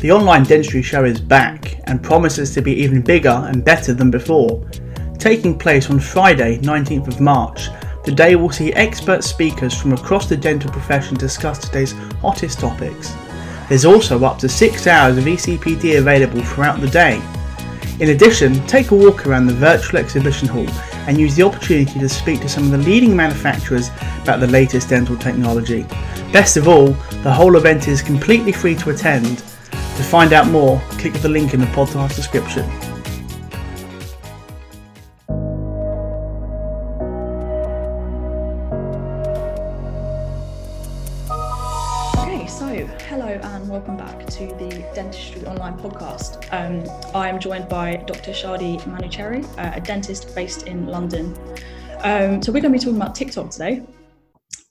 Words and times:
The 0.00 0.12
online 0.12 0.44
dentistry 0.44 0.82
show 0.82 1.04
is 1.04 1.22
back 1.22 1.80
and 1.84 2.02
promises 2.02 2.52
to 2.52 2.60
be 2.60 2.74
even 2.74 3.00
bigger 3.00 3.42
and 3.48 3.64
better 3.64 3.94
than 3.94 4.10
before. 4.10 4.62
Taking 5.18 5.58
place 5.58 5.88
on 5.88 5.98
Friday, 5.98 6.58
19th 6.58 7.08
of 7.08 7.20
March, 7.20 7.70
the 8.04 8.12
day 8.12 8.36
will 8.36 8.50
see 8.50 8.74
expert 8.74 9.24
speakers 9.24 9.74
from 9.74 9.94
across 9.94 10.28
the 10.28 10.36
dental 10.36 10.70
profession 10.70 11.16
discuss 11.16 11.58
today's 11.58 11.92
hottest 12.20 12.60
topics. 12.60 13.16
There's 13.70 13.86
also 13.86 14.22
up 14.22 14.38
to 14.40 14.50
six 14.50 14.86
hours 14.86 15.16
of 15.16 15.24
ECPD 15.24 15.98
available 15.98 16.42
throughout 16.42 16.82
the 16.82 16.90
day. 16.90 17.22
In 17.98 18.10
addition, 18.10 18.66
take 18.66 18.90
a 18.90 18.94
walk 18.94 19.26
around 19.26 19.46
the 19.46 19.54
virtual 19.54 19.98
exhibition 19.98 20.46
hall 20.46 20.68
and 21.08 21.18
use 21.18 21.34
the 21.36 21.42
opportunity 21.42 21.98
to 21.98 22.08
speak 22.10 22.42
to 22.42 22.50
some 22.50 22.64
of 22.64 22.70
the 22.70 22.78
leading 22.78 23.16
manufacturers 23.16 23.88
about 24.22 24.40
the 24.40 24.46
latest 24.46 24.90
dental 24.90 25.16
technology. 25.16 25.84
Best 26.32 26.58
of 26.58 26.68
all, 26.68 26.88
the 27.22 27.32
whole 27.32 27.56
event 27.56 27.88
is 27.88 28.02
completely 28.02 28.52
free 28.52 28.74
to 28.74 28.90
attend. 28.90 29.42
To 29.96 30.02
find 30.02 30.34
out 30.34 30.48
more, 30.48 30.78
click 30.98 31.14
the 31.14 31.28
link 31.30 31.54
in 31.54 31.60
the 31.60 31.66
podcast 31.68 32.16
description. 32.16 32.64
Okay, 42.18 42.46
so 42.46 42.86
hello 43.08 43.40
and 43.42 43.70
welcome 43.70 43.96
back 43.96 44.26
to 44.26 44.48
the 44.58 44.86
Dentistry 44.94 45.46
Online 45.46 45.78
podcast. 45.78 46.46
Um, 46.52 46.84
I 47.14 47.30
am 47.30 47.40
joined 47.40 47.70
by 47.70 47.96
Dr. 47.96 48.32
Shaadi 48.32 48.78
Manouchehri, 48.82 49.46
uh, 49.56 49.76
a 49.76 49.80
dentist 49.80 50.34
based 50.34 50.66
in 50.66 50.88
London. 50.88 51.34
Um, 52.00 52.42
so 52.42 52.52
we're 52.52 52.60
going 52.60 52.74
to 52.74 52.78
be 52.78 52.84
talking 52.84 53.00
about 53.00 53.14
TikTok 53.14 53.48
today. 53.48 53.82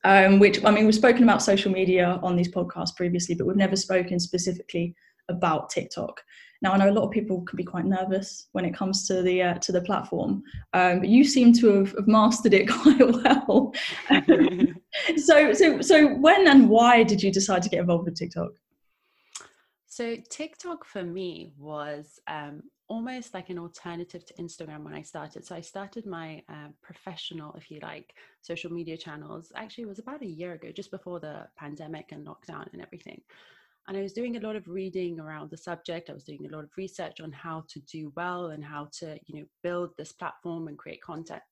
Um, 0.03 0.37
which 0.37 0.63
I 0.63 0.69
mean, 0.69 0.85
we've 0.85 0.93
spoken 0.93 1.23
about 1.23 1.41
social 1.41 1.71
media 1.71 2.19
on 2.21 2.35
these 2.35 2.53
podcasts 2.53 2.95
previously, 2.95 3.33
but 3.33 3.47
we've 3.47 3.55
never 3.55 3.75
spoken 3.75 4.19
specifically 4.19 4.95
about 5.29 5.69
TikTok. 5.69 6.21
Now, 6.61 6.71
I 6.71 6.77
know 6.77 6.89
a 6.89 6.91
lot 6.91 7.05
of 7.05 7.11
people 7.11 7.41
can 7.41 7.57
be 7.57 7.63
quite 7.63 7.85
nervous 7.85 8.47
when 8.53 8.65
it 8.65 8.73
comes 8.73 9.07
to 9.07 9.21
the 9.21 9.41
uh, 9.41 9.53
to 9.55 9.71
the 9.71 9.81
platform, 9.81 10.41
um, 10.73 10.99
but 10.99 11.09
you 11.09 11.23
seem 11.23 11.53
to 11.53 11.67
have, 11.79 11.91
have 11.91 12.07
mastered 12.07 12.53
it 12.53 12.65
quite 12.69 12.99
well. 12.99 13.73
so, 15.17 15.53
so, 15.53 15.81
so, 15.81 16.15
when 16.15 16.47
and 16.47 16.69
why 16.69 17.03
did 17.03 17.21
you 17.21 17.31
decide 17.31 17.61
to 17.63 17.69
get 17.69 17.81
involved 17.81 18.05
with 18.05 18.15
TikTok? 18.15 18.51
So 19.95 20.17
TikTok 20.29 20.83
for 20.83 21.03
me 21.03 21.53
was 21.57 22.19
um, 22.27 22.63
almost 22.89 23.33
like 23.33 23.49
an 23.49 23.57
alternative 23.57 24.25
to 24.25 24.33
Instagram 24.33 24.83
when 24.83 24.93
I 24.93 25.01
started. 25.01 25.45
So 25.45 25.55
I 25.55 25.61
started 25.61 26.05
my 26.05 26.43
uh, 26.49 26.67
professional, 26.81 27.53
if 27.53 27.71
you 27.71 27.79
like, 27.81 28.13
social 28.41 28.73
media 28.73 28.97
channels. 28.97 29.53
Actually, 29.55 29.85
it 29.85 29.87
was 29.87 29.99
about 29.99 30.21
a 30.21 30.27
year 30.27 30.51
ago, 30.51 30.71
just 30.73 30.91
before 30.91 31.21
the 31.21 31.47
pandemic 31.55 32.11
and 32.11 32.27
lockdown 32.27 32.71
and 32.73 32.81
everything. 32.81 33.21
And 33.87 33.97
I 33.97 34.01
was 34.01 34.13
doing 34.13 34.37
a 34.37 34.39
lot 34.39 34.55
of 34.55 34.67
reading 34.67 35.19
around 35.19 35.51
the 35.51 35.57
subject. 35.57 36.09
I 36.09 36.13
was 36.13 36.23
doing 36.23 36.45
a 36.45 36.55
lot 36.55 36.63
of 36.63 36.71
research 36.77 37.21
on 37.21 37.31
how 37.31 37.65
to 37.69 37.79
do 37.81 38.11
well 38.15 38.47
and 38.47 38.63
how 38.63 38.89
to, 38.99 39.17
you 39.27 39.39
know, 39.39 39.45
build 39.61 39.91
this 39.97 40.11
platform 40.11 40.67
and 40.67 40.77
create 40.77 41.01
content. 41.01 41.43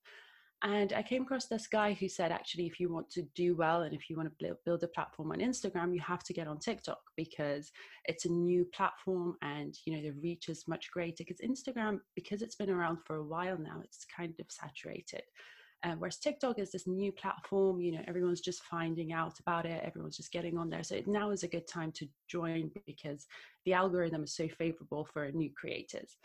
And 0.64 0.94
I 0.94 1.04
came 1.04 1.24
across 1.24 1.48
this 1.48 1.68
guy 1.68 1.92
who 1.92 2.08
said, 2.08 2.32
actually, 2.32 2.66
if 2.68 2.80
you 2.80 2.90
want 2.90 3.10
to 3.12 3.24
do 3.36 3.54
well 3.54 3.82
and 3.82 3.94
if 3.94 4.10
you 4.10 4.16
want 4.16 4.32
to 4.40 4.56
build 4.66 4.84
a 4.84 4.88
platform 4.88 5.34
on 5.34 5.40
Instagram, 5.40 5.94
you 5.94 6.00
have 6.00 6.24
to 6.24 6.34
get 6.34 6.48
on 6.48 6.58
TikTok 6.58 7.02
because 7.18 7.70
it's 8.06 8.24
a 8.26 8.32
new 8.32 8.66
platform 8.74 9.36
and 9.42 9.76
you 9.86 9.94
know 9.94 10.02
the 10.02 10.18
reach 10.22 10.48
is 10.48 10.64
much 10.66 10.90
greater. 10.92 11.26
Because 11.28 11.42
Instagram, 11.42 12.00
because 12.16 12.42
it's 12.42 12.56
been 12.56 12.70
around 12.70 13.00
for 13.06 13.18
a 13.18 13.26
while 13.26 13.58
now, 13.58 13.82
it's 13.84 14.06
kind 14.06 14.34
of 14.40 14.46
saturated. 14.50 15.24
Uh, 15.84 15.96
whereas 15.98 16.18
TikTok 16.18 16.60
is 16.60 16.72
this 16.72 16.88
new 16.88 17.12
platform, 17.12 17.82
you 17.82 17.92
know, 17.92 18.02
everyone's 18.08 18.40
just 18.40 18.64
finding 18.64 19.12
out 19.12 19.40
about 19.40 19.66
it, 19.66 19.84
everyone's 19.84 20.18
just 20.18 20.32
getting 20.32 20.58
on 20.58 20.70
there. 20.70 20.84
So 20.84 20.96
it, 20.96 21.08
now 21.08 21.32
is 21.32 21.44
a 21.44 21.48
good 21.48 21.68
time 21.68 21.92
to 21.94 22.08
join 22.28 22.72
because 22.86 23.28
the 23.66 23.74
algorithm 23.74 24.24
is 24.24 24.36
so 24.36 24.48
favorable 24.48 25.06
for 25.12 25.30
new 25.32 25.50
creators. 25.54 26.16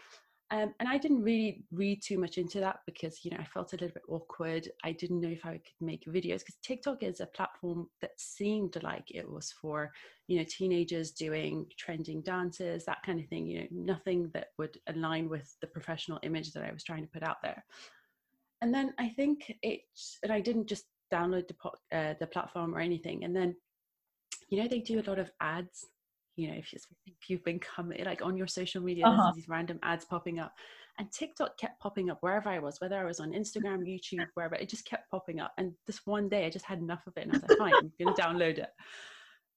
Um, 0.50 0.72
and 0.80 0.88
I 0.88 0.96
didn't 0.96 1.22
really 1.22 1.64
read 1.72 2.00
too 2.02 2.18
much 2.18 2.38
into 2.38 2.58
that 2.60 2.78
because, 2.86 3.22
you 3.22 3.30
know, 3.30 3.36
I 3.38 3.44
felt 3.44 3.74
a 3.74 3.76
little 3.76 3.92
bit 3.92 4.02
awkward. 4.08 4.68
I 4.82 4.92
didn't 4.92 5.20
know 5.20 5.28
if 5.28 5.44
I 5.44 5.52
could 5.52 5.80
make 5.80 6.06
videos 6.06 6.38
because 6.38 6.56
TikTok 6.62 7.02
is 7.02 7.20
a 7.20 7.26
platform 7.26 7.88
that 8.00 8.12
seemed 8.18 8.82
like 8.82 9.04
it 9.10 9.30
was 9.30 9.52
for, 9.52 9.92
you 10.26 10.38
know, 10.38 10.46
teenagers 10.48 11.10
doing 11.10 11.66
trending 11.76 12.22
dances, 12.22 12.86
that 12.86 13.02
kind 13.04 13.20
of 13.20 13.26
thing, 13.26 13.46
you 13.46 13.60
know, 13.60 13.66
nothing 13.72 14.30
that 14.32 14.48
would 14.56 14.78
align 14.86 15.28
with 15.28 15.54
the 15.60 15.66
professional 15.66 16.18
image 16.22 16.52
that 16.52 16.64
I 16.64 16.72
was 16.72 16.84
trying 16.84 17.02
to 17.02 17.12
put 17.12 17.22
out 17.22 17.42
there. 17.42 17.62
And 18.60 18.74
then 18.74 18.94
I 18.98 19.08
think 19.10 19.52
it, 19.62 19.80
and 20.22 20.32
I 20.32 20.40
didn't 20.40 20.66
just 20.66 20.84
download 21.12 21.48
the, 21.48 21.96
uh, 21.96 22.14
the 22.20 22.26
platform 22.26 22.74
or 22.74 22.80
anything. 22.80 23.24
And 23.24 23.34
then, 23.34 23.54
you 24.50 24.60
know, 24.60 24.68
they 24.68 24.80
do 24.80 25.00
a 25.00 25.08
lot 25.08 25.18
of 25.18 25.30
ads 25.40 25.86
you 26.38 26.48
know 26.48 26.54
if, 26.54 26.72
if 26.72 27.28
you've 27.28 27.44
been 27.44 27.58
coming 27.58 28.02
like 28.04 28.22
on 28.22 28.36
your 28.36 28.46
social 28.46 28.80
media 28.80 29.04
uh-huh. 29.04 29.32
these 29.34 29.48
random 29.48 29.78
ads 29.82 30.04
popping 30.04 30.38
up. 30.38 30.52
And 30.98 31.10
tiktok 31.12 31.58
kept 31.58 31.80
popping 31.80 32.10
up 32.10 32.18
wherever 32.20 32.48
i 32.48 32.58
was 32.58 32.80
whether 32.80 32.96
i 32.96 33.04
was 33.04 33.20
on 33.20 33.32
instagram 33.32 33.80
youtube 33.86 34.26
wherever 34.34 34.54
it 34.54 34.68
just 34.68 34.86
kept 34.86 35.10
popping 35.10 35.40
up. 35.40 35.52
And 35.58 35.72
this 35.86 36.00
one 36.06 36.28
day 36.28 36.46
i 36.46 36.50
just 36.50 36.64
had 36.64 36.78
enough 36.78 37.06
of 37.06 37.12
it 37.16 37.26
and 37.26 37.34
i 37.34 37.38
was 37.38 37.58
like 37.58 37.58
fine 37.58 37.72
i'm 37.74 37.92
gonna 38.00 38.16
download 38.16 38.58
it. 38.58 38.70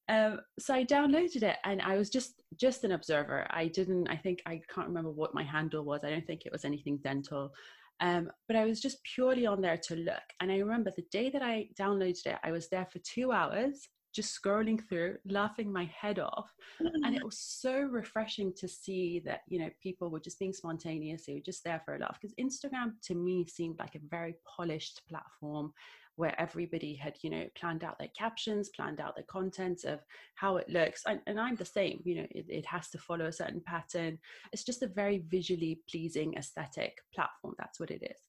Um, 0.10 0.40
so 0.60 0.74
i 0.74 0.84
downloaded 0.84 1.44
it 1.44 1.58
and 1.64 1.82
i 1.84 1.98
was 1.98 2.10
just 2.10 2.42
just 2.60 2.84
an 2.84 2.92
observer. 2.92 3.48
I 3.52 3.68
didn't 3.68 4.08
i 4.10 4.16
think 4.16 4.42
i 4.48 4.60
can't 4.74 4.88
remember 4.88 5.12
what 5.12 5.36
my 5.36 5.44
handle 5.44 5.86
was. 5.86 6.02
I 6.04 6.10
don't 6.10 6.26
think 6.26 6.46
it 6.46 6.52
was 6.52 6.66
anything 6.66 6.98
dental 7.04 7.54
um, 8.02 8.30
but 8.48 8.58
I 8.58 8.66
was 8.66 8.82
just 8.82 9.04
purely 9.04 9.46
on 9.46 9.62
there 9.62 9.78
to 9.78 9.96
look. 9.96 10.24
And 10.42 10.52
I 10.52 10.58
remember 10.58 10.92
the 10.96 11.06
day 11.12 11.30
that 11.30 11.44
I 11.44 11.70
downloaded 11.80 12.26
it, 12.26 12.38
I 12.44 12.52
was 12.52 12.68
there 12.68 12.88
for 12.92 13.00
two 13.00 13.32
hours 13.32 13.88
just 14.14 14.38
scrolling 14.38 14.80
through, 14.90 15.18
laughing 15.26 15.72
my 15.72 15.86
head 15.86 16.20
off. 16.20 16.52
And 16.80 17.16
it 17.16 17.22
mm. 17.22 17.26
was 17.26 17.40
so 17.40 17.80
refreshing 17.80 18.54
to 18.58 18.68
see 18.68 19.22
that, 19.26 19.42
you 19.48 19.60
know, 19.60 19.70
people 19.82 20.10
were 20.10 20.20
just 20.20 20.40
being 20.40 20.52
spontaneous. 20.54 21.26
They 21.26 21.36
were 21.36 21.40
just 21.40 21.64
there 21.64 21.82
for 21.86 21.96
a 21.96 22.00
laugh. 22.00 22.18
Because 22.20 22.36
Instagram 22.36 22.94
to 23.04 23.16
me 23.16 23.48
seemed 23.48 23.80
like 23.80 23.96
a 23.96 24.00
very 24.10 24.36
polished 24.46 25.02
platform 25.08 25.72
where 26.22 26.40
everybody 26.40 26.94
had, 26.94 27.16
you 27.24 27.32
know, 27.32 27.48
planned 27.56 27.84
out 27.84 27.98
their 27.98 28.12
captions, 28.16 28.70
planned 28.70 29.00
out 29.00 29.16
the 29.16 29.24
contents 29.24 29.84
of 29.84 30.02
how 30.36 30.58
it 30.58 30.70
looks. 30.70 31.02
And, 31.08 31.20
and 31.26 31.40
I'm 31.40 31.56
the 31.56 31.66
same, 31.66 32.00
you 32.06 32.14
know, 32.18 32.28
it, 32.30 32.46
it 32.48 32.66
has 32.68 32.90
to 32.92 33.00
follow 33.00 33.26
a 33.26 33.34
certain 33.34 33.59
pattern. 33.66 34.20
It's 34.54 34.64
just 34.64 34.84
a 34.84 34.88
very 34.88 35.24
visually 35.28 35.82
pleasing 35.90 36.36
aesthetic 36.36 36.94
platform. 37.12 37.56
That's 37.58 37.80
what 37.80 37.90
it 37.90 38.04
is. 38.04 38.20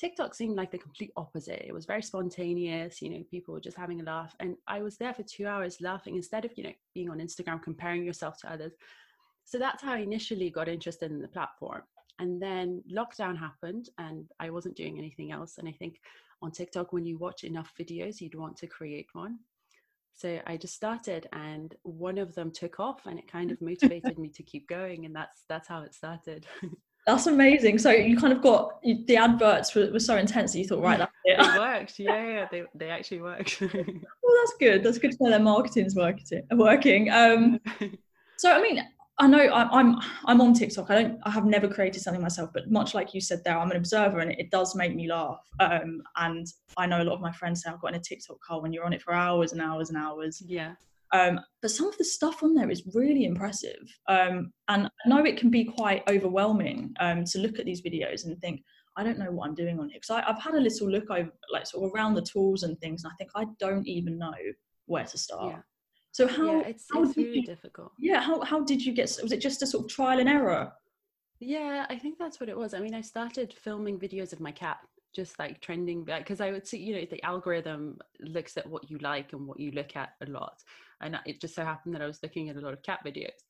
TikTok 0.00 0.34
seemed 0.34 0.56
like 0.56 0.70
the 0.70 0.78
complete 0.78 1.12
opposite. 1.18 1.62
It 1.68 1.74
was 1.74 1.84
very 1.84 2.02
spontaneous, 2.02 3.02
you 3.02 3.10
know, 3.10 3.22
people 3.30 3.52
were 3.52 3.60
just 3.60 3.76
having 3.76 4.00
a 4.00 4.04
laugh. 4.04 4.34
And 4.40 4.56
I 4.66 4.80
was 4.80 4.96
there 4.96 5.12
for 5.12 5.22
two 5.22 5.46
hours 5.46 5.82
laughing 5.82 6.16
instead 6.16 6.46
of, 6.46 6.52
you 6.56 6.64
know, 6.64 6.72
being 6.94 7.10
on 7.10 7.18
Instagram, 7.18 7.62
comparing 7.62 8.02
yourself 8.02 8.38
to 8.38 8.50
others. 8.50 8.72
So 9.44 9.58
that's 9.58 9.82
how 9.82 9.92
I 9.92 9.98
initially 9.98 10.48
got 10.48 10.68
interested 10.68 11.10
in 11.10 11.20
the 11.20 11.28
platform. 11.28 11.82
And 12.18 12.40
then 12.40 12.82
lockdown 12.92 13.38
happened 13.38 13.90
and 13.98 14.26
I 14.40 14.50
wasn't 14.50 14.76
doing 14.76 14.98
anything 14.98 15.32
else. 15.32 15.58
And 15.58 15.68
I 15.68 15.72
think 15.72 16.00
on 16.42 16.50
TikTok, 16.50 16.92
when 16.92 17.04
you 17.04 17.18
watch 17.18 17.44
enough 17.44 17.72
videos, 17.78 18.20
you'd 18.20 18.34
want 18.34 18.56
to 18.58 18.66
create 18.66 19.08
one. 19.12 19.38
So 20.14 20.40
I 20.46 20.56
just 20.56 20.74
started 20.74 21.28
and 21.32 21.74
one 21.82 22.16
of 22.16 22.34
them 22.34 22.50
took 22.50 22.80
off 22.80 23.04
and 23.04 23.18
it 23.18 23.30
kind 23.30 23.50
of 23.50 23.60
motivated 23.60 24.18
me 24.18 24.30
to 24.30 24.42
keep 24.42 24.68
going. 24.68 25.04
And 25.04 25.14
that's 25.14 25.44
that's 25.48 25.68
how 25.68 25.82
it 25.82 25.94
started. 25.94 26.46
That's 27.06 27.28
amazing. 27.28 27.78
So 27.78 27.92
you 27.92 28.16
kind 28.16 28.32
of 28.32 28.42
got 28.42 28.82
the 28.82 29.16
adverts 29.16 29.76
were, 29.76 29.92
were 29.92 30.00
so 30.00 30.16
intense 30.16 30.52
that 30.52 30.58
you 30.58 30.66
thought, 30.66 30.82
right, 30.82 30.98
that's 30.98 31.12
it. 31.24 31.38
it 31.38 31.60
worked. 31.60 31.98
Yeah, 32.00 32.26
yeah, 32.26 32.48
they, 32.50 32.64
they 32.74 32.90
actually 32.90 33.20
worked. 33.20 33.60
well, 33.60 33.70
that's 33.70 34.54
good. 34.58 34.82
That's 34.82 34.98
good 34.98 35.12
to 35.12 35.16
know 35.20 35.30
their 35.30 35.38
marketing's 35.38 35.94
working. 35.94 36.42
Working. 36.50 37.08
Um, 37.10 37.60
so 38.38 38.50
I 38.50 38.60
mean, 38.60 38.82
I 39.18 39.26
know 39.26 39.50
I'm 39.52 39.96
I'm 40.26 40.40
on 40.42 40.52
TikTok. 40.52 40.90
I 40.90 41.02
don't 41.02 41.18
I 41.24 41.30
have 41.30 41.46
never 41.46 41.68
created 41.68 42.02
something 42.02 42.22
myself, 42.22 42.50
but 42.52 42.70
much 42.70 42.94
like 42.94 43.14
you 43.14 43.20
said 43.20 43.42
there, 43.44 43.58
I'm 43.58 43.70
an 43.70 43.76
observer 43.76 44.20
and 44.20 44.32
it, 44.32 44.50
does 44.50 44.74
make 44.74 44.94
me 44.94 45.08
laugh. 45.08 45.40
Um, 45.58 46.02
and 46.16 46.46
I 46.76 46.86
know 46.86 47.02
a 47.02 47.04
lot 47.04 47.14
of 47.14 47.20
my 47.20 47.32
friends 47.32 47.62
say 47.62 47.70
I've 47.70 47.80
got 47.80 47.94
in 47.94 48.00
a 48.00 48.02
TikTok 48.02 48.38
call 48.46 48.60
when 48.60 48.72
you're 48.72 48.84
on 48.84 48.92
it 48.92 49.02
for 49.02 49.14
hours 49.14 49.52
and 49.52 49.62
hours 49.62 49.88
and 49.88 49.96
hours. 49.96 50.42
Yeah. 50.44 50.74
Um, 51.12 51.40
but 51.62 51.70
some 51.70 51.88
of 51.88 51.96
the 51.96 52.04
stuff 52.04 52.42
on 52.42 52.54
there 52.54 52.70
is 52.70 52.82
really 52.94 53.24
impressive. 53.24 53.88
Um, 54.08 54.52
and 54.68 54.86
I 54.86 55.08
know 55.08 55.24
it 55.24 55.38
can 55.38 55.50
be 55.50 55.64
quite 55.64 56.02
overwhelming 56.10 56.94
um, 57.00 57.24
to 57.24 57.38
look 57.38 57.58
at 57.58 57.64
these 57.64 57.82
videos 57.82 58.26
and 58.26 58.38
think, 58.40 58.62
I 58.96 59.04
don't 59.04 59.18
know 59.18 59.30
what 59.30 59.46
I'm 59.46 59.54
doing 59.54 59.78
on 59.78 59.88
here. 59.88 60.00
Because 60.00 60.22
I've 60.26 60.42
had 60.42 60.54
a 60.54 60.60
little 60.60 60.90
look 60.90 61.10
over, 61.10 61.30
like 61.52 61.66
sort 61.66 61.84
of 61.84 61.94
around 61.94 62.14
the 62.14 62.22
tools 62.22 62.64
and 62.64 62.78
things, 62.80 63.04
and 63.04 63.12
I 63.12 63.16
think 63.16 63.30
I 63.34 63.44
don't 63.58 63.86
even 63.86 64.18
know 64.18 64.34
where 64.86 65.04
to 65.04 65.18
start. 65.18 65.54
Yeah. 65.54 65.60
So 66.16 66.26
how? 66.26 66.46
Yeah, 66.46 66.68
it's, 66.68 66.86
how 66.90 67.02
it's 67.02 67.14
really 67.14 67.40
you, 67.40 67.44
difficult. 67.44 67.92
Yeah. 67.98 68.22
How 68.22 68.40
how 68.40 68.60
did 68.64 68.82
you 68.82 68.94
get? 68.94 69.14
Was 69.22 69.32
it 69.32 69.40
just 69.48 69.62
a 69.62 69.66
sort 69.66 69.84
of 69.84 69.90
trial 69.90 70.18
and 70.18 70.30
error? 70.30 70.72
Yeah, 71.40 71.84
I 71.90 71.98
think 71.98 72.18
that's 72.18 72.40
what 72.40 72.48
it 72.48 72.56
was. 72.56 72.72
I 72.72 72.80
mean, 72.80 72.94
I 72.94 73.02
started 73.02 73.52
filming 73.52 73.98
videos 73.98 74.32
of 74.32 74.40
my 74.40 74.50
cat 74.50 74.78
just 75.14 75.38
like 75.38 75.62
trending 75.62 76.04
because 76.04 76.42
i 76.42 76.50
would 76.50 76.66
see 76.66 76.76
you 76.76 76.94
know 76.94 77.06
the 77.10 77.22
algorithm 77.22 77.96
looks 78.20 78.58
at 78.58 78.68
what 78.68 78.90
you 78.90 78.98
like 78.98 79.32
and 79.32 79.46
what 79.46 79.58
you 79.58 79.70
look 79.70 79.96
at 79.96 80.10
a 80.20 80.26
lot 80.30 80.62
and 81.00 81.18
it 81.26 81.40
just 81.40 81.54
so 81.54 81.64
happened 81.64 81.94
that 81.94 82.02
i 82.02 82.06
was 82.06 82.20
looking 82.22 82.48
at 82.48 82.56
a 82.56 82.60
lot 82.60 82.72
of 82.72 82.82
cat 82.82 83.00
videos 83.04 83.42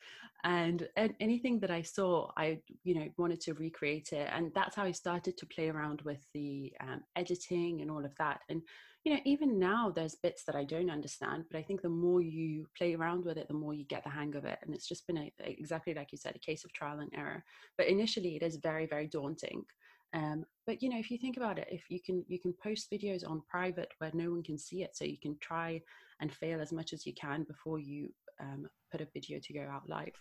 and, 0.44 0.88
and 0.96 1.14
anything 1.20 1.58
that 1.60 1.70
i 1.70 1.82
saw 1.82 2.30
i 2.36 2.58
you 2.84 2.94
know 2.94 3.08
wanted 3.16 3.40
to 3.40 3.54
recreate 3.54 4.12
it 4.12 4.28
and 4.32 4.52
that's 4.54 4.76
how 4.76 4.84
i 4.84 4.92
started 4.92 5.36
to 5.36 5.46
play 5.46 5.68
around 5.68 6.02
with 6.02 6.24
the 6.34 6.72
um, 6.80 7.00
editing 7.16 7.80
and 7.80 7.90
all 7.90 8.04
of 8.04 8.14
that 8.18 8.40
and 8.48 8.62
you 9.06 9.14
know, 9.14 9.20
even 9.24 9.60
now 9.60 9.92
there's 9.94 10.16
bits 10.16 10.42
that 10.46 10.56
I 10.56 10.64
don't 10.64 10.90
understand, 10.90 11.44
but 11.48 11.56
I 11.56 11.62
think 11.62 11.80
the 11.80 11.88
more 11.88 12.20
you 12.20 12.66
play 12.76 12.94
around 12.94 13.24
with 13.24 13.38
it, 13.38 13.46
the 13.46 13.54
more 13.54 13.72
you 13.72 13.84
get 13.84 14.02
the 14.02 14.10
hang 14.10 14.34
of 14.34 14.44
it. 14.44 14.58
And 14.62 14.74
it's 14.74 14.88
just 14.88 15.06
been 15.06 15.16
a, 15.16 15.32
exactly 15.38 15.94
like 15.94 16.10
you 16.10 16.18
said, 16.18 16.34
a 16.34 16.40
case 16.40 16.64
of 16.64 16.72
trial 16.72 16.98
and 16.98 17.12
error. 17.14 17.44
But 17.78 17.86
initially, 17.86 18.34
it 18.34 18.42
is 18.42 18.56
very, 18.56 18.84
very 18.84 19.06
daunting. 19.06 19.64
Um, 20.12 20.44
but 20.66 20.82
you 20.82 20.88
know, 20.88 20.98
if 20.98 21.08
you 21.12 21.18
think 21.18 21.36
about 21.36 21.56
it, 21.56 21.68
if 21.70 21.84
you 21.88 22.00
can 22.04 22.24
you 22.26 22.40
can 22.40 22.52
post 22.60 22.90
videos 22.90 23.24
on 23.24 23.42
private 23.48 23.92
where 23.98 24.10
no 24.12 24.30
one 24.32 24.42
can 24.42 24.58
see 24.58 24.82
it, 24.82 24.96
so 24.96 25.04
you 25.04 25.18
can 25.22 25.36
try 25.40 25.80
and 26.20 26.32
fail 26.32 26.60
as 26.60 26.72
much 26.72 26.92
as 26.92 27.06
you 27.06 27.12
can 27.14 27.44
before 27.44 27.78
you 27.78 28.08
um, 28.40 28.66
put 28.90 29.00
a 29.00 29.08
video 29.12 29.38
to 29.42 29.52
go 29.52 29.66
out 29.70 29.88
live. 29.88 30.14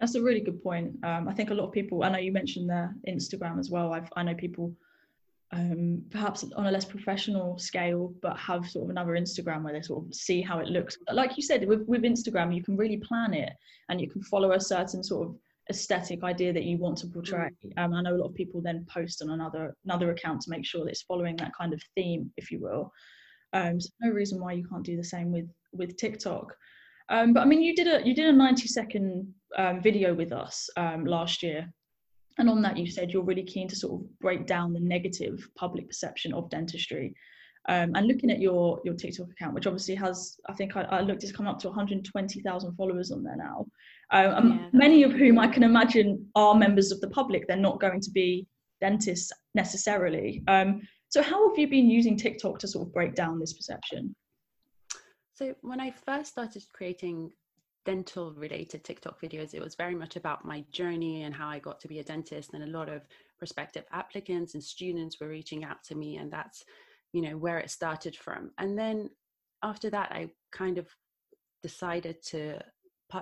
That's 0.00 0.14
a 0.14 0.22
really 0.22 0.40
good 0.40 0.62
point. 0.62 0.92
Um, 1.04 1.26
I 1.28 1.32
think 1.32 1.50
a 1.50 1.54
lot 1.54 1.66
of 1.66 1.72
people. 1.72 2.04
I 2.04 2.10
know 2.10 2.18
you 2.18 2.32
mentioned 2.32 2.68
their 2.68 2.94
Instagram 3.08 3.58
as 3.58 3.70
well. 3.70 3.94
I've 3.94 4.10
I 4.16 4.22
know 4.22 4.34
people 4.34 4.74
um, 5.52 6.02
perhaps 6.10 6.44
on 6.56 6.66
a 6.66 6.70
less 6.70 6.84
professional 6.84 7.58
scale, 7.58 8.12
but 8.20 8.36
have 8.36 8.68
sort 8.68 8.84
of 8.84 8.90
another 8.90 9.12
Instagram 9.12 9.62
where 9.62 9.72
they 9.72 9.82
sort 9.82 10.04
of 10.04 10.14
see 10.14 10.42
how 10.42 10.58
it 10.58 10.68
looks. 10.68 10.98
Like 11.12 11.36
you 11.36 11.42
said, 11.42 11.66
with, 11.66 11.82
with 11.86 12.02
Instagram, 12.02 12.54
you 12.54 12.62
can 12.62 12.76
really 12.76 12.96
plan 12.96 13.32
it 13.32 13.52
and 13.88 14.00
you 14.00 14.10
can 14.10 14.22
follow 14.22 14.52
a 14.52 14.60
certain 14.60 15.02
sort 15.04 15.28
of 15.28 15.36
aesthetic 15.70 16.22
idea 16.24 16.52
that 16.52 16.64
you 16.64 16.78
want 16.78 16.98
to 16.98 17.06
portray. 17.06 17.50
Mm. 17.64 17.84
Um, 17.84 17.94
I 17.94 18.02
know 18.02 18.14
a 18.14 18.18
lot 18.18 18.28
of 18.28 18.34
people 18.34 18.60
then 18.60 18.86
post 18.92 19.22
on 19.22 19.30
another 19.30 19.76
another 19.84 20.10
account 20.10 20.40
to 20.42 20.50
make 20.50 20.64
sure 20.64 20.84
that 20.84 20.90
it's 20.90 21.02
following 21.02 21.36
that 21.36 21.52
kind 21.56 21.72
of 21.72 21.82
theme, 21.94 22.30
if 22.36 22.50
you 22.50 22.60
will. 22.60 22.92
Um, 23.56 23.80
so 23.80 23.88
no 24.02 24.12
reason 24.12 24.40
why 24.40 24.52
you 24.52 24.66
can't 24.68 24.84
do 24.84 24.96
the 24.96 25.04
same 25.04 25.32
with 25.32 25.48
with 25.72 25.96
TikTok. 25.96 26.54
Um, 27.08 27.32
but 27.32 27.40
I 27.40 27.44
mean, 27.46 27.62
you 27.62 27.74
did 27.74 27.88
a 27.88 28.06
you 28.06 28.14
did 28.14 28.28
a 28.28 28.32
90 28.32 28.66
second 28.68 29.32
um, 29.56 29.82
video 29.82 30.14
with 30.14 30.32
us 30.32 30.68
um, 30.76 31.06
last 31.06 31.42
year, 31.42 31.72
and 32.38 32.50
on 32.50 32.60
that 32.62 32.76
you 32.76 32.86
said 32.90 33.10
you're 33.10 33.22
really 33.22 33.44
keen 33.44 33.68
to 33.68 33.76
sort 33.76 34.00
of 34.00 34.18
break 34.18 34.46
down 34.46 34.72
the 34.72 34.80
negative 34.80 35.48
public 35.56 35.88
perception 35.88 36.34
of 36.34 36.50
dentistry. 36.50 37.14
Um, 37.68 37.92
and 37.96 38.06
looking 38.06 38.30
at 38.30 38.40
your 38.40 38.80
your 38.84 38.94
TikTok 38.94 39.30
account, 39.30 39.54
which 39.54 39.66
obviously 39.66 39.94
has, 39.96 40.36
I 40.48 40.52
think 40.52 40.76
I, 40.76 40.82
I 40.82 41.00
looked, 41.00 41.24
it's 41.24 41.32
come 41.32 41.48
up 41.48 41.58
to 41.60 41.68
120,000 41.68 42.74
followers 42.76 43.10
on 43.10 43.24
there 43.24 43.36
now. 43.36 43.66
Um, 44.12 44.60
yeah, 44.60 44.68
many 44.72 45.02
of 45.02 45.12
whom 45.12 45.38
I 45.40 45.48
can 45.48 45.64
imagine 45.64 46.28
are 46.36 46.54
members 46.54 46.92
of 46.92 47.00
the 47.00 47.10
public. 47.10 47.48
They're 47.48 47.56
not 47.56 47.80
going 47.80 48.00
to 48.02 48.10
be 48.12 48.46
dentists 48.80 49.32
necessarily. 49.54 50.44
Um, 50.46 50.82
so 51.08 51.22
how 51.22 51.48
have 51.48 51.58
you 51.58 51.68
been 51.68 51.88
using 51.88 52.16
TikTok 52.16 52.58
to 52.60 52.68
sort 52.68 52.86
of 52.86 52.92
break 52.92 53.14
down 53.14 53.38
this 53.38 53.52
perception? 53.52 54.14
So 55.34 55.54
when 55.62 55.80
I 55.80 55.90
first 55.90 56.32
started 56.32 56.64
creating 56.72 57.30
dental 57.84 58.32
related 58.32 58.84
TikTok 58.84 59.20
videos, 59.20 59.54
it 59.54 59.62
was 59.62 59.76
very 59.76 59.94
much 59.94 60.16
about 60.16 60.44
my 60.44 60.64
journey 60.72 61.22
and 61.22 61.34
how 61.34 61.48
I 61.48 61.58
got 61.58 61.80
to 61.80 61.88
be 61.88 62.00
a 62.00 62.04
dentist. 62.04 62.54
And 62.54 62.64
a 62.64 62.78
lot 62.78 62.88
of 62.88 63.02
prospective 63.38 63.84
applicants 63.92 64.54
and 64.54 64.62
students 64.62 65.20
were 65.20 65.28
reaching 65.28 65.64
out 65.64 65.84
to 65.84 65.94
me, 65.94 66.16
and 66.16 66.30
that's 66.30 66.64
you 67.12 67.22
know 67.22 67.36
where 67.36 67.58
it 67.58 67.70
started 67.70 68.16
from. 68.16 68.50
And 68.58 68.78
then 68.78 69.10
after 69.62 69.90
that, 69.90 70.10
I 70.10 70.30
kind 70.52 70.78
of 70.78 70.88
decided 71.62 72.22
to 72.24 72.58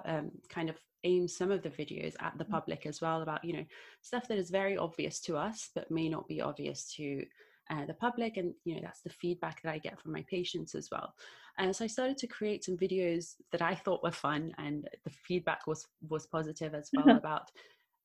um, 0.06 0.30
kind 0.48 0.70
of 0.70 0.76
aim 1.04 1.28
some 1.28 1.50
of 1.50 1.62
the 1.62 1.70
videos 1.70 2.14
at 2.20 2.36
the 2.38 2.44
mm. 2.44 2.50
public 2.50 2.86
as 2.86 3.00
well 3.00 3.22
about 3.22 3.44
you 3.44 3.52
know 3.52 3.64
stuff 4.00 4.26
that 4.28 4.38
is 4.38 4.50
very 4.50 4.76
obvious 4.76 5.20
to 5.20 5.36
us 5.36 5.70
but 5.74 5.90
may 5.90 6.08
not 6.08 6.26
be 6.26 6.40
obvious 6.40 6.90
to 6.94 7.24
uh, 7.70 7.84
the 7.86 7.94
public 7.94 8.36
and 8.36 8.52
you 8.64 8.74
know 8.74 8.80
that's 8.82 9.02
the 9.02 9.10
feedback 9.10 9.62
that 9.62 9.72
i 9.72 9.78
get 9.78 10.00
from 10.00 10.12
my 10.12 10.24
patients 10.28 10.74
as 10.74 10.88
well. 10.90 11.14
And 11.58 11.70
uh, 11.70 11.72
so 11.72 11.84
i 11.84 11.88
started 11.88 12.18
to 12.18 12.26
create 12.26 12.64
some 12.64 12.76
videos 12.76 13.34
that 13.52 13.62
i 13.62 13.74
thought 13.74 14.02
were 14.02 14.12
fun 14.12 14.52
and 14.58 14.88
the 15.04 15.10
feedback 15.10 15.66
was 15.66 15.86
was 16.08 16.26
positive 16.26 16.74
as 16.74 16.90
well 16.94 17.16
about 17.16 17.50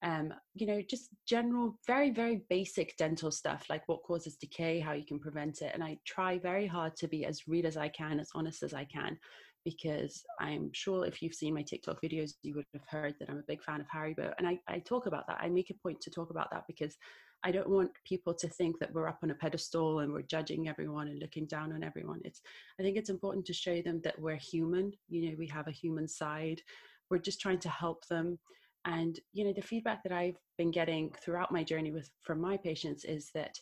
um, 0.02 0.34
you 0.56 0.66
know 0.66 0.82
just 0.82 1.10
general 1.26 1.78
very 1.86 2.10
very 2.10 2.42
basic 2.50 2.96
dental 2.98 3.32
stuff 3.32 3.66
like 3.70 3.84
what 3.88 4.04
causes 4.04 4.38
decay 4.38 4.80
how 4.80 4.94
you 4.94 5.06
can 5.06 5.20
prevent 5.20 5.62
it. 5.62 5.72
And 5.74 5.84
i 5.84 5.98
try 6.06 6.38
very 6.38 6.68
hard 6.68 6.96
to 6.98 7.08
be 7.08 7.26
as 7.26 7.48
real 7.48 7.68
as 7.68 7.78
i 7.78 7.90
can 7.90 8.20
as 8.20 8.30
honest 8.34 8.64
as 8.64 8.74
i 8.74 8.86
can 8.86 9.18
because 9.66 10.24
i'm 10.40 10.70
sure 10.72 11.06
if 11.06 11.22
you've 11.22 11.34
seen 11.34 11.54
my 11.54 11.64
tiktok 11.64 12.02
videos 12.02 12.32
you 12.44 12.56
would 12.56 12.66
have 12.74 12.86
heard 12.88 13.16
that 13.20 13.30
i'm 13.30 13.40
a 13.40 13.48
big 13.48 13.62
fan 13.62 13.82
of 13.82 13.88
haribo. 13.88 14.34
And 14.38 14.48
I, 14.48 14.60
I 14.68 14.80
talk 14.80 15.06
about 15.06 15.28
that. 15.28 15.40
I 15.42 15.50
make 15.50 15.70
a 15.70 15.74
point 15.74 16.00
to 16.02 16.10
talk 16.10 16.30
about 16.30 16.50
that 16.52 16.64
because 16.68 16.96
I 17.44 17.52
don't 17.52 17.70
want 17.70 17.92
people 18.06 18.34
to 18.34 18.48
think 18.48 18.80
that 18.80 18.94
we're 18.94 19.08
up 19.08 19.20
on 19.24 19.32
a 19.32 19.36
pedestal 19.36 20.00
and 20.00 20.12
we're 20.12 20.22
judging 20.24 20.68
everyone 20.68 21.08
and 21.08 21.20
looking 21.20 21.46
down 21.46 21.72
on 21.72 21.84
everyone. 21.84 22.20
It's 22.26 22.42
I 22.80 22.84
think 22.84 22.98
it's 22.98 23.10
important 23.10 23.46
to 23.46 23.54
show 23.54 23.82
them 23.82 24.02
that 24.04 24.20
we're 24.20 24.36
human. 24.36 24.92
You 25.08 25.30
know, 25.30 25.36
we 25.38 25.48
have 25.48 25.68
a 25.68 25.72
human 25.72 26.08
side. 26.08 26.62
We're 27.10 27.20
just 27.20 27.40
trying 27.40 27.60
to 27.60 27.70
help 27.70 28.06
them. 28.08 28.40
And 28.86 29.20
you 29.34 29.46
know, 29.46 29.54
the 29.54 29.62
feedback 29.62 30.04
that 30.04 30.12
I've 30.12 30.38
been 30.58 30.72
getting 30.72 31.12
throughout 31.24 31.52
my 31.52 31.64
journey 31.64 31.92
with 31.92 32.10
from 32.22 32.42
my 32.42 32.58
patients 32.58 33.06
is 33.06 33.30
that 33.34 33.58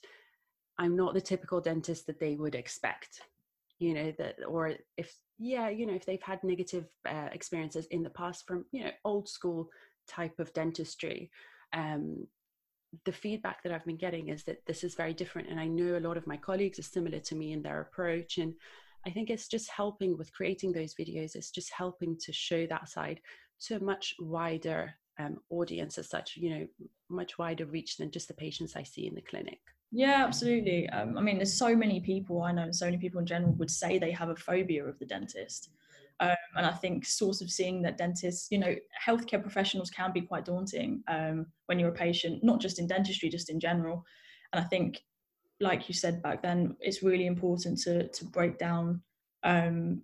I'm 0.79 0.95
not 0.95 1.13
the 1.13 1.21
typical 1.21 1.61
dentist 1.61 2.07
that 2.07 2.19
they 2.19 2.35
would 2.35 2.55
expect. 2.55 3.21
You 3.79 3.93
know 3.93 4.13
that, 4.17 4.37
or 4.47 4.73
if 4.97 5.13
yeah, 5.37 5.69
you 5.69 5.85
know, 5.85 5.93
if 5.93 6.05
they've 6.05 6.21
had 6.21 6.43
negative 6.43 6.85
uh, 7.07 7.29
experiences 7.31 7.85
in 7.87 8.01
the 8.01 8.09
past 8.09 8.47
from 8.47 8.65
you 8.71 8.83
know 8.83 8.91
old 9.05 9.29
school 9.29 9.69
type 10.07 10.39
of 10.39 10.51
dentistry, 10.53 11.29
um, 11.73 12.25
the 13.05 13.11
feedback 13.11 13.63
that 13.63 13.71
I've 13.71 13.85
been 13.85 13.97
getting 13.97 14.29
is 14.29 14.43
that 14.45 14.65
this 14.65 14.83
is 14.83 14.95
very 14.95 15.13
different. 15.13 15.49
And 15.49 15.59
I 15.59 15.67
know 15.67 15.97
a 15.97 16.05
lot 16.07 16.17
of 16.17 16.27
my 16.27 16.37
colleagues 16.37 16.79
are 16.79 16.83
similar 16.83 17.19
to 17.19 17.35
me 17.35 17.51
in 17.51 17.61
their 17.61 17.81
approach. 17.81 18.37
And 18.37 18.53
I 19.05 19.09
think 19.09 19.29
it's 19.29 19.47
just 19.47 19.69
helping 19.69 20.17
with 20.17 20.33
creating 20.33 20.71
those 20.71 20.95
videos, 20.95 21.35
it's 21.35 21.51
just 21.51 21.71
helping 21.71 22.17
to 22.19 22.33
show 22.33 22.65
that 22.67 22.89
side 22.89 23.19
to 23.61 23.75
a 23.75 23.83
much 23.83 24.15
wider 24.19 24.93
um, 25.19 25.37
audience 25.49 25.97
as 25.97 26.09
such, 26.09 26.37
you 26.37 26.49
know, 26.49 26.67
much 27.09 27.37
wider 27.37 27.65
reach 27.65 27.97
than 27.97 28.11
just 28.11 28.27
the 28.27 28.33
patients 28.33 28.75
I 28.75 28.83
see 28.83 29.07
in 29.07 29.15
the 29.15 29.21
clinic. 29.21 29.59
Yeah, 29.91 30.25
absolutely. 30.25 30.89
Um, 30.89 31.17
I 31.17 31.21
mean, 31.21 31.37
there's 31.37 31.57
so 31.57 31.75
many 31.75 31.99
people 32.01 32.41
I 32.41 32.51
know, 32.51 32.71
so 32.71 32.85
many 32.85 32.97
people 32.97 33.19
in 33.19 33.25
general 33.25 33.53
would 33.53 33.71
say 33.71 33.97
they 33.97 34.11
have 34.11 34.29
a 34.29 34.35
phobia 34.35 34.85
of 34.85 34.99
the 34.99 35.05
dentist. 35.05 35.69
Um, 36.19 36.35
and 36.55 36.65
I 36.65 36.71
think 36.71 37.05
sort 37.05 37.41
of 37.41 37.51
seeing 37.51 37.81
that 37.83 37.97
dentists, 37.97 38.47
you 38.49 38.57
know, 38.57 38.75
healthcare 39.05 39.41
professionals 39.41 39.91
can 39.91 40.11
be 40.11 40.21
quite 40.21 40.45
daunting 40.45 41.03
um, 41.07 41.45
when 41.67 41.77
you're 41.77 41.89
a 41.89 41.93
patient, 41.93 42.43
not 42.43 42.59
just 42.59 42.79
in 42.79 42.87
dentistry, 42.87 43.29
just 43.29 43.49
in 43.49 43.59
general. 43.59 44.03
And 44.51 44.63
I 44.63 44.67
think, 44.67 45.03
like 45.59 45.87
you 45.87 45.93
said 45.93 46.23
back 46.23 46.41
then, 46.41 46.75
it's 46.79 47.03
really 47.03 47.27
important 47.27 47.79
to 47.81 48.07
to 48.07 48.25
break 48.25 48.57
down. 48.57 49.01
Um, 49.43 50.01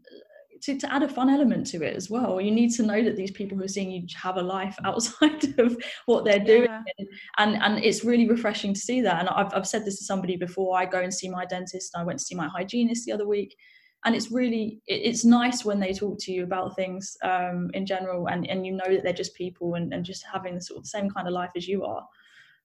to, 0.61 0.77
to 0.77 0.93
add 0.93 1.03
a 1.03 1.09
fun 1.09 1.29
element 1.29 1.67
to 1.67 1.83
it 1.83 1.93
as 1.93 2.09
well. 2.09 2.39
You 2.39 2.51
need 2.51 2.69
to 2.75 2.83
know 2.83 3.03
that 3.03 3.17
these 3.17 3.31
people 3.31 3.57
who 3.57 3.65
are 3.65 3.67
seeing 3.67 3.91
you 3.91 4.03
have 4.15 4.37
a 4.37 4.41
life 4.41 4.77
outside 4.85 5.59
of 5.59 5.75
what 6.05 6.23
they're 6.23 6.39
doing. 6.39 6.69
Yeah. 6.69 7.05
And 7.37 7.61
and 7.61 7.83
it's 7.83 8.05
really 8.05 8.29
refreshing 8.29 8.73
to 8.73 8.79
see 8.79 9.01
that. 9.01 9.19
And 9.19 9.29
I've, 9.29 9.53
I've 9.53 9.67
said 9.67 9.83
this 9.83 9.97
to 9.97 10.05
somebody 10.05 10.37
before. 10.37 10.77
I 10.77 10.85
go 10.85 11.01
and 11.01 11.13
see 11.13 11.29
my 11.29 11.45
dentist. 11.45 11.91
and 11.93 12.01
I 12.01 12.05
went 12.05 12.19
to 12.19 12.25
see 12.25 12.35
my 12.35 12.47
hygienist 12.47 13.05
the 13.05 13.11
other 13.11 13.27
week 13.27 13.55
and 14.05 14.15
it's 14.15 14.31
really 14.31 14.81
it's 14.87 15.23
nice 15.23 15.63
when 15.63 15.79
they 15.79 15.93
talk 15.93 16.17
to 16.19 16.31
you 16.31 16.43
about 16.43 16.75
things 16.75 17.15
um, 17.23 17.69
in 17.73 17.85
general 17.85 18.27
and, 18.27 18.47
and 18.49 18.65
you 18.65 18.73
know 18.73 18.89
that 18.89 19.03
they're 19.03 19.13
just 19.13 19.35
people 19.35 19.75
and, 19.75 19.93
and 19.93 20.03
just 20.03 20.23
having 20.31 20.55
the 20.55 20.61
sort 20.61 20.79
of 20.79 20.87
same 20.87 21.09
kind 21.09 21.27
of 21.27 21.33
life 21.33 21.51
as 21.55 21.67
you 21.67 21.83
are. 21.83 22.05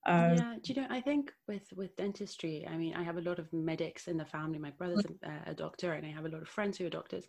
Um, 0.06 0.36
yeah 0.36 0.54
do 0.62 0.72
you 0.72 0.80
know 0.80 0.86
i 0.90 1.00
think 1.00 1.32
with 1.48 1.64
with 1.74 1.94
dentistry 1.96 2.66
i 2.70 2.76
mean 2.76 2.94
i 2.94 3.02
have 3.02 3.18
a 3.18 3.20
lot 3.20 3.40
of 3.40 3.52
medics 3.52 4.06
in 4.06 4.16
the 4.16 4.24
family. 4.24 4.58
My 4.58 4.70
brother's 4.70 5.04
a, 5.04 5.50
a 5.50 5.54
doctor 5.54 5.92
and 5.92 6.06
i 6.06 6.10
have 6.10 6.24
a 6.24 6.28
lot 6.28 6.40
of 6.40 6.48
friends 6.48 6.78
who 6.78 6.86
are 6.86 6.90
doctors. 6.90 7.24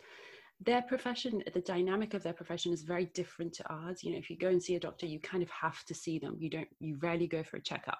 Their 0.62 0.82
profession 0.82 1.42
the 1.52 1.62
dynamic 1.62 2.14
of 2.14 2.22
their 2.22 2.32
profession 2.32 2.72
is 2.72 2.82
very 2.82 3.06
different 3.06 3.54
to 3.54 3.64
ours. 3.72 4.04
You 4.04 4.12
know 4.12 4.18
if 4.18 4.30
you 4.30 4.38
go 4.38 4.48
and 4.48 4.62
see 4.62 4.76
a 4.76 4.80
doctor 4.80 5.06
you 5.06 5.18
kind 5.20 5.42
of 5.42 5.50
have 5.50 5.84
to 5.86 5.94
see 5.94 6.18
them. 6.18 6.36
You 6.38 6.50
don't 6.50 6.68
you 6.78 6.96
rarely 7.00 7.26
go 7.26 7.42
for 7.42 7.56
a 7.56 7.62
checkup 7.62 7.98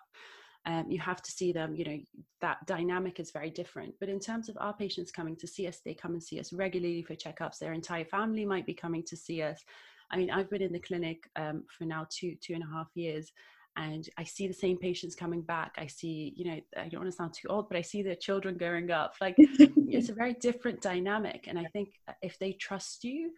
um, 0.66 0.90
you 0.90 1.00
have 1.00 1.22
to 1.22 1.30
see 1.30 1.52
them 1.52 1.74
you 1.74 1.84
know 1.84 1.98
that 2.40 2.64
dynamic 2.66 3.20
is 3.20 3.30
very 3.30 3.50
different. 3.50 3.94
But 4.00 4.08
in 4.08 4.18
terms 4.18 4.48
of 4.48 4.56
our 4.60 4.74
patients 4.74 5.10
coming 5.10 5.36
to 5.36 5.46
see 5.46 5.66
us 5.66 5.80
they 5.84 5.94
come 5.94 6.12
and 6.12 6.22
see 6.22 6.38
us 6.40 6.52
regularly 6.52 7.02
for 7.02 7.14
checkups. 7.14 7.58
Their 7.58 7.72
entire 7.72 8.04
family 8.04 8.44
might 8.44 8.66
be 8.66 8.74
coming 8.74 9.02
to 9.04 9.16
see 9.16 9.42
us. 9.42 9.62
I 10.10 10.16
mean 10.16 10.30
i've 10.30 10.50
been 10.50 10.62
in 10.62 10.72
the 10.72 10.80
clinic 10.80 11.28
um, 11.36 11.64
for 11.76 11.84
now 11.84 12.06
two 12.10 12.36
two 12.40 12.54
and 12.54 12.62
a 12.62 12.74
half 12.74 12.88
years 12.94 13.32
and 13.76 14.08
i 14.18 14.24
see 14.24 14.48
the 14.48 14.54
same 14.54 14.76
patients 14.76 15.14
coming 15.14 15.42
back. 15.42 15.72
I 15.78 15.86
see 15.86 16.34
you 16.36 16.44
know 16.44 16.60
i 16.76 16.88
don't 16.88 17.00
want 17.00 17.10
to 17.10 17.16
sound 17.16 17.34
too 17.34 17.48
old 17.48 17.68
but 17.68 17.78
i 17.78 17.82
see 17.82 18.02
their 18.02 18.16
children 18.16 18.58
growing 18.58 18.90
up. 18.90 19.14
Like 19.20 19.36
it's 19.38 20.08
a 20.08 20.14
very 20.22 20.34
different 20.34 20.82
dynamic 20.82 21.46
and 21.46 21.58
i 21.58 21.64
think 21.72 21.88
if 22.22 22.38
they 22.38 22.52
trust 22.52 23.04
you 23.04 23.30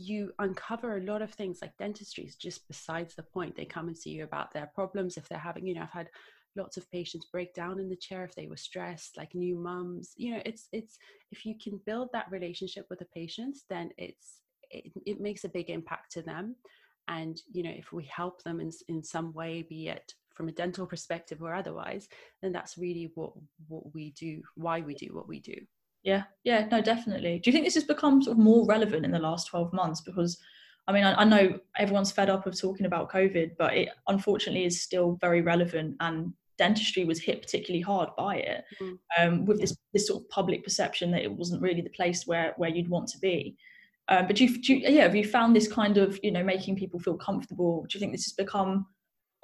you 0.00 0.32
uncover 0.38 0.96
a 0.96 1.02
lot 1.02 1.22
of 1.22 1.32
things 1.32 1.58
like 1.60 1.76
dentistry 1.76 2.22
is 2.22 2.36
just 2.36 2.68
besides 2.68 3.16
the 3.16 3.22
point. 3.24 3.56
They 3.56 3.64
come 3.64 3.88
and 3.88 3.98
see 3.98 4.10
you 4.10 4.22
about 4.22 4.52
their 4.52 4.70
problems. 4.72 5.16
If 5.16 5.28
they're 5.28 5.38
having 5.38 5.66
you 5.66 5.74
know 5.74 5.82
i've 5.82 5.90
had 5.90 6.08
lots 6.58 6.76
of 6.76 6.90
patients 6.90 7.28
break 7.32 7.54
down 7.54 7.80
in 7.80 7.88
the 7.88 7.96
chair 7.96 8.24
if 8.24 8.34
they 8.34 8.46
were 8.46 8.56
stressed 8.56 9.16
like 9.16 9.34
new 9.34 9.56
mums 9.56 10.12
you 10.16 10.32
know 10.32 10.42
it's 10.44 10.68
it's 10.72 10.98
if 11.30 11.46
you 11.46 11.54
can 11.62 11.80
build 11.86 12.08
that 12.12 12.30
relationship 12.30 12.84
with 12.90 12.98
the 12.98 13.06
patients 13.14 13.64
then 13.70 13.90
it's 13.96 14.40
it, 14.70 14.92
it 15.06 15.20
makes 15.20 15.44
a 15.44 15.48
big 15.48 15.70
impact 15.70 16.12
to 16.12 16.22
them. 16.22 16.56
And 17.08 17.40
you 17.52 17.62
know 17.62 17.72
if 17.74 17.92
we 17.92 18.04
help 18.04 18.42
them 18.42 18.60
in, 18.60 18.70
in 18.88 19.02
some 19.02 19.32
way 19.32 19.62
be 19.62 19.88
it 19.88 20.12
from 20.34 20.48
a 20.48 20.52
dental 20.52 20.86
perspective 20.86 21.42
or 21.42 21.52
otherwise 21.52 22.06
then 22.42 22.52
that's 22.52 22.78
really 22.78 23.10
what 23.14 23.32
what 23.66 23.82
we 23.92 24.12
do 24.12 24.40
why 24.54 24.80
we 24.80 24.94
do 24.94 25.08
what 25.12 25.26
we 25.26 25.40
do. 25.40 25.54
Yeah. 26.02 26.24
Yeah 26.44 26.66
no 26.70 26.82
definitely. 26.82 27.38
Do 27.38 27.48
you 27.48 27.52
think 27.52 27.64
this 27.64 27.74
has 27.74 27.84
become 27.84 28.22
sort 28.22 28.36
of 28.36 28.44
more 28.44 28.66
relevant 28.66 29.06
in 29.06 29.10
the 29.10 29.18
last 29.18 29.46
12 29.46 29.72
months? 29.72 30.02
Because 30.02 30.38
I 30.86 30.92
mean, 30.92 31.04
I, 31.04 31.20
I, 31.20 31.24
know 31.24 31.58
everyone's 31.76 32.12
fed 32.12 32.30
up 32.30 32.46
of 32.46 32.58
talking 32.58 32.86
about 32.86 33.10
COVID, 33.10 33.56
but 33.58 33.76
it 33.76 33.90
unfortunately 34.06 34.64
is 34.64 34.80
still 34.80 35.18
very 35.20 35.42
relevant 35.42 35.96
and 36.00 36.32
dentistry 36.58 37.04
was 37.04 37.20
hit 37.20 37.40
particularly 37.40 37.80
hard 37.80 38.10
by 38.16 38.36
it, 38.36 38.64
mm. 38.80 38.98
um, 39.18 39.46
with 39.46 39.60
this 39.60 39.76
this 39.92 40.06
sort 40.08 40.22
of 40.22 40.28
public 40.28 40.64
perception 40.64 41.10
that 41.12 41.22
it 41.22 41.32
wasn't 41.32 41.62
really 41.62 41.80
the 41.80 41.90
place 41.90 42.26
where 42.26 42.54
where 42.56 42.70
you'd 42.70 42.88
want 42.88 43.08
to 43.08 43.18
be. 43.18 43.56
Um, 44.10 44.26
but 44.26 44.36
do 44.36 44.46
you, 44.46 44.62
do 44.62 44.74
you, 44.74 44.88
yeah, 44.88 45.02
have 45.02 45.14
you 45.14 45.24
found 45.24 45.54
this 45.54 45.70
kind 45.70 45.98
of 45.98 46.18
you 46.22 46.30
know 46.30 46.44
making 46.44 46.76
people 46.76 47.00
feel 47.00 47.16
comfortable? 47.16 47.86
Do 47.88 47.96
you 47.96 48.00
think 48.00 48.12
this 48.12 48.24
has 48.24 48.32
become 48.32 48.86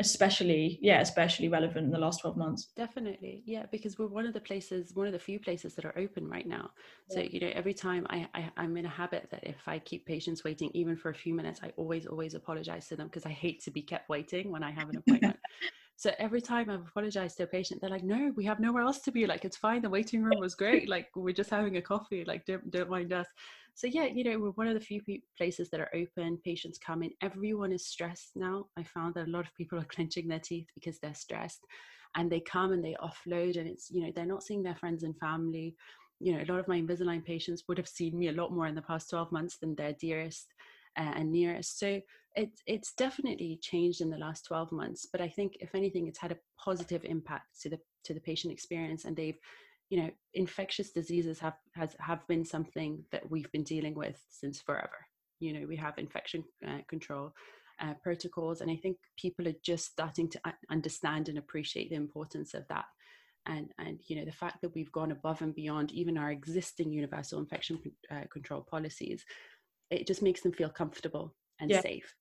especially 0.00 0.78
yeah 0.83 1.00
especially 1.00 1.49
relevant 1.49 1.87
in 1.87 1.92
the 1.92 1.99
last 1.99 2.21
12 2.21 2.37
months 2.37 2.68
definitely 2.76 3.44
yeah 3.47 3.64
because 3.71 3.97
we're 3.97 4.09
one 4.09 4.26
of 4.26 4.33
the 4.33 4.40
places 4.40 4.92
one 4.94 5.06
of 5.06 5.12
the 5.12 5.18
few 5.18 5.38
places 5.38 5.75
that 5.76 5.85
are 5.85 5.97
open 5.97 6.28
right 6.28 6.49
now 6.49 6.68
yeah. 7.11 7.16
so 7.16 7.21
you 7.23 7.38
know 7.38 7.50
every 7.54 7.73
time 7.73 8.04
I, 8.11 8.26
I 8.35 8.50
i'm 8.56 8.76
in 8.76 8.87
a 8.87 8.90
habit 8.90 9.28
that 9.30 9.44
if 9.44 9.56
i 9.66 9.78
keep 9.78 10.04
patients 10.04 10.42
waiting 10.42 10.71
even 10.75 10.97
for 10.97 11.11
a 11.11 11.14
few 11.14 11.33
minutes 11.33 11.61
i 11.62 11.71
always 11.76 12.06
always 12.06 12.35
apologize 12.35 12.88
to 12.88 12.97
them 12.97 13.06
because 13.06 13.25
i 13.25 13.30
hate 13.30 13.62
to 13.64 13.71
be 13.71 13.83
kept 13.83 14.09
waiting 14.09 14.50
when 14.50 14.64
i 14.64 14.73
have 14.73 14.88
an 14.88 14.97
appointment 14.97 15.37
so 15.96 16.12
every 16.18 16.40
time 16.40 16.68
I've 16.70 16.86
apologized 16.86 17.36
to 17.36 17.44
a 17.44 17.46
patient, 17.46 17.80
they're 17.80 17.90
like, 17.90 18.02
"No, 18.04 18.32
we 18.36 18.44
have 18.46 18.60
nowhere 18.60 18.82
else 18.82 19.00
to 19.02 19.12
be. 19.12 19.26
Like, 19.26 19.44
it's 19.44 19.56
fine. 19.56 19.82
The 19.82 19.90
waiting 19.90 20.22
room 20.22 20.40
was 20.40 20.54
great. 20.54 20.88
Like, 20.94 21.08
we're 21.14 21.34
just 21.34 21.50
having 21.50 21.76
a 21.76 21.82
coffee. 21.82 22.24
Like, 22.24 22.44
don't 22.46 22.70
don't 22.70 22.90
mind 22.90 23.12
us." 23.12 23.26
So 23.74 23.86
yeah, 23.86 24.04
you 24.04 24.24
know, 24.24 24.38
we're 24.38 24.50
one 24.50 24.68
of 24.68 24.74
the 24.74 24.80
few 24.80 25.00
places 25.36 25.70
that 25.70 25.80
are 25.80 25.90
open. 25.94 26.38
Patients 26.44 26.78
come 26.78 27.02
in. 27.02 27.10
Everyone 27.22 27.72
is 27.72 27.86
stressed 27.86 28.32
now. 28.36 28.66
I 28.76 28.84
found 28.84 29.14
that 29.14 29.26
a 29.26 29.30
lot 29.30 29.46
of 29.46 29.54
people 29.54 29.78
are 29.78 29.84
clenching 29.96 30.28
their 30.28 30.40
teeth 30.40 30.68
because 30.74 30.98
they're 30.98 31.14
stressed, 31.14 31.60
and 32.16 32.30
they 32.30 32.40
come 32.40 32.72
and 32.72 32.84
they 32.84 32.96
offload, 33.02 33.56
and 33.58 33.68
it's 33.68 33.90
you 33.90 34.02
know 34.02 34.12
they're 34.14 34.26
not 34.26 34.42
seeing 34.42 34.62
their 34.62 34.76
friends 34.76 35.04
and 35.04 35.16
family. 35.18 35.76
You 36.20 36.36
know, 36.36 36.42
a 36.42 36.50
lot 36.50 36.60
of 36.60 36.68
my 36.68 36.80
Invisalign 36.80 37.24
patients 37.24 37.64
would 37.68 37.78
have 37.78 37.88
seen 37.88 38.18
me 38.18 38.28
a 38.28 38.32
lot 38.32 38.52
more 38.52 38.66
in 38.66 38.74
the 38.74 38.82
past 38.82 39.10
12 39.10 39.30
months 39.32 39.58
than 39.58 39.74
their 39.74 39.92
dearest 39.92 40.54
uh, 40.96 41.12
and 41.16 41.30
nearest. 41.30 41.78
So 41.78 42.00
it's 42.37 42.62
it's 42.67 42.93
definitely 42.95 43.59
changed 43.62 44.00
in 44.00 44.11
the 44.11 44.19
last 44.19 44.45
12 44.47 44.73
months. 44.73 45.07
But 45.11 45.21
I 45.21 45.29
think 45.29 45.57
if 45.61 45.75
anything, 45.75 46.09
it's 46.09 46.19
had 46.19 46.33
a 46.33 46.38
positive 46.59 47.05
impact 47.05 47.61
to 47.62 47.69
the 47.71 47.79
to 48.05 48.14
the 48.14 48.21
patient 48.21 48.53
experience, 48.53 49.05
and 49.05 49.17
they've 49.17 49.38
you 49.91 50.03
know 50.03 50.11
infectious 50.35 50.91
diseases 50.91 51.38
have 51.38 51.55
has 51.75 51.95
have 52.00 52.26
been 52.26 52.45
something 52.45 53.05
that 53.12 53.29
we've 53.31 53.50
been 53.53 53.62
dealing 53.62 53.95
with 53.95 54.21
since 54.31 54.61
forever. 54.61 55.07
You 55.38 55.53
know 55.53 55.67
we 55.67 55.76
have 55.76 55.99
infection 55.99 56.45
uh, 56.67 56.79
control 56.88 57.33
uh, 57.81 57.95
protocols 58.05 58.61
and 58.61 58.71
i 58.71 58.76
think 58.76 58.97
people 59.19 59.49
are 59.49 59.61
just 59.64 59.87
starting 59.87 60.29
to 60.29 60.41
understand 60.71 61.29
and 61.29 61.38
appreciate 61.38 61.91
the 61.91 61.97
importance 61.97 62.55
of 62.55 62.67
that. 62.69 62.87
And 63.47 63.71
and 63.79 64.00
you 64.09 64.17
know 64.17 64.25
the 64.25 64.33
fact 64.33 64.62
that 64.62 64.75
we've 64.75 64.93
gone 64.93 65.12
above 65.12 65.43
and 65.43 65.55
beyond 65.55 65.93
even 65.93 66.19
our 66.19 66.31
existing 66.31 66.91
universal 66.91 67.38
infection 67.38 67.79
uh, 68.11 68.25
control 68.33 68.62
policies 68.62 69.25
it 69.91 70.07
just 70.07 70.23
makes 70.23 70.41
them 70.41 70.53
feel 70.53 70.71
comfortable 70.71 71.35
and 71.61 71.71
yeah, 71.71 71.83
safe 71.83 72.14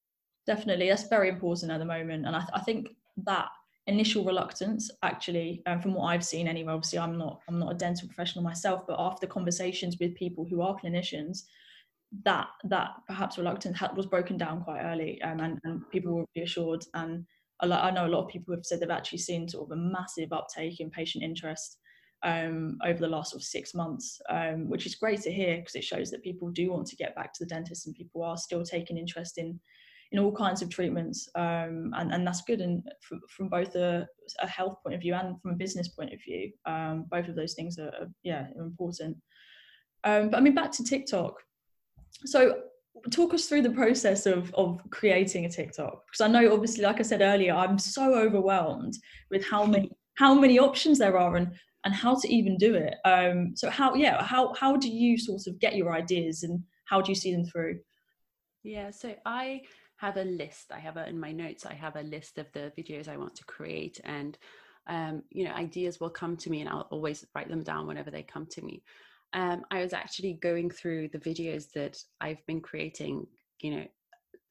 definitely 0.46 0.90
that's 0.90 1.08
very 1.08 1.30
important 1.30 1.72
at 1.72 1.80
the 1.80 1.86
moment 1.86 2.26
and 2.26 2.36
I, 2.36 2.40
th- 2.40 2.52
I 2.54 2.62
think 2.62 2.90
that 3.26 3.50
initial 3.88 4.24
reluctance 4.24 4.90
actually 5.04 5.62
um, 5.66 5.82
from 5.82 5.94
what 5.94 6.06
i've 6.06 6.24
seen 6.24 6.48
anyway 6.48 6.72
obviously 6.72 7.00
i'm 7.00 7.18
not 7.18 7.42
i'm 7.50 7.60
not 7.60 7.72
a 7.72 7.76
dental 7.76 8.08
professional 8.08 8.44
myself 8.44 8.84
but 8.88 8.96
after 8.98 9.28
conversations 9.28 9.98
with 10.00 10.16
people 10.16 10.46
who 10.50 10.62
are 10.62 10.78
clinicians 10.78 11.44
that 12.24 12.48
that 12.64 12.92
perhaps 13.08 13.38
reluctance 13.38 13.82
was 13.96 14.06
broken 14.06 14.38
down 14.38 14.64
quite 14.64 14.82
early 14.82 15.22
um, 15.22 15.40
and, 15.40 15.60
and 15.64 15.90
people 15.90 16.14
were 16.14 16.26
reassured 16.36 16.86
and 16.94 17.26
I 17.72 17.92
know 17.92 18.06
a 18.06 18.10
lot 18.10 18.24
of 18.24 18.30
people 18.30 18.54
have 18.54 18.66
said 18.66 18.80
they've 18.80 18.90
actually 18.90 19.20
seen 19.20 19.48
sort 19.48 19.68
of 19.68 19.78
a 19.78 19.82
massive 19.82 20.34
uptake 20.34 20.80
in 20.80 20.90
patient 20.90 21.24
interest 21.24 21.78
um, 22.24 22.78
over 22.86 23.00
the 23.00 23.08
last 23.08 23.32
sort 23.32 23.42
of 23.42 23.46
six 23.46 23.74
months, 23.74 24.20
um, 24.30 24.70
which 24.70 24.86
is 24.86 24.96
great 24.96 25.22
to 25.22 25.32
hear 25.32 25.58
because 25.58 25.76
it 25.76 25.84
shows 25.84 26.10
that 26.12 26.24
people 26.24 26.50
do 26.50 26.72
want 26.72 26.88
to 26.88 26.96
get 26.96 27.16
back 27.16 27.34
to 27.34 27.44
the 27.44 27.50
dentist 27.50 27.86
and 27.86 27.96
people 27.96 28.24
are 28.24 28.38
still 28.38 28.64
taking 28.64 28.98
interest 28.98 29.38
in 29.38 29.60
in 30.14 30.20
all 30.20 30.32
kinds 30.32 30.62
of 30.62 30.70
treatments, 30.70 31.28
um, 31.36 31.92
and 31.98 32.14
and 32.14 32.26
that's 32.26 32.44
good. 32.44 32.62
And 32.62 32.84
from, 33.02 33.20
from 33.36 33.50
both 33.50 33.76
a, 33.76 34.08
a, 34.40 34.48
health 34.48 34.78
point 34.84 34.96
of 34.96 35.02
view 35.02 35.16
and 35.16 35.42
from 35.42 35.52
a 35.52 35.56
business 35.56 35.88
point 35.90 36.14
of 36.14 36.20
view, 36.24 36.52
um, 36.68 37.06
both 37.10 37.28
of 37.28 37.36
those 37.36 37.56
things 37.56 37.80
are, 37.80 37.88
are 37.88 38.08
yeah 38.24 38.46
important. 38.56 39.18
Um, 40.04 40.30
but 40.30 40.38
I 40.38 40.42
mean, 40.42 40.54
back 40.54 40.72
to 40.74 40.84
TikTok. 40.84 41.34
So 42.26 42.62
talk 43.12 43.34
us 43.34 43.48
through 43.48 43.64
the 43.64 43.72
process 43.72 44.28
of 44.28 44.54
of 44.54 44.80
creating 44.92 45.46
a 45.46 45.50
TikTok 45.50 46.04
because 46.06 46.22
I 46.22 46.28
know 46.28 46.54
obviously, 46.54 46.84
like 46.84 47.00
I 47.00 47.04
said 47.04 47.22
earlier, 47.22 47.56
I'm 47.56 47.80
so 47.80 48.14
overwhelmed 48.14 48.96
with 49.32 49.44
how 49.44 49.66
many 49.66 49.90
how 50.20 50.36
many 50.36 50.60
options 50.60 51.00
there 51.00 51.18
are 51.18 51.36
and 51.38 51.52
and 51.86 51.94
how 51.94 52.16
to 52.20 52.32
even 52.32 52.56
do 52.58 52.76
it. 52.76 52.96
Um, 53.04 53.56
so 53.56 53.72
how 53.72 53.96
yeah 53.96 54.24
how 54.24 54.54
how 54.54 54.78
do 54.78 54.90
you 54.90 55.18
sort 55.18 55.48
of 55.48 55.60
get 55.60 55.76
your 55.76 55.92
ideas 55.92 56.44
and 56.44 56.64
how 56.86 57.02
do 57.02 57.12
you 57.12 57.16
see 57.16 57.34
them 57.34 57.46
through? 57.46 57.80
Yeah, 58.64 58.92
so 58.92 59.16
I 59.26 59.64
have 60.04 60.18
a 60.18 60.26
list. 60.26 60.72
I 60.74 60.80
have 60.80 60.98
a, 60.98 61.08
in 61.08 61.18
my 61.18 61.32
notes, 61.32 61.66
I 61.66 61.74
have 61.74 61.96
a 61.96 62.02
list 62.02 62.38
of 62.38 62.52
the 62.52 62.74
videos 62.78 63.08
I 63.08 63.16
want 63.16 63.36
to 63.36 63.46
create 63.46 64.02
and 64.04 64.38
um, 64.88 65.24
you 65.30 65.46
know, 65.46 65.54
ideas 65.54 66.02
will 66.02 66.10
come 66.10 66.36
to 66.38 66.50
me 66.50 66.60
and 66.60 66.70
I'll 66.70 66.90
always 66.92 67.26
write 67.34 67.48
them 67.48 67.64
down 67.64 67.88
whenever 67.88 68.12
they 68.12 68.22
come 68.22 68.46
to 68.48 68.62
me. 68.62 68.84
Um, 69.32 69.64
I 69.72 69.82
was 69.82 69.94
actually 69.94 70.34
going 70.34 70.70
through 70.70 71.08
the 71.08 71.20
videos 71.20 71.72
that 71.72 71.98
I've 72.20 72.46
been 72.48 72.60
creating, 72.60 73.28
you 73.62 73.72
know, 73.72 73.86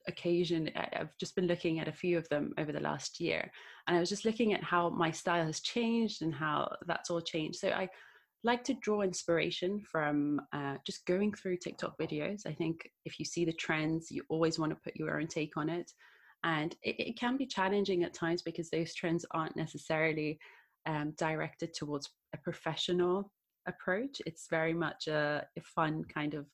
occasion 0.09 0.69
i've 0.75 1.17
just 1.17 1.37
been 1.37 1.47
looking 1.47 1.79
at 1.79 1.87
a 1.87 1.93
few 1.93 2.19
of 2.19 2.29
them 2.29 2.53
over 2.59 2.73
the 2.73 2.81
last 2.81 3.21
year 3.21 3.49
and 3.87 3.97
i 3.97 4.01
was 4.01 4.09
just 4.09 4.25
looking 4.25 4.53
at 4.53 4.61
how 4.61 4.89
my 4.89 5.13
style 5.13 5.47
has 5.47 5.61
changed 5.61 6.23
and 6.23 6.35
how 6.35 6.69
that's 6.89 7.09
all 7.09 7.21
changed 7.21 7.61
so 7.61 7.69
i 7.69 7.89
like 8.45 8.65
to 8.65 8.75
draw 8.75 9.03
inspiration 9.03 9.81
from 9.81 10.41
uh, 10.53 10.77
just 10.85 11.07
going 11.07 11.33
through 11.33 11.59
TikTok 11.59 11.99
videos. 11.99 12.47
I 12.47 12.53
think 12.53 12.91
if 13.05 13.19
you 13.19 13.25
see 13.25 13.45
the 13.45 13.53
trends, 13.53 14.11
you 14.11 14.23
always 14.29 14.59
want 14.59 14.71
to 14.71 14.81
put 14.83 14.97
your 14.97 15.21
own 15.21 15.29
take 15.29 15.57
on 15.57 15.69
it. 15.69 15.93
And 16.45 16.75
it, 16.83 16.97
it 16.99 17.19
can 17.19 17.37
be 17.37 17.47
challenging 17.47 18.03
at 18.03 18.15
times 18.15 18.43
because 18.43 18.69
those 18.69 18.95
trends 18.95 19.25
aren't 19.31 19.57
necessarily 19.57 20.39
um, 20.87 21.13
directed 21.17 21.73
towards 21.73 22.11
a 22.35 22.39
professional 22.39 23.31
approach. 23.67 24.21
It's 24.27 24.49
very 24.51 24.75
much 24.75 25.07
a, 25.07 25.47
a 25.57 25.61
fun 25.61 26.05
kind 26.13 26.35
of 26.35 26.47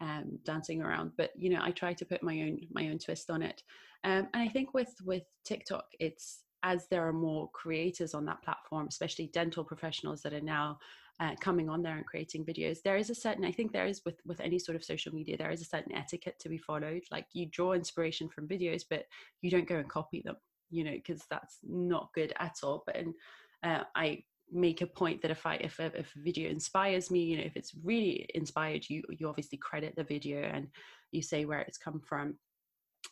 um, 0.00 0.38
dancing 0.44 0.82
around. 0.82 1.12
But 1.16 1.30
you 1.36 1.50
know, 1.50 1.60
I 1.62 1.70
try 1.70 1.92
to 1.92 2.04
put 2.04 2.22
my 2.22 2.40
own 2.40 2.58
my 2.72 2.88
own 2.88 2.98
twist 2.98 3.30
on 3.30 3.42
it. 3.42 3.62
Um, 4.04 4.28
and 4.34 4.42
I 4.42 4.48
think 4.48 4.74
with 4.74 4.92
with 5.04 5.24
TikTok, 5.44 5.84
it's 6.00 6.40
as 6.64 6.88
there 6.88 7.06
are 7.06 7.12
more 7.12 7.48
creators 7.52 8.14
on 8.14 8.24
that 8.24 8.42
platform, 8.42 8.86
especially 8.88 9.30
dental 9.32 9.62
professionals 9.64 10.22
that 10.22 10.32
are 10.32 10.40
now 10.40 10.78
uh, 11.20 11.34
coming 11.40 11.68
on 11.68 11.82
there 11.82 11.96
and 11.96 12.06
creating 12.06 12.44
videos 12.44 12.78
there 12.82 12.96
is 12.96 13.10
a 13.10 13.14
certain 13.14 13.44
i 13.44 13.50
think 13.50 13.72
there 13.72 13.86
is 13.86 14.02
with 14.04 14.20
with 14.24 14.40
any 14.40 14.58
sort 14.58 14.76
of 14.76 14.84
social 14.84 15.12
media 15.12 15.36
there 15.36 15.50
is 15.50 15.60
a 15.60 15.64
certain 15.64 15.94
etiquette 15.94 16.38
to 16.38 16.48
be 16.48 16.58
followed. 16.58 17.02
Like 17.10 17.26
you 17.32 17.46
draw 17.46 17.72
inspiration 17.72 18.28
from 18.28 18.48
videos 18.48 18.82
but 18.88 19.04
you 19.42 19.50
don't 19.50 19.68
go 19.68 19.76
and 19.76 19.88
copy 19.88 20.22
them 20.24 20.36
you 20.70 20.84
know 20.84 20.92
because 20.92 21.22
that's 21.30 21.58
not 21.62 22.12
good 22.14 22.32
at 22.38 22.56
all. 22.62 22.82
But 22.86 22.96
and 22.96 23.14
uh, 23.62 23.84
i 23.94 24.22
make 24.50 24.80
a 24.80 24.86
point 24.86 25.20
that 25.20 25.30
if 25.30 25.44
i 25.44 25.56
if 25.56 25.78
a, 25.78 25.86
if 25.98 26.14
a 26.16 26.20
video 26.20 26.48
inspires 26.48 27.10
me 27.10 27.20
you 27.20 27.36
know 27.36 27.44
if 27.44 27.56
it's 27.56 27.74
really 27.84 28.26
inspired 28.34 28.88
you 28.88 29.02
you 29.10 29.28
obviously 29.28 29.58
credit 29.58 29.94
the 29.94 30.04
video 30.04 30.40
and 30.40 30.68
you 31.12 31.22
say 31.22 31.44
where 31.44 31.60
it's 31.60 31.78
come 31.78 32.00
from. 32.00 32.34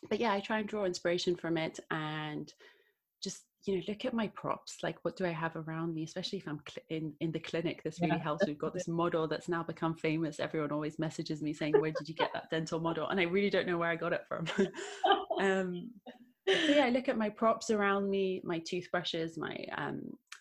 But 0.09 0.19
yeah 0.19 0.33
i 0.33 0.39
try 0.39 0.59
and 0.59 0.67
draw 0.67 0.85
inspiration 0.85 1.35
from 1.35 1.57
it 1.57 1.79
and 1.91 2.51
just 3.27 3.43
you 3.65 3.75
know 3.75 3.83
look 3.89 4.05
at 4.05 4.13
my 4.13 4.27
props 4.29 4.77
like 4.83 4.97
what 5.01 5.17
do 5.17 5.25
i 5.25 5.31
have 5.31 5.55
around 5.57 5.93
me 5.93 6.03
especially 6.03 6.39
if 6.39 6.47
i'm 6.47 6.61
cl- 6.67 6.85
in 6.89 7.13
in 7.19 7.31
the 7.31 7.39
clinic 7.39 7.83
this 7.83 7.99
really 7.99 8.15
yeah. 8.15 8.23
helps 8.23 8.47
we've 8.47 8.57
got 8.57 8.73
this 8.73 8.87
model 8.87 9.27
that's 9.27 9.49
now 9.49 9.61
become 9.61 9.93
famous. 9.93 10.39
Everyone 10.39 10.71
always 10.71 10.97
messages 10.97 11.41
me 11.41 11.53
saying 11.53 11.73
where 11.79 11.91
did 11.91 12.07
you 12.07 12.15
get 12.15 12.31
that 12.33 12.49
dental 12.49 12.79
model? 12.79 13.09
And 13.09 13.19
i 13.19 13.23
really 13.23 13.49
don't 13.49 13.67
know 13.67 13.77
where 13.77 13.89
i 13.89 13.95
got 13.95 14.13
it 14.13 14.25
from. 14.27 14.45
Um 15.39 15.91
so 16.47 16.71
yeah 16.77 16.85
i 16.85 16.89
look 16.89 17.09
at 17.09 17.17
my 17.17 17.29
props 17.29 17.69
around 17.69 18.09
me 18.09 18.41
my 18.43 18.57
toothbrushes 18.59 19.37
my 19.37 19.55
um 19.77 19.99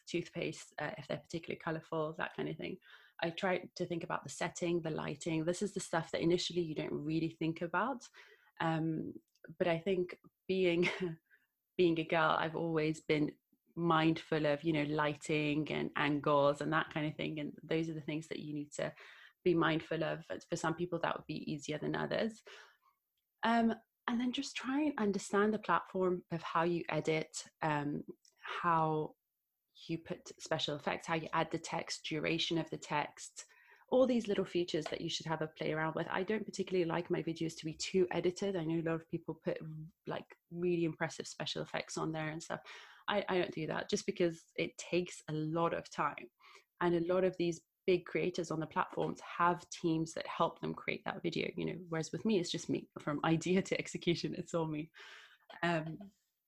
toothpaste 0.09 0.73
uh, 0.81 0.93
if 0.97 1.07
they're 1.07 1.19
particularly 1.19 1.61
colorful 1.63 2.15
that 2.17 2.35
kind 2.37 2.49
of 2.49 2.57
thing. 2.57 2.79
I 3.23 3.29
try 3.31 3.61
to 3.77 3.85
think 3.85 4.05
about 4.05 4.23
the 4.25 4.31
setting 4.31 4.81
the 4.81 4.91
lighting. 4.91 5.45
This 5.45 5.61
is 5.61 5.73
the 5.73 5.81
stuff 5.81 6.11
that 6.13 6.23
initially 6.23 6.63
you 6.63 6.75
don't 6.75 6.93
really 6.93 7.37
think 7.39 7.61
about. 7.61 8.03
Um 8.61 9.13
but 9.59 9.69
i 9.69 9.79
think 9.79 10.17
being 10.49 10.89
being 11.77 11.99
a 12.01 12.05
girl, 12.05 12.37
I've 12.39 12.57
always 12.57 13.01
been 13.01 13.31
mindful 13.75 14.47
of, 14.47 14.63
you 14.65 14.73
know, 14.73 14.87
lighting 14.89 15.71
and 15.71 15.91
angles 15.97 16.61
and 16.61 16.73
that 16.73 16.93
kind 16.93 17.07
of 17.07 17.15
thing. 17.15 17.41
And 17.41 17.53
those 17.63 17.89
are 17.89 17.95
the 17.95 18.01
things 18.01 18.27
that 18.29 18.41
you 18.41 18.55
need 18.55 18.73
to 18.77 18.93
be 19.45 19.55
mindful 19.55 20.03
of. 20.03 20.25
For 20.49 20.57
some 20.57 20.75
people, 20.75 20.99
that 21.03 21.17
would 21.17 21.27
be 21.27 21.51
easier 21.51 21.79
than 21.79 21.95
others. 21.95 22.43
Um, 23.43 23.75
and 24.09 24.21
then 24.21 24.33
just 24.33 24.57
try 24.57 24.83
and 24.83 24.93
understand 24.99 25.53
the 25.53 25.59
platform 25.59 26.23
of 26.33 26.43
how 26.43 26.63
you 26.63 26.85
edit, 26.89 27.37
um, 27.63 28.03
how 28.63 29.13
you 29.89 29.99
put 29.99 30.33
special 30.41 30.77
effects, 30.77 31.07
how 31.07 31.15
you 31.15 31.29
add 31.33 31.49
the 31.51 31.59
text, 31.59 32.07
duration 32.09 32.57
of 32.57 32.71
the 32.71 32.77
text, 32.77 33.45
all 33.91 34.07
these 34.07 34.27
little 34.27 34.45
features 34.45 34.85
that 34.87 35.01
you 35.01 35.09
should 35.09 35.27
have 35.27 35.43
a 35.43 35.47
play 35.47 35.73
around 35.73 35.95
with. 35.95 36.07
I 36.11 36.23
don't 36.23 36.45
particularly 36.45 36.89
like 36.89 37.11
my 37.11 37.23
videos 37.23 37.57
to 37.59 37.65
be 37.65 37.75
too 37.75 38.07
edited. 38.11 38.57
I 38.57 38.65
know 38.65 38.81
a 38.81 38.89
lot 38.89 38.97
of 38.97 39.11
people 39.11 39.41
put 39.45 39.59
like 40.07 40.25
really 40.51 40.85
impressive 40.85 41.27
special 41.27 41.63
effects 41.63 41.97
on 41.97 42.13
there 42.13 42.29
and 42.29 42.43
stuff. 42.43 42.61
I, 43.09 43.25
I 43.29 43.39
don't 43.39 43.55
do 43.55 43.67
that 43.69 43.89
just 43.89 44.05
because 44.05 44.43
it 44.57 44.77
takes 44.79 45.23
a 45.31 45.33
lot 45.33 45.73
of 45.73 45.89
time. 45.91 46.29
And 46.81 46.95
a 46.97 47.13
lot 47.13 47.23
of 47.25 47.37
these 47.39 47.61
big 47.87 48.05
creators 48.05 48.51
on 48.51 48.59
the 48.59 48.67
platforms 48.67 49.21
have 49.39 49.69
teams 49.71 50.13
that 50.15 50.27
help 50.27 50.61
them 50.61 50.75
create 50.75 51.05
that 51.05 51.23
video, 51.23 51.49
you 51.57 51.67
know, 51.67 51.77
whereas 51.89 52.11
with 52.11 52.25
me, 52.25 52.41
it's 52.41 52.51
just 52.51 52.69
me 52.69 52.89
from 52.99 53.21
idea 53.25 53.63
to 53.63 53.79
execution, 53.79 54.35
it's 54.37 54.55
all 54.55 54.67
me. 54.67 54.91
Um, 55.63 55.99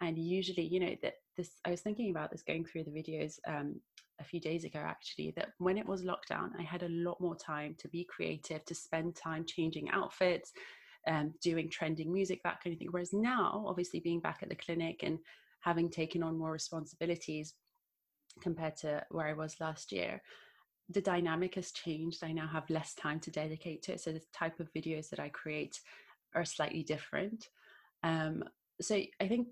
and 0.00 0.18
usually 0.18 0.62
you 0.62 0.80
know 0.80 0.94
that 1.02 1.14
this 1.36 1.50
i 1.64 1.70
was 1.70 1.80
thinking 1.80 2.10
about 2.10 2.30
this 2.30 2.42
going 2.42 2.64
through 2.64 2.84
the 2.84 2.90
videos 2.90 3.38
um, 3.46 3.80
a 4.20 4.24
few 4.24 4.40
days 4.40 4.64
ago 4.64 4.80
actually 4.80 5.32
that 5.36 5.50
when 5.58 5.78
it 5.78 5.86
was 5.86 6.02
lockdown 6.02 6.50
i 6.58 6.62
had 6.62 6.82
a 6.82 6.88
lot 6.88 7.20
more 7.20 7.36
time 7.36 7.74
to 7.78 7.88
be 7.88 8.04
creative 8.04 8.64
to 8.64 8.74
spend 8.74 9.14
time 9.14 9.44
changing 9.44 9.88
outfits 9.90 10.52
um, 11.06 11.32
doing 11.42 11.70
trending 11.70 12.12
music 12.12 12.42
that 12.42 12.62
kind 12.62 12.74
of 12.74 12.78
thing. 12.78 12.88
Whereas 12.90 13.12
now 13.12 13.64
obviously 13.66 14.00
being 14.00 14.20
back 14.20 14.40
at 14.42 14.48
the 14.48 14.54
clinic 14.54 15.02
and 15.02 15.18
having 15.60 15.88
taken 15.88 16.22
on 16.22 16.38
more 16.38 16.52
responsibilities 16.52 17.54
compared 18.42 18.76
to 18.76 19.02
where 19.10 19.26
i 19.26 19.32
was 19.32 19.56
last 19.60 19.90
year 19.90 20.20
the 20.90 21.00
dynamic 21.02 21.54
has 21.56 21.70
changed. 21.72 22.24
I 22.24 22.32
now 22.32 22.46
have 22.46 22.70
less 22.70 22.94
time 22.94 23.20
to 23.20 23.30
dedicate 23.30 23.82
to 23.82 23.92
it. 23.92 24.00
So 24.00 24.10
the 24.10 24.22
type 24.32 24.58
of 24.58 24.72
videos 24.72 25.10
that 25.10 25.20
i 25.20 25.28
create 25.28 25.80
are 26.34 26.44
slightly 26.44 26.82
different. 26.82 27.48
Um, 28.02 28.44
so 28.80 28.94
i 29.20 29.26
think 29.26 29.48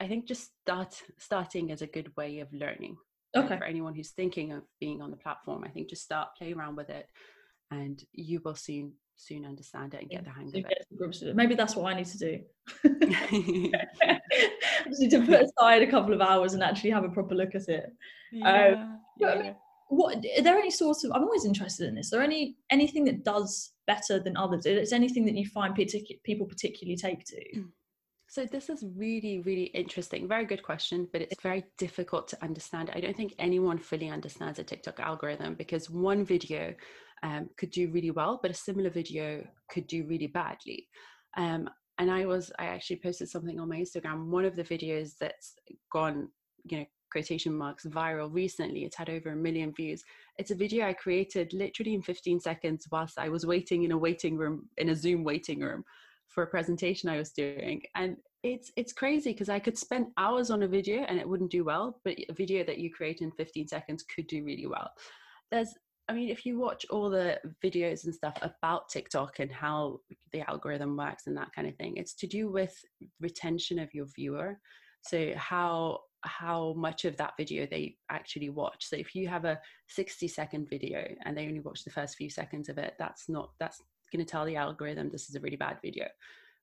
i 0.00 0.06
think 0.06 0.26
just 0.26 0.50
start 0.62 1.02
starting 1.18 1.70
is 1.70 1.82
a 1.82 1.86
good 1.86 2.16
way 2.16 2.38
of 2.38 2.52
learning 2.52 2.96
okay. 3.36 3.58
for 3.58 3.64
anyone 3.64 3.94
who's 3.94 4.10
thinking 4.10 4.52
of 4.52 4.62
being 4.80 5.00
on 5.02 5.10
the 5.10 5.16
platform 5.16 5.64
i 5.64 5.68
think 5.68 5.88
just 5.88 6.02
start 6.02 6.28
play 6.36 6.52
around 6.52 6.76
with 6.76 6.90
it 6.90 7.06
and 7.70 8.04
you 8.12 8.40
will 8.44 8.54
soon 8.54 8.92
soon 9.16 9.44
understand 9.44 9.92
it 9.92 10.00
and 10.00 10.10
get 10.10 10.24
the 10.24 10.30
hang 10.30 10.48
of 10.48 10.54
it. 10.54 11.36
maybe 11.36 11.54
that's 11.54 11.76
what 11.76 11.92
i 11.92 11.94
need 11.94 12.06
to 12.06 12.18
do. 12.18 12.40
I 12.84 14.18
just 14.88 15.00
need 15.00 15.10
to 15.10 15.26
put 15.26 15.42
aside 15.42 15.82
a 15.82 15.90
couple 15.90 16.14
of 16.14 16.22
hours 16.22 16.54
and 16.54 16.62
actually 16.62 16.90
have 16.90 17.04
a 17.04 17.10
proper 17.10 17.34
look 17.34 17.54
at 17.54 17.68
it. 17.68 17.92
Yeah, 18.32 18.66
um, 18.68 19.00
yeah. 19.18 19.28
I 19.28 19.42
mean, 19.42 19.56
what 19.88 20.16
are 20.16 20.42
there 20.42 20.56
any 20.56 20.70
sorts 20.70 21.02
of 21.04 21.10
i'm 21.12 21.24
always 21.24 21.44
interested 21.44 21.88
in 21.88 21.96
this 21.96 22.06
is 22.06 22.10
there 22.10 22.22
any 22.22 22.56
anything 22.70 23.04
that 23.04 23.24
does 23.24 23.72
better 23.90 24.20
than 24.20 24.36
others? 24.36 24.66
Is 24.66 24.92
anything 24.92 25.24
that 25.26 25.34
you 25.34 25.46
find 25.46 25.74
partic- 25.76 26.22
people 26.22 26.46
particularly 26.46 26.96
take 26.96 27.24
to 27.24 27.64
so 28.30 28.46
this 28.46 28.70
is 28.70 28.84
really 28.96 29.40
really 29.40 29.64
interesting 29.82 30.26
very 30.26 30.46
good 30.46 30.62
question 30.62 31.06
but 31.12 31.20
it's 31.20 31.42
very 31.42 31.64
difficult 31.76 32.28
to 32.28 32.42
understand 32.42 32.90
i 32.94 33.00
don't 33.00 33.16
think 33.16 33.34
anyone 33.38 33.76
fully 33.76 34.08
understands 34.08 34.58
a 34.58 34.64
tiktok 34.64 34.98
algorithm 35.00 35.54
because 35.54 35.90
one 35.90 36.24
video 36.24 36.72
um, 37.22 37.50
could 37.58 37.70
do 37.70 37.90
really 37.90 38.12
well 38.12 38.38
but 38.40 38.50
a 38.50 38.54
similar 38.54 38.88
video 38.88 39.44
could 39.68 39.86
do 39.88 40.06
really 40.06 40.28
badly 40.28 40.86
um, 41.36 41.68
and 41.98 42.10
i 42.10 42.24
was 42.24 42.50
i 42.58 42.66
actually 42.66 43.00
posted 43.02 43.28
something 43.28 43.58
on 43.58 43.68
my 43.68 43.76
instagram 43.76 44.26
one 44.26 44.44
of 44.44 44.54
the 44.56 44.64
videos 44.64 45.10
that's 45.20 45.54
gone 45.92 46.28
you 46.64 46.78
know 46.78 46.86
quotation 47.10 47.52
marks 47.52 47.86
viral 47.86 48.32
recently. 48.32 48.84
It's 48.84 48.94
had 48.94 49.10
over 49.10 49.30
a 49.30 49.36
million 49.36 49.72
views. 49.74 50.00
It's 50.38 50.52
a 50.52 50.54
video 50.54 50.86
I 50.86 50.92
created 50.92 51.52
literally 51.52 51.94
in 51.94 52.02
15 52.02 52.38
seconds 52.38 52.86
whilst 52.92 53.18
I 53.18 53.28
was 53.28 53.44
waiting 53.44 53.82
in 53.82 53.90
a 53.90 53.98
waiting 53.98 54.36
room, 54.36 54.68
in 54.78 54.90
a 54.90 54.94
Zoom 54.94 55.24
waiting 55.24 55.58
room 55.58 55.82
for 56.30 56.42
a 56.42 56.46
presentation 56.46 57.08
I 57.08 57.18
was 57.18 57.32
doing. 57.32 57.82
And 57.94 58.16
it's 58.42 58.72
it's 58.76 58.92
crazy 58.92 59.32
because 59.32 59.50
I 59.50 59.58
could 59.58 59.76
spend 59.76 60.06
hours 60.16 60.50
on 60.50 60.62
a 60.62 60.68
video 60.68 61.02
and 61.02 61.18
it 61.18 61.28
wouldn't 61.28 61.50
do 61.50 61.64
well, 61.64 62.00
but 62.04 62.16
a 62.28 62.32
video 62.32 62.64
that 62.64 62.78
you 62.78 62.90
create 62.90 63.20
in 63.20 63.30
15 63.32 63.68
seconds 63.68 64.02
could 64.02 64.26
do 64.26 64.44
really 64.44 64.66
well. 64.66 64.90
There's 65.50 65.74
I 66.08 66.12
mean, 66.12 66.28
if 66.28 66.44
you 66.44 66.58
watch 66.58 66.84
all 66.90 67.08
the 67.08 67.38
videos 67.62 68.04
and 68.04 68.12
stuff 68.12 68.36
about 68.42 68.88
TikTok 68.88 69.38
and 69.38 69.52
how 69.52 70.00
the 70.32 70.48
algorithm 70.50 70.96
works 70.96 71.28
and 71.28 71.36
that 71.36 71.52
kind 71.54 71.68
of 71.68 71.76
thing, 71.76 71.98
it's 71.98 72.14
to 72.14 72.26
do 72.26 72.50
with 72.50 72.74
retention 73.20 73.78
of 73.78 73.94
your 73.94 74.06
viewer. 74.16 74.58
So 75.02 75.32
how 75.36 76.00
how 76.22 76.74
much 76.76 77.04
of 77.04 77.16
that 77.16 77.34
video 77.38 77.66
they 77.66 77.96
actually 78.10 78.50
watch. 78.50 78.86
So 78.86 78.96
if 78.96 79.14
you 79.14 79.28
have 79.28 79.44
a 79.44 79.58
60 79.88 80.28
second 80.28 80.68
video 80.68 81.06
and 81.24 81.36
they 81.36 81.46
only 81.46 81.60
watch 81.60 81.84
the 81.84 81.90
first 81.90 82.16
few 82.16 82.28
seconds 82.28 82.68
of 82.68 82.78
it, 82.78 82.94
that's 82.98 83.28
not 83.28 83.50
that's 83.60 83.80
going 84.12 84.24
to 84.24 84.30
tell 84.30 84.44
the 84.44 84.56
algorithm 84.56 85.10
this 85.10 85.28
is 85.28 85.34
a 85.34 85.40
really 85.40 85.56
bad 85.56 85.78
video. 85.82 86.06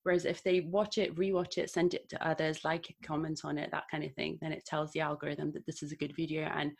Whereas 0.04 0.26
if 0.26 0.44
they 0.44 0.62
watch 0.62 0.98
it, 0.98 1.16
rewatch 1.16 1.58
it, 1.58 1.70
send 1.70 1.94
it 1.94 2.08
to 2.10 2.28
others, 2.28 2.64
like 2.64 2.90
it, 2.90 2.96
comment 3.04 3.42
on 3.44 3.58
it, 3.58 3.72
that 3.72 3.90
kind 3.92 4.04
of 4.04 4.14
thing, 4.14 4.38
then 4.42 4.54
it 4.54 4.66
tells 4.66 4.92
the 4.92 5.02
algorithm 5.02 5.52
that 5.52 5.66
this 5.66 5.84
is 5.84 5.92
a 5.92 5.98
good 5.98 6.16
video 6.16 6.44
and 6.44 6.72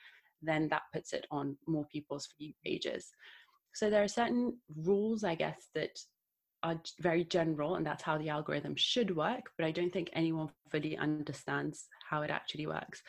then 0.42 0.70
that 0.70 0.84
puts 0.94 1.14
it 1.14 1.28
on 1.32 1.58
more 1.68 1.86
people's 1.92 2.30
view 2.40 2.54
pages. 2.64 3.10
So 3.74 3.90
there 3.90 4.04
are 4.04 4.08
certain 4.08 4.58
rules, 4.76 5.24
I 5.24 5.36
guess, 5.36 5.68
that 5.76 5.92
are 6.64 6.82
very 7.00 7.24
general 7.24 7.76
and 7.76 7.86
that's 7.86 8.04
how 8.04 8.18
the 8.18 8.30
algorithm 8.30 8.76
should 8.76 9.16
work 9.16 9.44
but 9.58 9.66
i 9.66 9.72
don't 9.72 9.94
think 9.94 10.10
anyone 10.14 10.50
fully 10.72 10.98
understands 10.98 11.88
how 12.10 12.22
it 12.24 12.32
actually 12.32 12.66
works 12.66 13.02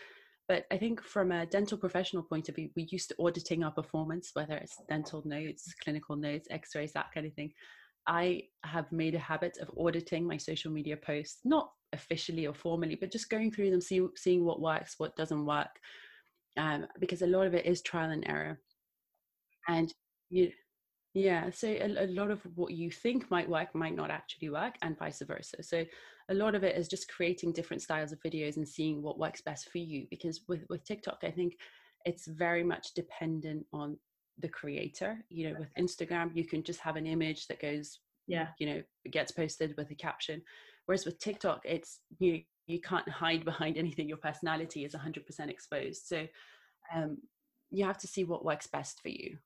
but 0.48 0.64
i 0.70 0.76
think 0.76 1.02
from 1.02 1.30
a 1.30 1.46
dental 1.46 1.78
professional 1.78 2.22
point 2.22 2.48
of 2.48 2.56
view 2.56 2.68
we're 2.76 2.86
used 2.90 3.08
to 3.08 3.14
auditing 3.20 3.62
our 3.62 3.70
performance 3.70 4.30
whether 4.34 4.56
it's 4.56 4.80
dental 4.88 5.22
notes 5.24 5.72
clinical 5.82 6.16
notes 6.16 6.48
x-rays 6.50 6.92
that 6.92 7.12
kind 7.14 7.26
of 7.26 7.34
thing 7.34 7.52
i 8.06 8.42
have 8.64 8.90
made 8.90 9.14
a 9.14 9.18
habit 9.18 9.58
of 9.60 9.70
auditing 9.78 10.26
my 10.26 10.36
social 10.36 10.72
media 10.72 10.96
posts 10.96 11.40
not 11.44 11.70
officially 11.92 12.46
or 12.46 12.54
formally 12.54 12.94
but 12.94 13.10
just 13.10 13.30
going 13.30 13.50
through 13.50 13.70
them 13.70 13.80
see, 13.80 14.06
seeing 14.16 14.44
what 14.44 14.60
works 14.60 14.94
what 14.98 15.16
doesn't 15.16 15.46
work 15.46 15.78
um, 16.56 16.86
because 16.98 17.22
a 17.22 17.26
lot 17.26 17.46
of 17.46 17.54
it 17.54 17.66
is 17.66 17.82
trial 17.82 18.10
and 18.10 18.28
error 18.28 18.58
and 19.68 19.92
you 20.30 20.50
yeah, 21.14 21.50
so 21.50 21.68
a, 21.68 22.04
a, 22.04 22.08
lot 22.08 22.30
of 22.30 22.40
what 22.54 22.72
you 22.72 22.90
think 22.90 23.30
might 23.30 23.48
work 23.48 23.74
might 23.74 23.96
not 23.96 24.10
actually 24.10 24.50
work, 24.50 24.74
and 24.82 24.98
vice 24.98 25.22
versa. 25.26 25.62
So 25.62 25.84
a 26.30 26.34
lot 26.34 26.54
of 26.54 26.64
it 26.64 26.76
is 26.76 26.88
just 26.88 27.10
creating 27.10 27.52
different 27.52 27.82
styles 27.82 28.12
of 28.12 28.22
videos 28.22 28.56
and 28.56 28.68
seeing 28.68 29.02
what 29.02 29.18
works 29.18 29.40
best 29.40 29.70
for 29.70 29.78
you. 29.78 30.06
Because 30.10 30.42
with 30.48 30.64
with 30.68 30.84
TikTok, 30.84 31.18
I 31.22 31.30
think 31.30 31.56
it's 32.04 32.26
very 32.26 32.62
much 32.62 32.94
dependent 32.94 33.66
on 33.72 33.96
the 34.38 34.48
creator. 34.48 35.24
You 35.30 35.50
know, 35.50 35.58
with 35.58 35.74
Instagram, 35.78 36.30
you 36.34 36.44
can 36.44 36.62
just 36.62 36.80
have 36.80 36.96
an 36.96 37.06
image 37.06 37.46
that 37.48 37.60
goes, 37.60 38.00
yeah, 38.26 38.48
you 38.58 38.66
know, 38.66 38.82
gets 39.10 39.32
posted 39.32 39.74
with 39.76 39.90
a 39.90 39.94
caption. 39.94 40.42
Whereas 40.86 41.04
with 41.04 41.18
TikTok, 41.18 41.62
it's 41.64 42.00
you 42.18 42.42
you 42.66 42.80
can't 42.80 43.08
hide 43.08 43.44
behind 43.44 43.78
anything. 43.78 44.08
Your 44.08 44.18
personality 44.18 44.84
is 44.84 44.94
100% 44.94 45.48
exposed. 45.48 46.06
So 46.06 46.26
um, 46.94 47.16
you 47.70 47.84
have 47.86 47.98
to 47.98 48.06
see 48.06 48.24
what 48.24 48.44
works 48.44 48.66
best 48.66 49.00
for 49.00 49.08
you. 49.08 49.38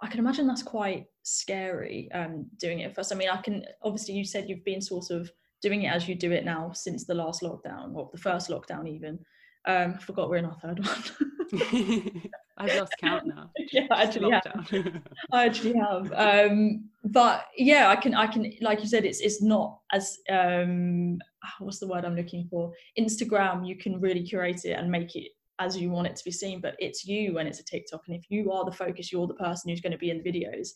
I 0.00 0.06
can 0.06 0.20
imagine 0.20 0.46
that's 0.46 0.62
quite 0.62 1.06
scary 1.24 2.08
um, 2.12 2.46
doing 2.56 2.80
it 2.80 2.94
first. 2.94 3.12
I 3.12 3.16
mean, 3.16 3.30
I 3.30 3.38
can 3.38 3.64
obviously 3.82 4.14
you 4.14 4.24
said 4.24 4.48
you've 4.48 4.64
been 4.64 4.80
sort 4.80 5.10
of 5.10 5.30
doing 5.62 5.82
it 5.82 5.92
as 5.92 6.08
you 6.08 6.14
do 6.14 6.32
it 6.32 6.44
now 6.44 6.72
since 6.72 7.04
the 7.04 7.14
last 7.14 7.42
lockdown 7.42 7.94
or 7.94 8.08
the 8.12 8.18
first 8.18 8.50
lockdown 8.50 8.88
even. 8.88 9.18
Um, 9.66 9.94
I 9.96 10.02
forgot 10.02 10.30
we're 10.30 10.36
in 10.36 10.46
our 10.46 10.56
third 10.62 10.84
one. 10.84 12.22
I've 12.58 12.74
lost 12.76 12.94
count 13.00 13.26
now. 13.26 13.50
yeah, 13.72 13.86
I 13.90 14.02
actually 14.04 14.30
have. 14.30 15.02
I 15.32 15.46
actually 15.46 15.74
have. 15.78 16.12
Um, 16.12 16.88
but 17.04 17.46
yeah, 17.56 17.88
I 17.88 17.96
can. 17.96 18.14
I 18.14 18.26
can. 18.26 18.52
Like 18.60 18.80
you 18.80 18.86
said, 18.86 19.04
it's 19.04 19.20
it's 19.20 19.42
not 19.42 19.78
as 19.92 20.18
um, 20.30 21.18
what's 21.60 21.78
the 21.78 21.86
word 21.86 22.04
I'm 22.04 22.16
looking 22.16 22.46
for? 22.50 22.72
Instagram. 22.98 23.66
You 23.66 23.76
can 23.76 24.00
really 24.00 24.22
curate 24.22 24.64
it 24.64 24.72
and 24.72 24.90
make 24.90 25.14
it 25.14 25.28
as 25.60 25.76
you 25.76 25.90
want 25.90 26.06
it 26.06 26.16
to 26.16 26.24
be 26.24 26.30
seen, 26.30 26.60
but 26.60 26.76
it's 26.78 27.04
you 27.06 27.34
when 27.34 27.46
it's 27.46 27.60
a 27.60 27.64
TikTok. 27.64 28.02
And 28.06 28.16
if 28.16 28.24
you 28.28 28.52
are 28.52 28.64
the 28.64 28.72
focus, 28.72 29.12
you're 29.12 29.26
the 29.26 29.34
person 29.34 29.70
who's 29.70 29.80
going 29.80 29.92
to 29.92 29.98
be 29.98 30.10
in 30.10 30.22
the 30.22 30.30
videos. 30.30 30.68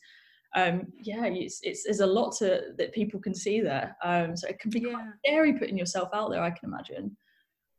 Um, 0.55 0.93
yeah, 0.99 1.25
it's, 1.25 1.61
it's 1.63 1.85
there's 1.85 2.01
a 2.01 2.07
lot 2.07 2.37
to 2.37 2.73
that 2.77 2.93
people 2.93 3.21
can 3.21 3.35
see 3.35 3.61
there. 3.61 3.97
Um, 4.05 4.37
so 4.37 4.49
it 4.49 4.59
can 4.59 4.71
be 4.71 4.81
yeah. 4.81 4.93
quite 4.93 5.07
scary 5.25 5.53
putting 5.55 5.79
yourself 5.79 6.11
out 6.13 6.31
there. 6.31 6.43
I 6.43 6.51
can 6.51 6.69
imagine. 6.69 7.17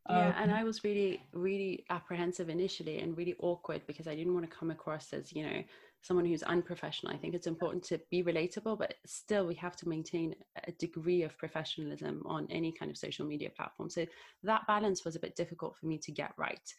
Yeah, 0.10 0.28
um, 0.28 0.34
and 0.38 0.52
I 0.52 0.64
was 0.66 0.84
really, 0.84 1.24
really 1.32 1.86
apprehensive 1.90 2.50
initially 2.50 3.00
and 3.00 3.18
really 3.18 3.36
awkward 3.40 3.84
because 3.88 4.08
I 4.08 4.16
didn't 4.16 4.34
want 4.34 4.50
to 4.50 4.56
come 4.56 4.70
across 4.70 5.14
as, 5.14 5.32
you 5.32 5.44
know, 5.44 5.64
someone 6.02 6.26
who's 6.26 6.44
unprofessional. 6.44 7.14
I 7.14 7.18
think 7.18 7.34
it's 7.34 7.48
important 7.48 7.84
to 7.86 8.00
be 8.12 8.22
relatable, 8.22 8.78
but 8.78 8.96
still 9.06 9.48
we 9.48 9.56
have 9.56 9.78
to 9.78 9.88
maintain 9.88 10.36
a 10.68 10.74
degree 10.74 11.24
of 11.24 11.38
professionalism 11.38 12.22
on 12.26 12.48
any 12.50 12.74
kind 12.74 12.92
of 12.92 12.98
social 12.98 13.26
media 13.26 13.50
platform. 13.56 13.90
So 13.90 14.06
that 14.44 14.68
balance 14.68 15.06
was 15.06 15.16
a 15.16 15.20
bit 15.22 15.38
difficult 15.38 15.78
for 15.78 15.86
me 15.86 15.98
to 16.00 16.12
get 16.12 16.34
right. 16.38 16.74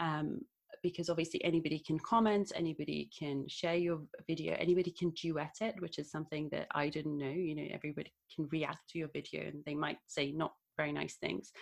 Um, 0.00 0.40
because 0.84 1.08
obviously 1.08 1.42
anybody 1.42 1.78
can 1.78 1.98
comment, 1.98 2.52
anybody 2.54 3.10
can 3.18 3.48
share 3.48 3.74
your 3.74 4.02
video, 4.28 4.54
anybody 4.58 4.92
can 4.96 5.10
duet 5.20 5.56
it, 5.62 5.74
which 5.78 5.98
is 5.98 6.10
something 6.10 6.50
that 6.52 6.66
I 6.72 6.90
didn't 6.90 7.16
know. 7.16 7.26
You 7.30 7.56
know, 7.56 7.64
everybody 7.72 8.12
can 8.32 8.46
react 8.52 8.90
to 8.90 8.98
your 8.98 9.08
video 9.08 9.40
and 9.44 9.64
they 9.64 9.74
might 9.74 9.96
say 10.06 10.30
not 10.30 10.52
very 10.76 10.92
nice 10.92 11.14
things, 11.14 11.52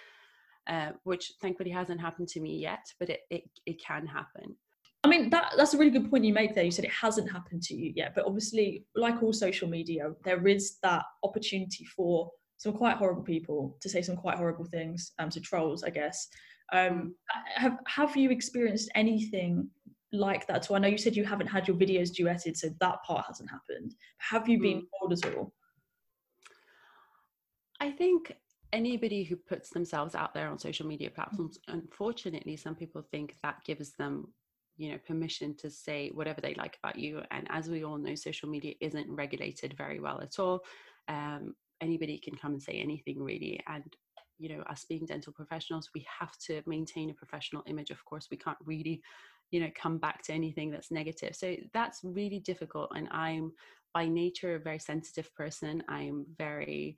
uh, 0.68 0.90
which 1.04 1.34
thankfully 1.40 1.70
hasn't 1.70 2.00
happened 2.00 2.26
to 2.28 2.40
me 2.40 2.58
yet, 2.58 2.84
but 2.98 3.10
it, 3.10 3.20
it, 3.30 3.44
it 3.64 3.80
can 3.80 4.08
happen. 4.08 4.56
I 5.04 5.08
mean 5.08 5.30
that 5.30 5.54
that's 5.56 5.74
a 5.74 5.78
really 5.78 5.90
good 5.90 6.10
point 6.10 6.24
you 6.24 6.32
make 6.32 6.54
there. 6.54 6.64
You 6.64 6.70
said 6.70 6.84
it 6.84 6.92
hasn't 6.92 7.30
happened 7.30 7.62
to 7.62 7.74
you 7.74 7.92
yet, 7.94 8.14
but 8.14 8.24
obviously, 8.24 8.86
like 8.94 9.22
all 9.22 9.32
social 9.32 9.68
media, 9.68 10.12
there 10.24 10.46
is 10.46 10.78
that 10.82 11.04
opportunity 11.24 11.84
for 11.84 12.30
some 12.62 12.72
quite 12.72 12.96
horrible 12.96 13.24
people 13.24 13.76
to 13.80 13.88
say 13.88 14.00
some 14.02 14.16
quite 14.16 14.36
horrible 14.36 14.64
things, 14.64 15.10
um, 15.18 15.28
to 15.30 15.40
trolls, 15.40 15.82
I 15.82 15.90
guess. 15.90 16.28
Um, 16.72 17.16
have 17.56 17.78
have 17.88 18.16
you 18.16 18.30
experienced 18.30 18.88
anything 18.94 19.68
like 20.12 20.46
that? 20.46 20.64
So 20.64 20.76
I 20.76 20.78
know 20.78 20.86
you 20.86 20.96
said 20.96 21.16
you 21.16 21.24
haven't 21.24 21.48
had 21.48 21.66
your 21.66 21.76
videos 21.76 22.10
duetted, 22.16 22.56
so 22.56 22.68
that 22.78 23.02
part 23.02 23.26
hasn't 23.26 23.50
happened. 23.50 23.96
Have 24.18 24.48
you 24.48 24.60
been 24.60 24.86
mm. 25.04 25.26
at 25.26 25.36
all? 25.36 25.52
I 27.80 27.90
think 27.90 28.32
anybody 28.72 29.24
who 29.24 29.34
puts 29.34 29.70
themselves 29.70 30.14
out 30.14 30.32
there 30.32 30.48
on 30.48 30.56
social 30.56 30.86
media 30.86 31.10
platforms, 31.10 31.58
unfortunately, 31.66 32.56
some 32.56 32.76
people 32.76 33.02
think 33.10 33.34
that 33.42 33.56
gives 33.64 33.90
them 33.98 34.28
you 34.76 34.92
know 34.92 34.98
permission 35.06 35.54
to 35.56 35.68
say 35.68 36.10
whatever 36.14 36.40
they 36.40 36.54
like 36.54 36.78
about 36.82 36.98
you 36.98 37.20
and 37.30 37.46
as 37.50 37.68
we 37.68 37.84
all 37.84 37.98
know 37.98 38.14
social 38.14 38.48
media 38.48 38.72
isn't 38.80 39.10
regulated 39.10 39.74
very 39.76 40.00
well 40.00 40.18
at 40.22 40.38
all 40.38 40.64
um, 41.08 41.54
anybody 41.82 42.18
can 42.18 42.36
come 42.36 42.52
and 42.52 42.62
say 42.62 42.74
anything 42.74 43.22
really 43.22 43.60
and 43.66 43.96
you 44.38 44.48
know 44.48 44.62
us 44.62 44.84
being 44.88 45.04
dental 45.06 45.32
professionals 45.32 45.90
we 45.94 46.06
have 46.20 46.36
to 46.38 46.62
maintain 46.66 47.10
a 47.10 47.14
professional 47.14 47.62
image 47.66 47.90
of 47.90 48.04
course. 48.04 48.28
We 48.30 48.36
can't 48.36 48.58
really 48.64 49.02
you 49.50 49.60
know 49.60 49.70
come 49.80 49.98
back 49.98 50.22
to 50.24 50.32
anything 50.32 50.70
that's 50.70 50.90
negative. 50.90 51.36
So 51.36 51.56
that's 51.74 52.00
really 52.02 52.40
difficult 52.40 52.90
and 52.96 53.08
i'm 53.10 53.52
by 53.94 54.06
nature 54.08 54.54
a 54.54 54.58
very 54.58 54.78
sensitive 54.78 55.34
person. 55.34 55.82
I'm 55.88 56.24
very 56.38 56.96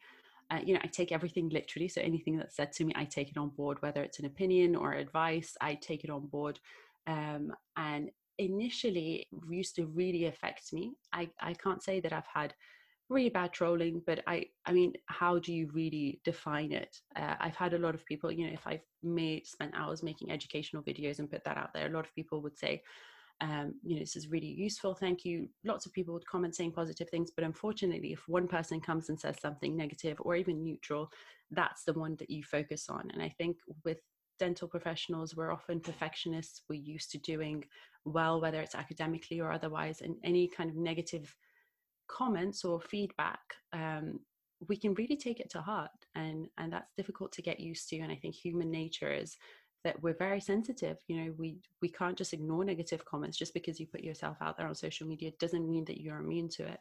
uh, 0.51 0.61
you 0.65 0.75
know 0.75 0.81
i 0.85 0.87
take 0.87 1.13
everything 1.13 1.49
literally. 1.49 1.89
So 1.89 2.01
anything 2.01 2.37
that's 2.39 2.57
said 2.57 2.73
to 2.75 2.85
me 2.85 2.93
i 2.97 3.05
take 3.05 3.31
it 3.31 3.39
on 3.39 3.51
board 3.51 3.79
whether 3.83 4.03
it's 4.03 4.21
an 4.21 4.27
opinion 4.27 4.77
or 4.77 4.93
advice 4.93 5.57
i 5.61 5.75
take 5.75 6.05
it 6.05 6.11
on 6.11 6.27
board. 6.27 6.59
Um, 7.07 7.53
and 7.77 8.11
initially 8.39 9.27
it 9.31 9.39
used 9.51 9.77
to 9.77 9.87
really 9.87 10.27
affect 10.27 10.73
me. 10.73 10.85
I 11.13 11.29
i 11.41 11.53
can't 11.55 11.83
say 11.83 12.01
that 12.01 12.13
i've 12.13 12.33
had 12.41 12.55
really 13.09 13.29
bad 13.29 13.53
trolling 13.53 14.03
but 14.07 14.21
i 14.27 14.45
i 14.67 14.73
mean 14.73 14.93
how 15.07 15.39
do 15.39 15.53
you 15.53 15.69
really 15.73 16.21
define 16.25 16.73
it? 16.73 16.97
Uh, 17.17 17.35
i've 17.41 17.57
had 17.57 17.75
a 17.75 17.79
lot 17.79 17.95
of 17.95 18.05
people 18.07 18.33
you 18.33 18.47
know 18.47 18.53
if 18.53 18.67
i've 18.67 18.85
made 19.03 19.47
spent 19.47 19.73
hours 19.75 20.03
making 20.03 20.31
educational 20.31 20.83
videos 20.83 21.19
and 21.19 21.31
put 21.31 21.45
that 21.45 21.59
out 21.59 21.73
there 21.75 21.87
a 21.87 21.93
lot 21.93 22.07
of 22.07 22.15
people 22.15 22.41
would 22.41 22.59
say 22.59 22.83
um, 23.41 23.75
you 23.83 23.95
know 23.95 24.01
this 24.01 24.17
is 24.17 24.31
really 24.31 24.47
useful 24.47 24.95
thank 24.95 25.25
you. 25.25 25.49
Lots 25.65 25.87
of 25.87 25.93
people 25.93 26.15
would 26.15 26.27
comment 26.27 26.55
saying 26.55 26.73
positive 26.73 27.11
things 27.11 27.33
but 27.35 27.45
unfortunately 27.45 28.13
if 28.13 28.23
one 28.29 28.47
person 28.47 28.81
comes 28.81 29.09
and 29.09 29.19
says 29.19 29.37
something 29.41 29.77
negative 29.77 30.19
or 30.21 30.37
even 30.37 30.63
neutral 30.63 31.11
that's 31.51 31.85
the 31.85 31.93
one 31.93 32.17
that 32.17 32.31
you 32.31 32.43
focus 32.43 32.89
on 32.89 33.11
and 33.13 33.21
i 33.21 33.29
think 33.29 33.57
with 33.85 33.99
dental 34.39 34.69
professionals 34.69 35.37
we're 35.37 35.53
often 35.53 35.81
perfectionists 35.81 36.63
we're 36.69 36.81
used 36.81 37.11
to 37.11 37.19
doing 37.19 37.65
well 38.05 38.41
whether 38.41 38.61
it's 38.61 38.75
academically 38.75 39.41
or 39.41 39.53
otherwise 39.53 40.01
and 40.01 40.17
any 40.25 40.49
kind 40.49 40.71
of 40.71 40.77
negative 40.77 41.37
comments 42.09 42.65
or 42.65 42.81
feedback 42.81 43.41
um, 43.73 44.21
we 44.69 44.77
can 44.77 44.95
really 44.95 45.17
take 45.17 45.41
it 45.41 45.51
to 45.51 45.61
heart 45.61 45.91
and 46.15 46.49
and 46.59 46.73
that's 46.73 46.93
difficult 46.97 47.33
to 47.33 47.43
get 47.43 47.61
used 47.61 47.89
to 47.89 47.99
and 47.99 48.13
i 48.13 48.17
think 48.17 48.35
human 48.35 48.71
nature 48.71 49.13
is 49.13 49.37
that 49.85 50.03
we're 50.03 50.17
very 50.17 50.41
sensitive 50.41 50.97
you 51.07 51.17
know 51.17 51.35
we 51.39 51.59
we 51.83 51.89
can't 51.89 52.17
just 52.17 52.33
ignore 52.33 52.65
negative 52.65 53.05
comments 53.05 53.37
just 53.37 53.55
because 53.55 53.79
you 53.79 53.87
put 53.87 54.03
yourself 54.03 54.37
out 54.41 54.57
there 54.57 54.67
on 54.67 54.75
social 54.75 55.07
media 55.07 55.31
doesn't 55.39 55.69
mean 55.69 55.85
that 55.85 56.01
you're 56.01 56.19
immune 56.19 56.49
to 56.49 56.67
it. 56.67 56.81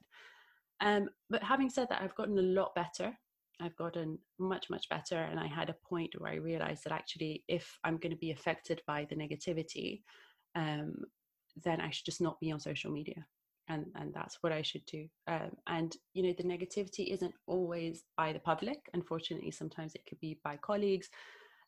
Um, 0.81 1.09
but 1.29 1.43
having 1.43 1.69
said 1.69 1.87
that 1.89 2.01
i've 2.01 2.15
gotten 2.15 2.37
a 2.39 2.41
lot 2.41 2.73
better. 2.75 3.13
I've 3.61 3.75
gotten 3.75 4.17
much 4.39 4.69
much 4.69 4.89
better 4.89 5.15
and 5.15 5.39
i 5.39 5.45
had 5.45 5.69
a 5.69 5.75
point 5.87 6.15
where 6.17 6.31
i 6.31 6.35
realized 6.35 6.83
that 6.83 6.91
actually 6.91 7.43
if 7.47 7.77
i'm 7.83 7.97
going 7.97 8.11
to 8.11 8.17
be 8.17 8.31
affected 8.31 8.81
by 8.87 9.05
the 9.09 9.15
negativity 9.15 10.01
um, 10.55 10.95
then 11.63 11.79
i 11.79 11.91
should 11.91 12.05
just 12.05 12.19
not 12.19 12.39
be 12.39 12.51
on 12.51 12.59
social 12.59 12.91
media 12.91 13.25
and 13.69 13.85
and 13.95 14.13
that's 14.13 14.37
what 14.41 14.51
i 14.51 14.61
should 14.61 14.85
do. 14.85 15.07
Um, 15.27 15.51
and 15.67 15.95
you 16.13 16.23
know 16.23 16.33
the 16.37 16.43
negativity 16.43 17.13
isn't 17.13 17.33
always 17.47 18.03
by 18.17 18.33
the 18.33 18.39
public. 18.39 18.89
Unfortunately 18.93 19.51
sometimes 19.51 19.95
it 19.95 20.05
could 20.07 20.19
be 20.19 20.39
by 20.43 20.57
colleagues. 20.57 21.09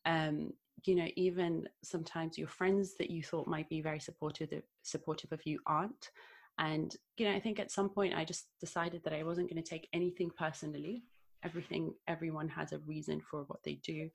Um, 0.05 0.53
you 0.83 0.95
know 0.95 1.07
even 1.15 1.67
sometimes 1.83 2.37
your 2.37 2.47
friends 2.47 2.95
that 2.99 3.09
you 3.09 3.23
thought 3.23 3.47
might 3.47 3.69
be 3.69 3.81
very 3.81 3.99
supportive 3.99 4.49
supportive 4.83 5.31
of 5.31 5.45
you 5.45 5.59
aren't. 5.65 6.09
And 6.57 6.95
you 7.17 7.27
know 7.27 7.35
i 7.35 7.39
think 7.39 7.59
at 7.59 7.71
some 7.71 7.89
point 7.89 8.13
i 8.13 8.23
just 8.25 8.47
decided 8.59 9.03
that 9.03 9.13
i 9.13 9.23
wasn't 9.23 9.49
going 9.49 9.61
to 9.61 9.69
take 9.69 9.87
anything 9.93 10.31
personally. 10.37 11.03
Everything 11.43 11.93
everyone 12.07 12.49
has 12.49 12.71
a 12.71 12.79
reason 12.79 13.21
for 13.21 13.43
what 13.47 13.63
they 13.63 13.75
do. 13.75 14.09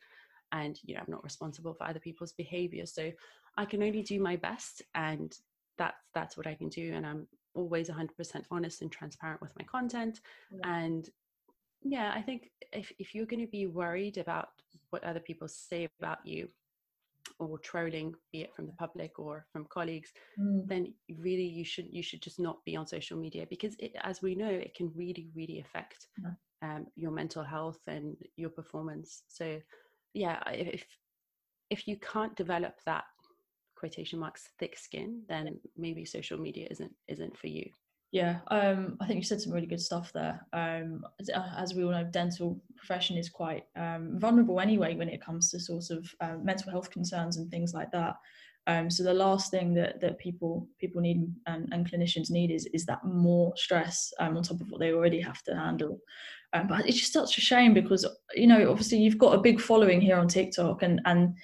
And 0.52 0.78
you 0.82 0.94
know 0.94 1.00
i'm 1.00 1.10
not 1.10 1.24
responsible 1.24 1.74
for 1.74 1.86
other 1.86 2.00
people's 2.00 2.32
behavior. 2.32 2.86
So 2.86 3.10
i 3.56 3.64
can 3.64 3.82
only 3.82 4.02
do 4.02 4.20
my 4.20 4.36
best 4.36 4.82
and 4.94 5.34
that's 5.78 5.96
that's 6.14 6.36
what 6.36 6.46
i 6.46 6.54
can 6.54 6.68
do 6.68 6.92
and 6.94 7.06
i'm 7.06 7.26
always 7.54 7.88
100% 7.88 8.08
honest 8.50 8.82
and 8.82 8.92
transparent 8.92 9.40
with 9.40 9.52
my 9.58 9.64
content 9.64 10.20
yeah. 10.52 10.78
and 10.78 11.10
yeah 11.82 12.12
i 12.14 12.20
think 12.20 12.50
if, 12.72 12.92
if 12.98 13.14
you're 13.14 13.26
going 13.26 13.44
to 13.44 13.50
be 13.50 13.66
worried 13.66 14.18
about 14.18 14.48
what 14.90 15.02
other 15.04 15.20
people 15.20 15.48
say 15.48 15.88
about 15.98 16.18
you 16.24 16.48
or 17.38 17.58
trolling 17.58 18.14
be 18.32 18.42
it 18.42 18.54
from 18.54 18.66
the 18.66 18.72
public 18.72 19.18
or 19.18 19.46
from 19.52 19.66
colleagues 19.70 20.12
mm. 20.38 20.66
then 20.66 20.92
really 21.18 21.44
you 21.44 21.64
should 21.64 21.86
you 21.90 22.02
should 22.02 22.20
just 22.20 22.38
not 22.38 22.64
be 22.64 22.76
on 22.76 22.86
social 22.86 23.16
media 23.16 23.46
because 23.48 23.74
it, 23.78 23.92
as 24.02 24.22
we 24.22 24.34
know 24.34 24.48
it 24.48 24.74
can 24.74 24.90
really 24.94 25.28
really 25.34 25.60
affect 25.60 26.06
yeah. 26.22 26.30
um, 26.62 26.86
your 26.96 27.10
mental 27.10 27.42
health 27.42 27.80
and 27.86 28.16
your 28.36 28.50
performance 28.50 29.22
so 29.28 29.60
yeah 30.12 30.38
if 30.50 30.84
if 31.70 31.86
you 31.86 31.96
can't 31.96 32.36
develop 32.36 32.74
that 32.84 33.04
quotation 33.80 34.18
marks 34.18 34.50
thick 34.58 34.78
skin 34.78 35.22
then 35.28 35.58
maybe 35.76 36.04
social 36.04 36.38
media 36.38 36.66
isn't 36.70 36.92
isn't 37.08 37.36
for 37.36 37.48
you. 37.48 37.66
Yeah 38.12 38.40
um, 38.48 38.96
i 39.00 39.06
think 39.06 39.18
you 39.18 39.24
said 39.24 39.40
some 39.40 39.52
really 39.52 39.72
good 39.74 39.80
stuff 39.80 40.12
there. 40.12 40.46
Um, 40.52 41.04
as, 41.20 41.30
uh, 41.30 41.52
as, 41.56 41.74
we 41.74 41.84
all 41.84 41.92
know 41.92 42.04
dental 42.04 42.60
profession 42.76 43.16
is 43.16 43.28
quite 43.28 43.64
um, 43.76 44.18
vulnerable 44.18 44.60
anyway 44.60 44.94
when 44.96 45.08
it 45.08 45.24
comes 45.24 45.50
to 45.50 45.60
sort 45.60 45.90
of 45.90 46.14
uh, 46.20 46.36
mental 46.42 46.70
health 46.70 46.90
concerns 46.90 47.36
and 47.36 47.50
things 47.50 47.72
like 47.72 47.90
that. 47.92 48.16
Um, 48.66 48.90
so 48.90 49.02
the 49.02 49.14
last 49.14 49.50
thing 49.50 49.74
that, 49.74 50.00
that 50.00 50.18
people 50.18 50.68
people 50.78 51.00
need 51.00 51.18
and, 51.46 51.68
and 51.72 51.90
clinicians 51.90 52.30
need 52.30 52.50
is 52.50 52.66
is 52.74 52.84
that 52.86 53.04
more 53.04 53.52
stress 53.56 54.12
um, 54.20 54.36
on 54.36 54.42
top 54.42 54.60
of 54.60 54.70
what 54.70 54.80
they 54.80 54.92
already 54.92 55.20
have 55.20 55.42
to 55.44 55.54
handle. 55.56 55.98
Um, 56.52 56.66
but 56.66 56.86
it's 56.86 56.98
just 56.98 57.12
such 57.12 57.38
a 57.38 57.40
shame 57.40 57.72
because 57.74 58.04
you 58.34 58.46
know 58.46 58.70
obviously 58.70 58.98
you've 58.98 59.18
got 59.18 59.34
a 59.34 59.40
big 59.40 59.60
following 59.60 60.00
here 60.00 60.16
on 60.16 60.28
tiktok 60.28 60.82
and 60.82 61.00
and 61.04 61.36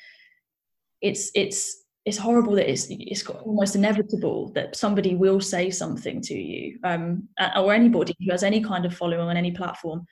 it's 1.01 1.31
it's 1.35 1.85
it's 2.07 2.16
horrible 2.16 2.55
that 2.55 2.71
it's 2.71 2.87
it's 2.88 3.27
almost 3.27 3.75
inevitable 3.75 4.53
that 4.53 4.77
somebody 4.77 5.16
will 5.16 5.40
say 5.40 5.71
something 5.71 6.21
to 6.23 6.35
you 6.35 6.79
um, 6.85 7.29
or 7.57 7.75
anybody 7.75 8.14
who 8.21 8.31
has 8.31 8.45
any 8.45 8.62
kind 8.62 8.87
of 8.87 8.97
following 8.97 9.29
on 9.29 9.37
any 9.37 9.51
platform. 9.51 10.07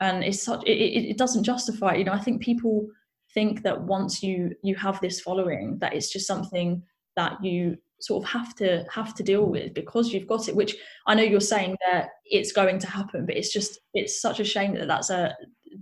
And 0.00 0.24
it's 0.24 0.42
such 0.42 0.64
it, 0.64 1.10
it 1.10 1.18
doesn't 1.18 1.44
justify 1.44 1.94
you 1.94 2.04
know 2.04 2.12
i 2.12 2.18
think 2.18 2.42
people 2.42 2.88
think 3.32 3.62
that 3.62 3.80
once 3.80 4.24
you 4.24 4.50
you 4.64 4.74
have 4.74 5.00
this 5.00 5.20
following 5.20 5.78
that 5.78 5.94
it's 5.94 6.10
just 6.10 6.26
something 6.26 6.82
that 7.14 7.42
you 7.44 7.76
sort 8.00 8.24
of 8.24 8.28
have 8.28 8.56
to 8.56 8.84
have 8.90 9.14
to 9.14 9.22
deal 9.22 9.46
with 9.46 9.72
because 9.72 10.12
you've 10.12 10.26
got 10.26 10.48
it 10.48 10.56
which 10.56 10.74
i 11.06 11.14
know 11.14 11.22
you're 11.22 11.40
saying 11.40 11.76
that 11.88 12.08
it's 12.24 12.50
going 12.50 12.80
to 12.80 12.88
happen 12.88 13.24
but 13.24 13.36
it's 13.36 13.52
just 13.52 13.78
it's 13.94 14.20
such 14.20 14.40
a 14.40 14.44
shame 14.44 14.74
that 14.74 14.88
that's 14.88 15.10
a 15.10 15.32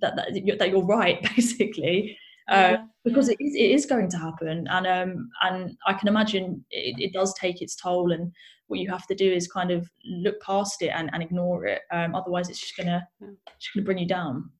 that 0.00 0.14
that, 0.16 0.58
that 0.58 0.68
you're 0.68 0.84
right 0.84 1.22
basically 1.36 2.16
uh, 2.48 2.76
because 3.04 3.28
yeah. 3.28 3.34
it 3.38 3.44
is 3.44 3.54
it 3.54 3.70
is 3.70 3.86
going 3.86 4.10
to 4.10 4.18
happen, 4.18 4.66
and 4.68 4.86
um 4.86 5.30
and 5.42 5.76
I 5.86 5.92
can 5.94 6.08
imagine 6.08 6.64
it, 6.70 6.96
it, 6.98 7.12
does 7.12 7.34
take 7.34 7.62
its 7.62 7.76
toll, 7.76 8.12
and 8.12 8.32
what 8.66 8.80
you 8.80 8.90
have 8.90 9.06
to 9.06 9.14
do 9.14 9.30
is 9.30 9.46
kind 9.46 9.70
of 9.70 9.88
look 10.04 10.40
past 10.40 10.82
it 10.82 10.88
and, 10.88 11.10
and 11.12 11.22
ignore 11.22 11.66
it. 11.66 11.82
Um, 11.92 12.14
otherwise, 12.14 12.48
it's 12.48 12.60
just 12.60 12.76
gonna 12.76 13.06
yeah. 13.20 13.28
just 13.60 13.74
gonna 13.74 13.84
bring 13.84 13.98
you 13.98 14.08
down. 14.08 14.50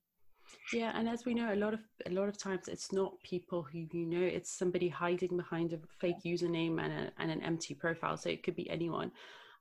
Yeah, 0.72 0.92
and 0.94 1.08
as 1.08 1.24
we 1.24 1.34
know, 1.34 1.52
a 1.52 1.56
lot 1.56 1.74
of 1.74 1.80
a 2.06 2.10
lot 2.10 2.28
of 2.28 2.38
times 2.38 2.68
it's 2.68 2.92
not 2.92 3.12
people 3.22 3.62
who 3.62 3.86
you 3.92 4.06
know; 4.06 4.22
it's 4.22 4.56
somebody 4.56 4.88
hiding 4.88 5.36
behind 5.36 5.72
a 5.72 5.78
fake 6.00 6.22
username 6.24 6.82
and 6.82 6.92
a, 6.92 7.12
and 7.18 7.30
an 7.30 7.42
empty 7.42 7.74
profile. 7.74 8.16
So 8.16 8.30
it 8.30 8.42
could 8.42 8.56
be 8.56 8.70
anyone. 8.70 9.10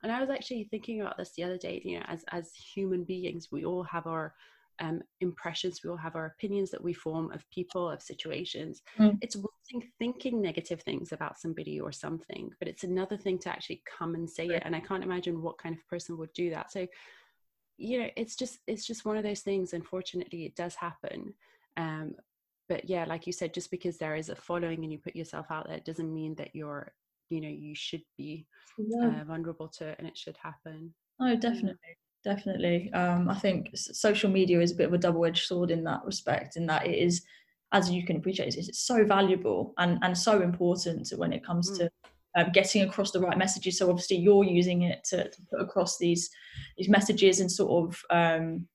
And 0.04 0.12
I 0.12 0.20
was 0.20 0.30
actually 0.30 0.64
thinking 0.64 1.02
about 1.02 1.18
this 1.18 1.32
the 1.36 1.44
other 1.44 1.58
day. 1.58 1.82
You 1.84 2.00
know, 2.00 2.06
as 2.08 2.24
as 2.32 2.54
human 2.54 3.04
beings, 3.04 3.50
we 3.52 3.66
all 3.66 3.84
have 3.84 4.08
our 4.08 4.34
um, 4.82 5.02
impressions, 5.22 5.82
we 5.84 5.90
all 5.90 5.98
have 5.98 6.16
our 6.16 6.26
opinions 6.26 6.72
that 6.72 6.84
we 6.84 6.92
form 6.92 7.32
of 7.32 7.50
people, 7.52 7.90
of 7.90 8.02
situations. 8.02 8.82
Mm. 9.00 9.18
It's 9.22 9.36
one 9.36 9.46
thing 9.70 9.84
thinking 10.00 10.42
negative 10.42 10.82
things 10.82 11.12
about 11.12 11.40
somebody 11.40 11.80
or 11.80 11.92
something, 11.92 12.50
but 12.60 12.68
it's 12.68 12.84
another 12.84 13.16
thing 13.16 13.38
to 13.40 13.50
actually 13.50 13.84
come 13.86 14.16
and 14.16 14.30
say 14.30 14.48
it. 14.48 14.64
And 14.66 14.76
I 14.76 14.80
can't 14.80 15.04
imagine 15.04 15.42
what 15.42 15.60
kind 15.60 15.76
of 15.76 15.88
person 15.88 16.18
would 16.18 16.34
do 16.34 16.50
that. 16.50 16.72
So, 16.72 16.88
you 17.78 18.00
know, 18.00 18.10
it's 18.18 18.36
just 18.36 18.60
it's 18.66 18.86
just 18.86 19.06
one 19.06 19.18
of 19.18 19.24
those 19.24 19.42
things. 19.42 19.74
Unfortunately, 19.74 20.46
it 20.46 20.56
does 20.56 20.74
happen. 20.74 21.36
Um, 21.78 22.16
but 22.68 22.90
yeah, 22.90 23.06
like 23.06 23.28
you 23.28 23.34
said, 23.34 23.54
just 23.54 23.70
because 23.70 23.98
there 23.98 24.16
is 24.16 24.30
a 24.30 24.36
following 24.36 24.84
and 24.84 24.92
you 24.92 24.98
put 24.98 25.16
yourself 25.16 25.46
out 25.52 25.68
there, 25.68 25.78
it 25.78 25.86
doesn't 25.86 26.14
mean 26.14 26.34
that 26.36 26.56
you're, 26.56 26.92
you 27.30 27.40
know, 27.40 27.50
you 27.50 27.76
should 27.76 28.04
be 28.18 28.48
yeah. 28.80 29.22
uh, 29.22 29.24
vulnerable 29.26 29.68
to 29.68 29.90
it 29.90 30.00
and 30.00 30.08
it 30.08 30.18
should 30.18 30.38
happen. 30.42 30.94
Oh, 31.20 31.36
definitely 31.36 31.98
definitely. 32.24 32.92
Um, 32.94 33.30
I 33.30 33.36
think 33.36 33.70
social 33.74 34.30
media 34.30 34.60
is 34.62 34.72
a 34.72 34.76
bit 34.76 34.88
of 34.88 34.94
a 34.94 34.98
double-edged 34.98 35.46
sword 35.46 35.72
in 35.72 35.84
that 35.86 36.04
respect, 36.06 36.56
in 36.56 36.66
that 36.68 36.86
it 36.86 36.98
is, 36.98 37.24
as 37.72 37.90
you 37.90 38.06
can 38.06 38.18
appreciate, 38.18 38.56
it's, 38.56 38.80
so 38.80 39.06
valuable 39.06 39.74
and 39.78 40.00
and 40.02 40.18
so 40.18 40.42
important 40.42 41.10
when 41.16 41.34
it 41.34 41.46
comes 41.46 41.72
mm. 41.72 41.78
to 41.78 41.92
um, 42.38 42.52
getting 42.54 42.84
across 42.84 43.12
the 43.12 43.20
right 43.20 43.38
messages. 43.38 43.78
So 43.78 43.90
obviously, 43.90 44.18
you're 44.18 44.44
using 44.44 44.84
it 44.84 45.04
to, 45.06 45.30
to 45.30 45.42
put 45.50 45.62
across 45.62 45.98
these 45.98 46.30
these 46.78 46.90
messages 46.90 47.40
and 47.40 47.52
sort 47.52 47.90
of 47.90 48.02
um, 48.10 48.68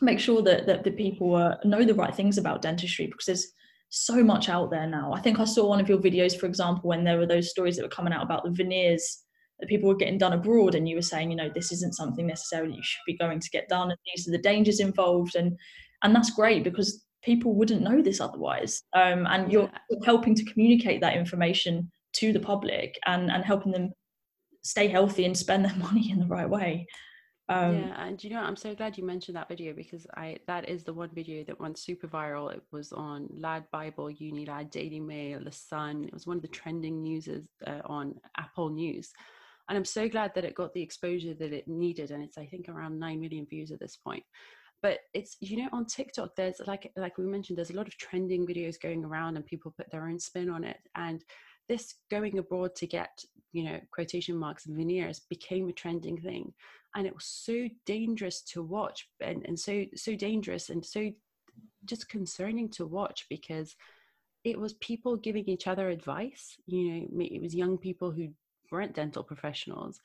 make 0.00 0.18
sure 0.18 0.42
that 0.42 0.66
that 0.66 0.84
the 0.84 0.90
people 0.90 1.34
uh, 1.34 1.56
know 1.64 1.84
the 1.84 1.94
right 1.94 2.14
things 2.14 2.38
about 2.38 2.62
dentistry 2.62 3.06
because 3.06 3.26
there's 3.26 3.52
so 3.90 4.24
much 4.24 4.48
out 4.48 4.70
there 4.70 4.86
now. 4.86 5.12
I 5.12 5.20
think 5.20 5.38
I 5.38 5.44
saw 5.44 5.68
one 5.68 5.80
of 5.80 5.88
your 5.88 5.98
videos, 5.98 6.38
for 6.38 6.46
example, 6.46 6.88
when 6.88 7.04
there 7.04 7.18
were 7.18 7.26
those 7.26 7.50
stories 7.50 7.76
that 7.76 7.82
were 7.82 7.90
coming 7.90 8.12
out 8.12 8.22
about 8.22 8.42
the 8.42 8.50
veneers 8.50 9.21
that 9.62 9.68
people 9.68 9.88
were 9.88 9.94
getting 9.94 10.18
done 10.18 10.32
abroad 10.32 10.74
and 10.74 10.88
you 10.88 10.96
were 10.96 11.02
saying 11.02 11.30
you 11.30 11.36
know 11.36 11.48
this 11.54 11.70
isn't 11.70 11.94
something 11.94 12.26
necessarily 12.26 12.74
you 12.74 12.82
should 12.82 13.00
be 13.06 13.16
going 13.16 13.38
to 13.38 13.50
get 13.50 13.68
done 13.68 13.90
and 13.90 13.98
these 14.04 14.26
are 14.26 14.32
the 14.32 14.38
dangers 14.38 14.80
involved 14.80 15.36
and 15.36 15.56
and 16.02 16.14
that's 16.14 16.30
great 16.30 16.64
because 16.64 17.04
people 17.22 17.54
wouldn't 17.54 17.82
know 17.82 18.02
this 18.02 18.20
otherwise 18.20 18.82
um, 18.94 19.24
and 19.28 19.52
you're 19.52 19.70
helping 20.04 20.34
to 20.34 20.44
communicate 20.46 21.00
that 21.00 21.16
information 21.16 21.88
to 22.12 22.32
the 22.32 22.40
public 22.40 22.98
and 23.06 23.30
and 23.30 23.44
helping 23.44 23.70
them 23.70 23.92
stay 24.64 24.88
healthy 24.88 25.24
and 25.24 25.38
spend 25.38 25.64
their 25.64 25.76
money 25.86 26.10
in 26.10 26.18
the 26.18 26.26
right 26.26 26.50
way 26.50 26.84
Um, 27.48 27.76
yeah, 27.76 28.06
and 28.06 28.22
you 28.22 28.30
know, 28.30 28.40
I'm 28.40 28.56
so 28.56 28.74
glad 28.74 28.96
you 28.96 29.04
mentioned 29.04 29.36
that 29.36 29.48
video 29.48 29.74
because 29.74 30.06
I 30.16 30.38
that 30.46 30.68
is 30.68 30.84
the 30.84 30.94
one 30.94 31.10
video 31.12 31.44
that 31.44 31.60
went 31.60 31.76
super 31.76 32.06
viral. 32.06 32.54
It 32.54 32.62
was 32.70 32.92
on 32.92 33.28
Lad 33.30 33.64
Bible, 33.72 34.08
Unilad, 34.08 34.70
Daily 34.70 35.00
Mail, 35.00 35.40
The 35.44 35.52
Sun. 35.52 36.04
It 36.04 36.14
was 36.14 36.26
one 36.26 36.36
of 36.36 36.42
the 36.42 36.48
trending 36.48 37.02
news 37.02 37.28
uh, 37.66 37.80
on 37.84 38.14
Apple 38.38 38.70
News, 38.70 39.12
and 39.68 39.78
I'm 39.78 39.84
so 39.84 40.08
glad 40.08 40.34
that 40.34 40.44
it 40.44 40.54
got 40.54 40.72
the 40.74 40.82
exposure 40.82 41.34
that 41.34 41.52
it 41.52 41.68
needed. 41.68 42.10
And 42.10 42.22
it's 42.22 42.38
I 42.38 42.46
think 42.46 42.68
around 42.68 42.98
nine 42.98 43.20
million 43.20 43.46
views 43.46 43.70
at 43.70 43.80
this 43.80 43.96
point. 43.96 44.24
But 44.82 44.98
it's 45.14 45.36
you 45.40 45.58
know 45.58 45.68
on 45.72 45.86
TikTok, 45.86 46.34
there's 46.36 46.60
like 46.66 46.90
like 46.96 47.18
we 47.18 47.24
mentioned, 47.24 47.58
there's 47.58 47.70
a 47.70 47.76
lot 47.76 47.88
of 47.88 47.96
trending 47.96 48.46
videos 48.46 48.80
going 48.80 49.04
around, 49.04 49.36
and 49.36 49.46
people 49.46 49.74
put 49.76 49.90
their 49.90 50.08
own 50.08 50.18
spin 50.18 50.50
on 50.50 50.64
it, 50.64 50.78
and 50.96 51.24
this 51.68 51.94
going 52.10 52.38
abroad 52.38 52.74
to 52.76 52.86
get 52.86 53.24
you 53.52 53.64
know 53.64 53.80
quotation 53.92 54.36
marks 54.36 54.66
and 54.66 54.76
veneers 54.76 55.20
became 55.30 55.68
a 55.68 55.72
trending 55.72 56.18
thing 56.20 56.52
and 56.94 57.06
it 57.06 57.14
was 57.14 57.24
so 57.24 57.68
dangerous 57.86 58.42
to 58.42 58.62
watch 58.62 59.08
and, 59.20 59.44
and 59.46 59.58
so 59.58 59.84
so 59.94 60.14
dangerous 60.14 60.70
and 60.70 60.84
so 60.84 61.10
just 61.84 62.08
concerning 62.08 62.68
to 62.68 62.86
watch 62.86 63.26
because 63.28 63.74
it 64.44 64.58
was 64.58 64.74
people 64.74 65.16
giving 65.16 65.44
each 65.46 65.66
other 65.66 65.88
advice 65.88 66.56
you 66.66 66.90
know 66.90 67.06
it 67.20 67.40
was 67.40 67.54
young 67.54 67.78
people 67.78 68.10
who 68.10 68.28
weren't 68.72 68.94
dental 68.94 69.22
professionals 69.22 70.00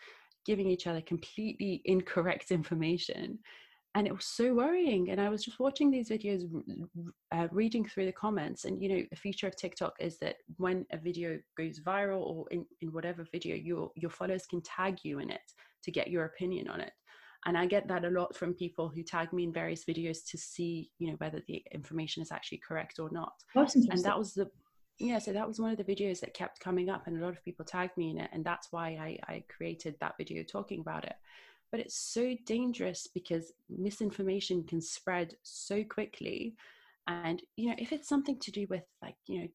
giving 0.48 0.70
each 0.70 0.88
other 0.88 1.02
completely 1.02 1.82
incorrect 1.86 2.52
information. 2.52 3.38
And 3.96 4.08
it 4.08 4.16
was 4.16 4.26
so 4.26 4.54
worrying. 4.54 5.10
And 5.12 5.20
i 5.20 5.30
was 5.30 5.44
just 5.44 5.60
watching 5.60 5.92
these 5.92 6.10
videos 6.10 6.44
uh, 7.32 7.48
reading 7.52 7.86
through 7.86 8.06
the 8.06 8.12
comments. 8.12 8.64
And 8.66 8.82
you 8.82 8.90
know 8.90 9.04
the 9.12 9.16
feature 9.18 9.48
of 9.48 9.56
tiktok 9.56 9.94
is 10.00 10.18
that 10.20 10.38
when 10.56 10.86
a 10.92 10.98
video 10.98 11.40
goes 11.58 11.80
viral 11.80 12.22
or 12.22 12.46
in, 12.50 12.66
in 12.82 12.94
whatever 12.94 13.28
video 13.32 13.56
your 13.56 13.92
your 13.96 14.10
followers 14.10 14.46
can 14.48 14.62
tag 14.62 15.00
you 15.04 15.20
in 15.20 15.30
it 15.30 15.48
to 15.84 15.92
get 15.92 16.10
your 16.10 16.26
opinion 16.26 16.70
on 16.70 16.80
it. 16.80 16.94
And 17.46 17.58
i 17.58 17.66
get 17.66 17.88
that 17.88 18.06
a 18.06 18.10
lot 18.10 18.36
from 18.36 18.54
people 18.54 18.88
who 18.88 19.04
tag 19.04 19.34
me 19.34 19.44
in 19.44 19.52
various 19.52 19.84
videos 19.84 20.20
to 20.32 20.38
see 20.38 20.92
you 21.00 21.10
know 21.10 21.18
whether 21.18 21.42
the 21.48 21.64
information 21.74 22.22
is 22.24 22.32
actually 22.32 22.62
correct 22.68 23.00
or 23.00 23.10
not. 23.12 23.34
And 23.92 24.04
that 24.06 24.18
was 24.18 24.34
the 24.34 24.50
yeah 25.00 25.20
so 25.20 25.32
that 25.32 25.48
was 25.48 25.60
one 25.60 25.72
of 25.72 25.78
the 25.78 25.84
videos 25.84 26.20
that 26.20 26.34
kept 26.34 26.60
coming 26.60 26.90
up 26.90 27.08
and 27.08 27.18
a 27.18 27.26
lot 27.26 27.36
of 27.36 27.44
people 27.44 27.66
tagged 27.66 27.98
me 27.98 28.10
in 28.10 28.18
it 28.18 28.30
and 28.34 28.44
that's 28.44 28.72
why 28.72 28.90
i, 29.28 29.34
I 29.34 29.44
created 29.48 29.96
that 30.00 30.18
video 30.18 30.44
talking 30.44 30.82
about 30.82 31.06
it 31.06 31.16
but 31.72 31.80
it's 31.80 31.96
so 31.96 32.36
dangerous 32.46 33.08
because 33.14 33.52
misinformation 33.70 34.64
can 34.64 34.82
spread 34.82 35.36
so 35.44 35.84
quickly 35.84 36.56
and 37.08 37.42
you 37.56 37.70
know 37.70 37.76
if 37.78 37.92
it's 37.92 38.10
something 38.10 38.40
to 38.40 38.52
do 38.52 38.66
with 38.70 38.84
like 39.02 39.16
you 39.28 39.42
know 39.42 39.48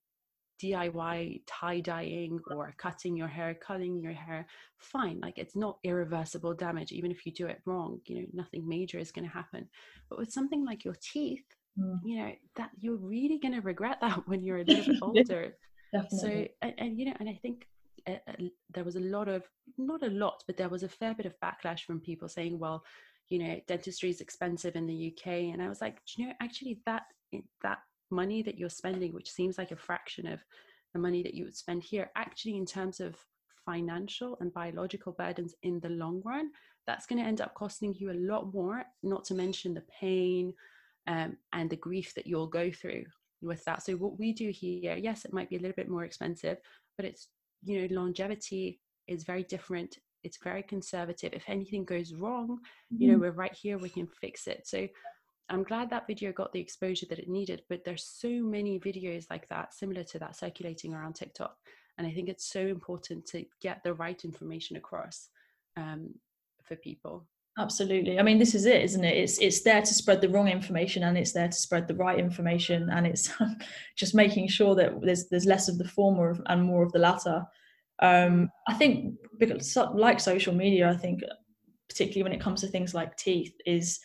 DIY 0.63 1.43
tie 1.47 1.81
dyeing 1.81 2.39
or 2.51 2.73
cutting 2.77 3.17
your 3.17 3.27
hair, 3.27 3.55
cutting 3.55 4.01
your 4.01 4.13
hair, 4.13 4.47
fine. 4.79 5.19
Like 5.21 5.39
it's 5.39 5.57
not 5.57 5.79
irreversible 5.83 6.55
damage. 6.55 6.93
Even 6.93 7.11
if 7.11 7.27
you 7.27 7.33
do 7.33 7.47
it 7.47 7.61
wrong, 7.67 8.01
you 8.07 8.21
know, 8.21 8.27
nothing 8.33 8.69
major 8.69 8.99
is 8.99 9.11
going 9.11 9.27
to 9.27 9.35
happen. 9.35 9.69
But 10.09 10.19
with 10.19 10.33
something 10.33 10.65
like 10.65 10.85
your 10.85 10.97
teeth, 11.01 11.45
mm. 11.79 11.99
you 12.05 12.19
know, 12.19 12.33
that 12.57 12.71
you're 12.79 12.97
really 12.97 13.39
going 13.39 13.55
to 13.55 13.61
regret 13.61 13.99
that 14.01 14.23
when 14.27 14.43
you're 14.43 14.59
a 14.59 14.65
little 14.65 14.85
bit 14.93 14.99
older. 15.03 15.55
so, 16.11 16.47
and, 16.63 16.75
and, 16.79 16.99
you 16.99 17.07
know, 17.07 17.15
and 17.21 17.29
I 17.29 17.39
think 17.43 17.67
uh, 18.07 18.17
there 18.73 18.85
was 18.85 18.97
a 18.97 19.01
lot 19.01 19.29
of, 19.29 19.45
not 19.79 20.03
a 20.03 20.11
lot, 20.11 20.43
but 20.47 20.57
there 20.57 20.69
was 20.69 20.83
a 20.83 20.89
fair 20.89 21.15
bit 21.15 21.27
of 21.27 21.35
backlash 21.41 21.81
from 21.81 22.01
people 22.01 22.29
saying, 22.29 22.59
well, 22.59 22.85
you 23.29 23.39
know, 23.39 23.61
dentistry 23.67 24.11
is 24.11 24.21
expensive 24.21 24.77
in 24.77 24.87
the 24.87 25.13
UK. 25.13 25.27
And 25.53 25.63
I 25.63 25.69
was 25.69 25.81
like, 25.81 25.99
you 26.17 26.27
know, 26.27 26.33
actually 26.41 26.81
that, 26.87 27.05
that 27.63 27.79
money 28.11 28.43
that 28.43 28.59
you're 28.59 28.69
spending, 28.69 29.13
which 29.15 29.31
seems 29.31 29.59
like 29.59 29.71
a 29.71 29.77
fraction 29.77 30.27
of 30.27 30.41
the 30.93 31.01
money 31.01 31.23
that 31.23 31.35
you 31.35 31.45
would 31.45 31.57
spend 31.57 31.83
here, 31.83 32.11
actually, 32.17 32.57
in 32.57 32.67
terms 32.67 33.01
of 33.01 33.17
financial 33.65 34.37
and 34.41 34.53
biological 34.53 35.13
burdens 35.13 35.55
in 35.63 35.81
the 35.81 35.89
long 35.89 36.21
run, 36.25 36.51
that's 36.87 37.07
going 37.07 37.23
to 37.23 37.27
end 37.27 37.41
up 37.41 37.55
costing 37.55 37.95
you 37.95 38.11
a 38.11 38.23
lot 38.33 38.53
more, 38.53 38.85
not 39.03 39.25
to 39.25 39.35
mention 39.35 39.73
the 39.73 39.85
pain 40.01 40.53
um, 41.07 41.37
and 41.53 41.69
the 41.69 41.77
grief 41.77 42.15
that 42.15 42.27
you'll 42.27 42.47
go 42.47 42.71
through 42.71 43.05
with 43.41 43.65
that. 43.65 43.83
So, 43.83 43.95
what 43.95 44.19
we 44.19 44.33
do 44.33 44.51
here, 44.51 44.97
yes, 44.97 45.25
it 45.25 45.33
might 45.33 45.51
be 45.51 45.57
a 45.57 45.61
little 45.61 45.77
bit 45.77 45.89
more 45.89 46.05
expensive, 46.05 46.59
but 46.97 47.07
it's, 47.07 47.29
you 47.65 47.81
know, 47.81 47.95
longevity 47.95 48.81
is 49.09 49.25
very 49.25 49.43
different. 49.45 49.99
It's 50.23 50.39
very 50.43 50.63
conservative. 50.63 51.33
If 51.33 51.49
anything 51.49 51.85
goes 51.85 52.15
wrong, 52.15 52.61
you 52.91 53.09
know, 53.09 53.15
mm-hmm. 53.15 53.23
we're 53.23 53.33
right 53.33 53.55
here, 53.55 53.79
we 53.79 53.89
can 53.89 54.07
fix 54.07 54.47
it. 54.47 54.67
So, 54.67 54.89
I'm 55.49 55.65
glad 55.65 55.91
that 55.91 56.07
video 56.07 56.33
got 56.33 56.53
the 56.53 56.61
exposure 56.61 57.07
that 57.11 57.19
it 57.19 57.29
needed, 57.29 57.63
but 57.69 57.85
there's 57.85 58.05
so 58.05 58.29
many 58.29 58.79
videos 58.79 59.27
like 59.29 59.49
that, 59.49 59.75
similar 59.75 60.05
to 60.05 60.19
that, 60.21 60.37
circulating 60.37 60.95
around 60.95 61.15
TikTok. 61.15 61.57
And 61.99 62.07
I 62.07 62.13
think 62.13 62.29
it's 62.29 62.51
so 62.51 62.61
important 62.61 63.27
to 63.27 63.45
get 63.61 63.83
the 63.83 63.93
right 63.95 64.25
information 64.25 64.77
across 64.77 65.29
um, 65.77 66.15
for 66.63 66.77
people. 66.77 67.27
Absolutely. 67.59 68.19
I 68.19 68.23
mean, 68.23 68.39
this 68.39 68.55
is 68.55 68.65
it, 68.65 68.83
isn't 68.83 69.05
it? 69.05 69.17
It's 69.17 69.39
it's 69.39 69.63
there 69.63 69.83
to 69.83 69.95
spread 69.95 70.23
the 70.23 70.29
wrong 70.29 70.49
information, 70.49 71.03
and 71.03 71.19
it's 71.19 71.33
there 71.33 71.49
to 71.49 71.53
spread 71.57 71.87
the 71.87 71.95
right 71.95 72.19
information, 72.19 72.89
and 72.91 73.07
it's 73.07 73.31
just 73.97 74.15
making 74.15 74.49
sure 74.49 74.75
that 74.75 74.93
there's 75.03 75.29
there's 75.29 75.45
less 75.45 75.69
of 75.69 75.77
the 75.77 75.89
former 75.89 76.35
and 76.47 76.63
more 76.63 76.83
of 76.83 76.93
the 76.93 76.99
latter. 76.99 77.45
Um, 78.01 78.51
I 78.69 78.75
think 78.75 79.17
because 79.39 79.77
like 79.95 80.19
social 80.19 80.55
media, 80.55 80.89
I 80.89 80.97
think 80.97 81.21
particularly 81.91 82.23
when 82.23 82.33
it 82.33 82.43
comes 82.43 82.63
to 82.63 82.69
things 82.69 82.95
like 82.95 83.17
teeth, 83.19 83.55
is 83.67 84.01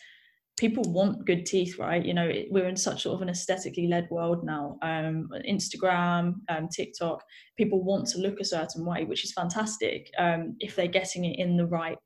people 0.58 0.82
want 0.92 1.24
good 1.24 1.46
teeth, 1.46 1.78
right? 1.78 2.04
You 2.04 2.12
know, 2.12 2.26
it, 2.26 2.48
we're 2.50 2.68
in 2.68 2.76
such 2.76 3.04
sort 3.04 3.14
of 3.14 3.22
an 3.22 3.30
aesthetically 3.30 3.86
led 3.86 4.10
world 4.10 4.44
now. 4.44 4.76
Um, 4.82 5.30
Instagram, 5.48 6.34
um, 6.50 6.68
TikTok, 6.68 7.24
people 7.56 7.82
want 7.82 8.08
to 8.08 8.18
look 8.18 8.40
a 8.40 8.44
certain 8.44 8.84
way, 8.84 9.04
which 9.04 9.24
is 9.24 9.32
fantastic 9.32 10.10
um, 10.18 10.56
if 10.60 10.76
they're 10.76 10.86
getting 10.86 11.24
it 11.24 11.38
in 11.38 11.56
the 11.56 11.66
right 11.66 11.96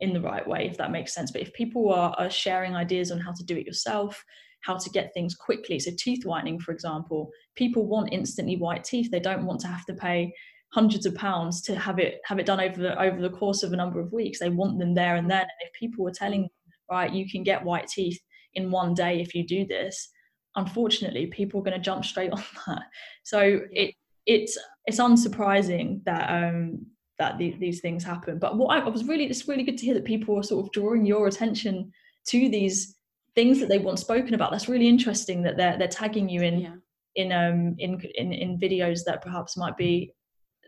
in 0.00 0.12
the 0.12 0.20
right 0.20 0.46
way, 0.46 0.66
if 0.66 0.76
that 0.78 0.90
makes 0.90 1.14
sense. 1.14 1.30
But 1.30 1.42
if 1.42 1.52
people 1.52 1.92
are, 1.92 2.14
are 2.18 2.30
sharing 2.30 2.74
ideas 2.76 3.10
on 3.10 3.20
how 3.20 3.32
to 3.32 3.44
do 3.44 3.56
it 3.56 3.66
yourself, 3.66 4.24
how 4.60 4.76
to 4.76 4.90
get 4.90 5.12
things 5.14 5.34
quickly, 5.34 5.78
so 5.78 5.90
teeth 5.98 6.24
whitening, 6.24 6.58
for 6.58 6.72
example, 6.72 7.30
people 7.54 7.86
want 7.86 8.12
instantly 8.12 8.56
white 8.56 8.84
teeth. 8.84 9.10
They 9.10 9.20
don't 9.20 9.46
want 9.46 9.60
to 9.60 9.68
have 9.68 9.84
to 9.86 9.94
pay 9.94 10.32
hundreds 10.72 11.06
of 11.06 11.14
pounds 11.14 11.62
to 11.62 11.76
have 11.76 12.00
it 12.00 12.20
have 12.24 12.40
it 12.40 12.46
done 12.46 12.60
over 12.60 12.80
the 12.80 13.00
over 13.00 13.20
the 13.20 13.30
course 13.30 13.62
of 13.62 13.72
a 13.72 13.76
number 13.76 14.00
of 14.00 14.12
weeks. 14.12 14.40
They 14.40 14.48
want 14.48 14.78
them 14.78 14.94
there 14.94 15.16
and 15.16 15.30
then. 15.30 15.42
And 15.42 15.50
if 15.60 15.72
people 15.74 16.04
were 16.04 16.10
telling 16.10 16.48
right? 16.90 17.12
You 17.12 17.28
can 17.28 17.42
get 17.42 17.64
white 17.64 17.88
teeth 17.88 18.20
in 18.54 18.70
one 18.70 18.94
day 18.94 19.20
if 19.20 19.34
you 19.34 19.46
do 19.46 19.66
this. 19.66 20.10
Unfortunately, 20.56 21.26
people 21.26 21.60
are 21.60 21.64
going 21.64 21.76
to 21.76 21.82
jump 21.82 22.04
straight 22.04 22.32
on 22.32 22.42
that. 22.66 22.82
So 23.22 23.60
it 23.70 23.94
it's 24.26 24.56
it's 24.86 25.00
unsurprising 25.00 26.02
that 26.04 26.30
um 26.30 26.86
that 27.18 27.38
the, 27.38 27.56
these 27.58 27.80
things 27.80 28.02
happen. 28.02 28.38
But 28.38 28.56
what 28.56 28.76
I, 28.76 28.84
I 28.84 28.88
was 28.88 29.04
really 29.04 29.24
it's 29.24 29.48
really 29.48 29.62
good 29.62 29.78
to 29.78 29.84
hear 29.84 29.94
that 29.94 30.04
people 30.04 30.38
are 30.38 30.42
sort 30.42 30.64
of 30.64 30.72
drawing 30.72 31.06
your 31.06 31.26
attention 31.26 31.92
to 32.28 32.48
these 32.48 32.96
things 33.34 33.60
that 33.60 33.68
they 33.68 33.78
want 33.78 33.98
spoken 33.98 34.34
about. 34.34 34.50
That's 34.50 34.68
really 34.68 34.88
interesting 34.88 35.42
that 35.42 35.56
they're 35.56 35.78
they're 35.78 35.88
tagging 35.88 36.28
you 36.28 36.42
in 36.42 36.60
yeah. 36.60 36.74
in 37.16 37.32
um 37.32 37.76
in, 37.78 38.00
in 38.16 38.32
in 38.32 38.58
videos 38.58 39.00
that 39.06 39.22
perhaps 39.22 39.56
might 39.56 39.76
be 39.76 40.12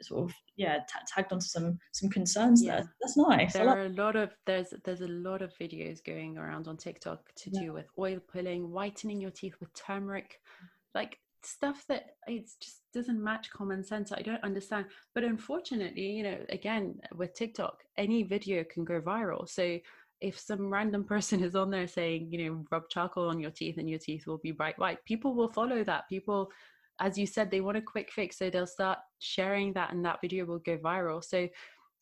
sort 0.02 0.24
of 0.24 0.34
yeah 0.56 0.78
t- 0.78 0.98
tagged 1.06 1.32
onto 1.32 1.46
some 1.46 1.78
some 1.92 2.10
concerns 2.10 2.62
yeah. 2.62 2.76
there 2.76 2.94
that's 3.00 3.16
nice 3.16 3.52
there 3.52 3.64
like- 3.64 3.76
are 3.76 3.86
a 3.86 3.90
lot 3.90 4.14
of 4.14 4.30
there's 4.46 4.74
there's 4.84 5.00
a 5.00 5.08
lot 5.08 5.42
of 5.42 5.52
videos 5.58 6.04
going 6.04 6.36
around 6.36 6.68
on 6.68 6.76
tiktok 6.76 7.20
to 7.34 7.50
yeah. 7.50 7.60
do 7.60 7.72
with 7.72 7.86
oil 7.98 8.18
pulling 8.30 8.70
whitening 8.70 9.20
your 9.20 9.30
teeth 9.30 9.54
with 9.58 9.72
turmeric 9.74 10.38
like 10.94 11.18
stuff 11.46 11.84
that 11.88 12.16
it 12.26 12.48
just 12.60 12.82
doesn't 12.92 13.22
match 13.22 13.50
common 13.50 13.84
sense 13.84 14.12
i 14.12 14.22
don't 14.22 14.42
understand. 14.42 14.86
But 15.14 15.24
unfortunately 15.24 16.06
you 16.06 16.22
know 16.22 16.38
again 16.48 17.00
with 17.14 17.34
tiktok 17.34 17.82
any 17.96 18.22
video 18.22 18.64
can 18.64 18.84
go 18.84 19.00
viral. 19.00 19.48
So 19.48 19.78
if 20.20 20.38
some 20.38 20.72
random 20.72 21.04
person 21.12 21.42
is 21.42 21.56
on 21.56 21.70
there 21.70 21.88
saying 21.88 22.28
you 22.30 22.38
know 22.44 22.64
rub 22.70 22.88
charcoal 22.88 23.28
on 23.28 23.40
your 23.40 23.50
teeth 23.50 23.78
and 23.78 23.88
your 23.88 23.98
teeth 23.98 24.26
will 24.26 24.38
be 24.38 24.52
bright 24.52 24.78
white 24.78 25.04
people 25.04 25.34
will 25.34 25.48
follow 25.48 25.84
that. 25.84 26.08
People 26.08 26.50
as 27.00 27.18
you 27.18 27.26
said, 27.26 27.50
they 27.50 27.60
want 27.60 27.76
a 27.76 27.82
quick 27.82 28.10
fix, 28.10 28.38
so 28.38 28.48
they'll 28.48 28.66
start 28.66 28.98
sharing 29.18 29.72
that, 29.74 29.92
and 29.92 30.04
that 30.04 30.20
video 30.20 30.44
will 30.44 30.58
go 30.60 30.78
viral. 30.78 31.22
So, 31.22 31.48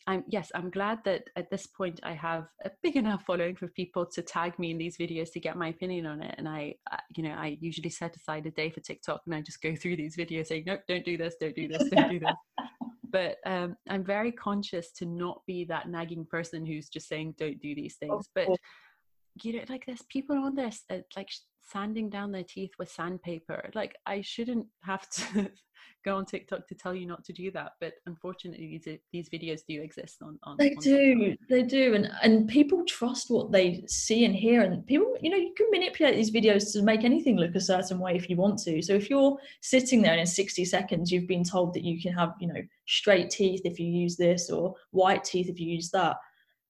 I'm 0.06 0.22
yes, 0.28 0.52
I'm 0.54 0.70
glad 0.70 0.98
that 1.04 1.30
at 1.36 1.50
this 1.50 1.66
point 1.66 2.00
I 2.02 2.12
have 2.12 2.46
a 2.64 2.70
big 2.82 2.96
enough 2.96 3.24
following 3.26 3.56
for 3.56 3.68
people 3.68 4.04
to 4.06 4.22
tag 4.22 4.58
me 4.58 4.70
in 4.70 4.78
these 4.78 4.98
videos 4.98 5.32
to 5.32 5.40
get 5.40 5.56
my 5.56 5.68
opinion 5.68 6.06
on 6.06 6.22
it. 6.22 6.34
And 6.36 6.46
I, 6.46 6.74
you 7.16 7.22
know, 7.22 7.30
I 7.32 7.56
usually 7.60 7.88
set 7.88 8.14
aside 8.14 8.44
a 8.46 8.50
day 8.50 8.70
for 8.70 8.80
TikTok, 8.80 9.22
and 9.24 9.34
I 9.34 9.40
just 9.40 9.62
go 9.62 9.74
through 9.74 9.96
these 9.96 10.16
videos 10.16 10.48
saying, 10.48 10.64
nope, 10.66 10.80
don't 10.86 11.04
do 11.04 11.16
this, 11.16 11.36
don't 11.40 11.56
do 11.56 11.68
this, 11.68 11.88
don't 11.88 12.10
do 12.10 12.20
this. 12.20 12.34
but 13.10 13.36
um, 13.46 13.76
I'm 13.88 14.04
very 14.04 14.32
conscious 14.32 14.90
to 14.92 15.06
not 15.06 15.40
be 15.46 15.64
that 15.64 15.88
nagging 15.88 16.26
person 16.26 16.66
who's 16.66 16.88
just 16.88 17.08
saying, 17.08 17.36
don't 17.38 17.60
do 17.60 17.74
these 17.74 17.96
things. 17.96 18.28
But 18.34 18.48
you 19.42 19.54
know, 19.54 19.64
like 19.68 19.86
there's 19.86 20.02
people 20.02 20.36
on 20.36 20.54
this 20.54 20.82
uh, 20.90 20.98
like 21.16 21.30
sanding 21.64 22.10
down 22.10 22.32
their 22.32 22.44
teeth 22.44 22.72
with 22.78 22.90
sandpaper. 22.90 23.70
Like 23.74 23.96
I 24.06 24.20
shouldn't 24.20 24.66
have 24.82 25.08
to 25.10 25.50
go 26.04 26.16
on 26.16 26.26
TikTok 26.26 26.66
to 26.68 26.74
tell 26.74 26.94
you 26.94 27.06
not 27.06 27.24
to 27.24 27.32
do 27.32 27.50
that, 27.52 27.72
but 27.80 27.94
unfortunately, 28.06 28.66
these 28.66 28.94
uh, 28.94 28.98
these 29.12 29.28
videos 29.30 29.60
do 29.66 29.80
exist 29.80 30.18
on. 30.22 30.38
on 30.42 30.56
they 30.58 30.70
on 30.70 30.82
do, 30.82 31.14
TikTok. 31.18 31.48
they 31.48 31.62
do, 31.62 31.94
and 31.94 32.10
and 32.22 32.48
people 32.48 32.84
trust 32.84 33.30
what 33.30 33.50
they 33.50 33.84
see 33.86 34.24
and 34.24 34.34
hear, 34.34 34.62
and 34.62 34.86
people, 34.86 35.16
you 35.20 35.30
know, 35.30 35.36
you 35.36 35.54
can 35.56 35.66
manipulate 35.70 36.16
these 36.16 36.30
videos 36.32 36.72
to 36.72 36.82
make 36.82 37.04
anything 37.04 37.36
look 37.36 37.54
a 37.54 37.60
certain 37.60 37.98
way 37.98 38.14
if 38.14 38.28
you 38.28 38.36
want 38.36 38.58
to. 38.60 38.82
So 38.82 38.94
if 38.94 39.08
you're 39.08 39.36
sitting 39.62 40.02
there 40.02 40.12
and 40.12 40.20
in 40.20 40.26
60 40.26 40.64
seconds 40.64 41.10
you've 41.10 41.28
been 41.28 41.44
told 41.44 41.74
that 41.74 41.84
you 41.84 42.00
can 42.00 42.12
have, 42.12 42.34
you 42.40 42.48
know, 42.48 42.62
straight 42.86 43.30
teeth 43.30 43.62
if 43.64 43.78
you 43.78 43.86
use 43.86 44.16
this 44.16 44.50
or 44.50 44.74
white 44.90 45.24
teeth 45.24 45.48
if 45.48 45.58
you 45.58 45.70
use 45.70 45.90
that 45.90 46.16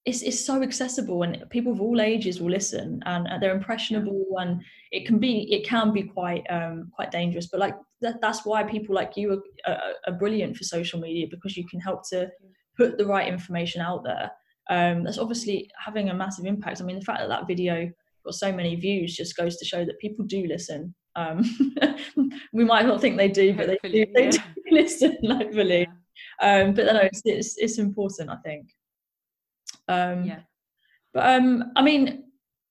it's, 0.07 0.21
it's 0.23 0.45
so 0.45 0.63
accessible 0.63 1.23
and 1.23 1.43
people 1.49 1.73
of 1.73 1.81
all 1.81 2.01
ages 2.01 2.41
will 2.41 2.51
listen 2.51 3.03
and, 3.07 3.27
they're 3.43 3.55
impressionable 3.55 4.27
and 4.39 4.61
it 4.93 5.07
can 5.07 5.19
be 5.19 5.53
it 5.53 5.67
can 5.67 5.93
be 5.93 6.03
quite 6.03 6.45
um 6.51 6.91
quite 6.95 7.11
dangerous. 7.11 7.47
But 7.47 7.61
like 7.61 7.75
that, 8.03 8.21
that's 8.21 8.45
why 8.45 8.63
people 8.63 8.95
like 8.95 9.17
you 9.17 9.33
are, 9.33 9.73
are, 9.73 9.81
are 10.07 10.19
brilliant 10.19 10.57
for 10.57 10.65
social 10.65 11.01
media 11.01 11.27
because 11.31 11.57
you 11.57 11.67
can 11.67 11.81
help 11.81 12.09
to 12.11 12.29
put 12.77 12.99
the 12.99 13.07
right 13.07 13.33
information 13.33 13.81
out 13.81 14.05
there. 14.05 14.31
Um 14.71 15.05
that's 15.05 15.19
obviously 15.19 15.71
having 15.83 16.11
a 16.11 16.15
massive 16.15 16.45
impact. 16.45 16.81
I 16.81 16.85
mean 16.85 16.99
the 16.99 17.05
fact 17.05 17.21
that 17.21 17.29
that 17.29 17.49
video 17.49 17.91
got 18.25 18.35
so 18.35 18.53
many 18.53 18.77
views 18.77 19.17
just 19.17 19.37
goes 19.37 19.57
to 19.57 19.65
show 19.65 19.85
that 19.85 19.99
people 20.01 20.25
do 20.27 20.47
listen. 20.47 20.95
Um 21.17 21.43
we 22.53 22.65
might 22.65 22.87
not 22.87 23.01
think 23.01 23.17
they 23.17 23.29
do 23.29 23.55
but 23.55 23.69
hopefully, 23.71 24.05
they 24.05 24.05
do, 24.05 24.13
they 24.13 24.25
yeah. 24.25 24.31
do 24.31 24.63
listen 24.71 25.19
hopefully. 25.27 25.89
Yeah. 26.43 26.61
um 26.61 26.75
but 26.75 26.87
no 26.87 27.01
it's, 27.01 27.23
it's 27.25 27.57
it's 27.59 27.79
important 27.79 28.31
i 28.31 28.37
think 28.37 28.69
um, 29.89 30.25
yeah. 30.25 30.41
But 31.13 31.37
um, 31.37 31.73
I 31.77 31.83
mean, 31.83 32.25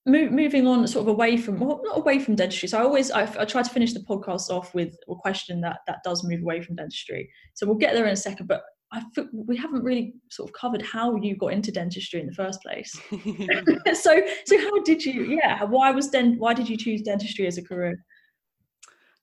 mo- 0.05 0.29
moving 0.29 0.67
on, 0.67 0.87
sort 0.87 1.03
of 1.03 1.07
away 1.07 1.37
from 1.37 1.59
well, 1.59 1.81
not 1.83 1.97
away 1.97 2.19
from 2.19 2.35
dentistry. 2.35 2.67
So 2.69 2.79
I 2.79 2.83
always 2.83 3.11
I, 3.11 3.23
I 3.39 3.45
try 3.45 3.63
to 3.63 3.69
finish 3.69 3.93
the 3.93 4.01
podcast 4.01 4.49
off 4.49 4.73
with 4.73 4.95
a 5.09 5.15
question 5.15 5.61
that 5.61 5.79
that 5.87 5.99
does 6.03 6.23
move 6.23 6.41
away 6.41 6.61
from 6.61 6.75
dentistry. 6.75 7.29
So 7.53 7.65
we'll 7.65 7.75
get 7.75 7.93
there 7.93 8.05
in 8.05 8.13
a 8.13 8.17
second, 8.17 8.47
but. 8.47 8.63
I 8.95 9.01
we 9.33 9.57
haven't 9.57 9.83
really 9.83 10.13
sort 10.29 10.47
of 10.47 10.53
covered 10.53 10.83
how 10.83 11.15
you 11.15 11.35
got 11.35 11.51
into 11.51 11.71
dentistry 11.71 12.19
in 12.19 12.27
the 12.27 12.33
first 12.33 12.61
place. 12.61 12.91
so, 13.99 14.21
so 14.45 14.57
how 14.59 14.83
did 14.83 15.03
you? 15.03 15.23
Yeah, 15.23 15.63
why 15.63 15.89
was 15.89 16.09
dent? 16.09 16.39
Why 16.39 16.53
did 16.53 16.69
you 16.69 16.77
choose 16.77 17.01
dentistry 17.01 17.47
as 17.47 17.57
a 17.57 17.63
career? 17.63 17.97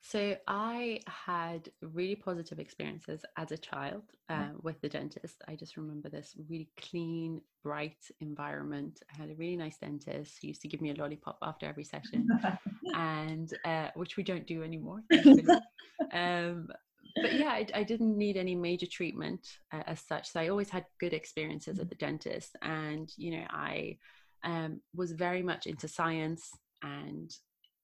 So 0.02 0.36
I 0.48 1.00
had 1.06 1.68
really 1.82 2.16
positive 2.16 2.58
experiences 2.58 3.22
as 3.36 3.52
a 3.52 3.58
child 3.58 4.02
uh, 4.30 4.48
with 4.62 4.80
the 4.80 4.88
dentist. 4.88 5.42
I 5.46 5.54
just 5.56 5.76
remember 5.76 6.08
this 6.08 6.34
really 6.48 6.70
clean, 6.80 7.42
bright 7.62 7.98
environment. 8.20 9.02
I 9.12 9.20
had 9.20 9.30
a 9.30 9.34
really 9.34 9.56
nice 9.56 9.76
dentist 9.76 10.38
who 10.40 10.48
used 10.48 10.62
to 10.62 10.68
give 10.68 10.80
me 10.80 10.90
a 10.90 10.94
lollipop 10.94 11.38
after 11.42 11.66
every 11.66 11.84
session, 11.84 12.26
and 12.94 13.52
uh, 13.66 13.88
which 13.94 14.16
we 14.16 14.22
don't 14.22 14.46
do 14.46 14.62
anymore. 14.62 15.02
um, 16.12 16.68
but 17.16 17.34
yeah, 17.34 17.50
I, 17.50 17.66
I, 17.74 17.82
didn't 17.82 18.16
need 18.16 18.36
any 18.36 18.54
major 18.54 18.86
treatment 18.86 19.46
uh, 19.72 19.82
as 19.86 20.00
such. 20.00 20.30
So 20.30 20.40
I 20.40 20.48
always 20.48 20.70
had 20.70 20.86
good 20.98 21.12
experiences 21.12 21.78
at 21.78 21.90
the 21.90 21.94
dentist, 21.96 22.56
and 22.62 23.12
you 23.18 23.32
know, 23.32 23.44
I 23.50 23.98
um, 24.44 24.80
was 24.94 25.12
very 25.12 25.42
much 25.42 25.66
into 25.66 25.88
science 25.88 26.50
and 26.82 27.30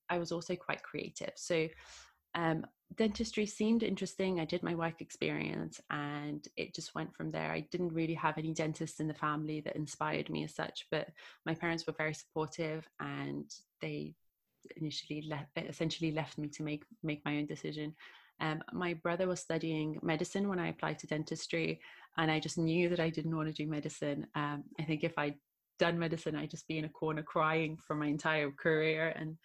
I 0.09 0.19
was 0.19 0.33
also 0.33 0.57
quite 0.57 0.83
creative. 0.83 1.33
So 1.37 1.69
um, 2.35 2.67
dentistry 2.95 3.47
seemed 3.47 3.83
interesting. 3.83 4.41
I 4.41 4.45
did 4.45 4.63
my 4.63 4.75
work 4.75 5.01
experience 5.01 5.81
and 5.91 6.47
it 6.57 6.75
just 6.75 6.95
went 6.95 7.15
from 7.15 7.31
there. 7.31 7.51
I 7.51 7.61
didn't 7.71 7.95
really 7.95 8.15
have 8.15 8.39
any 8.39 8.53
dentists 8.53 9.01
in 9.01 9.09
the 9.09 9.15
family 9.15 9.61
that 9.63 9.77
inspired 9.77 10.31
me 10.31 10.45
as 10.45 10.55
such, 10.55 10.87
but 10.91 11.09
my 11.45 11.55
parents 11.55 11.87
were 11.87 11.95
very 11.95 12.15
supportive 12.15 12.89
and 13.01 13.51
they 13.81 14.15
initially 14.77 15.23
left, 15.29 15.51
essentially 15.57 16.13
left 16.13 16.39
me 16.39 16.49
to 16.49 16.63
make 16.63 16.85
make 17.03 17.25
my 17.25 17.37
own 17.39 17.47
decision. 17.47 17.95
Um, 18.41 18.63
my 18.73 18.95
brother 18.95 19.27
was 19.27 19.41
studying 19.41 19.99
medicine 20.03 20.49
when 20.49 20.59
I 20.59 20.69
applied 20.69 20.99
to 21.01 21.07
dentistry, 21.07 21.81
and 22.19 22.31
I 22.31 22.39
just 22.39 22.59
knew 22.59 22.89
that 22.91 23.01
I 23.01 23.09
didn't 23.09 23.35
want 23.35 23.49
to 23.49 23.55
do 23.55 23.69
medicine. 23.69 24.27
Um, 24.35 24.65
I 24.79 24.83
think 24.83 25.05
if 25.05 25.17
I'd 25.17 25.37
done 25.79 25.99
medicine, 25.99 26.37
I'd 26.37 26.51
just 26.51 26.69
be 26.69 26.79
in 26.79 26.85
a 26.85 26.91
corner 26.91 27.23
crying 27.23 27.79
for 27.87 27.95
my 27.95 28.07
entire 28.07 28.51
career, 28.51 29.15
and 29.17 29.37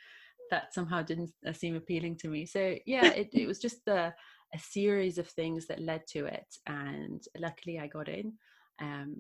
that 0.52 0.74
somehow 0.74 1.02
didn't 1.02 1.32
uh, 1.48 1.54
seem 1.54 1.76
appealing 1.76 2.18
to 2.18 2.28
me. 2.28 2.46
So 2.46 2.76
yeah, 2.86 3.08
it, 3.08 3.30
it 3.34 3.48
was 3.48 3.60
just 3.60 3.88
a, 3.88 4.14
a 4.54 4.60
series 4.60 5.18
of 5.18 5.28
things 5.28 5.68
that 5.68 5.82
led 5.82 6.06
to 6.10 6.26
it, 6.26 6.46
and 6.68 7.24
luckily 7.38 7.80
I 7.80 7.88
got 7.88 8.08
in. 8.08 8.34
Um, 8.80 9.16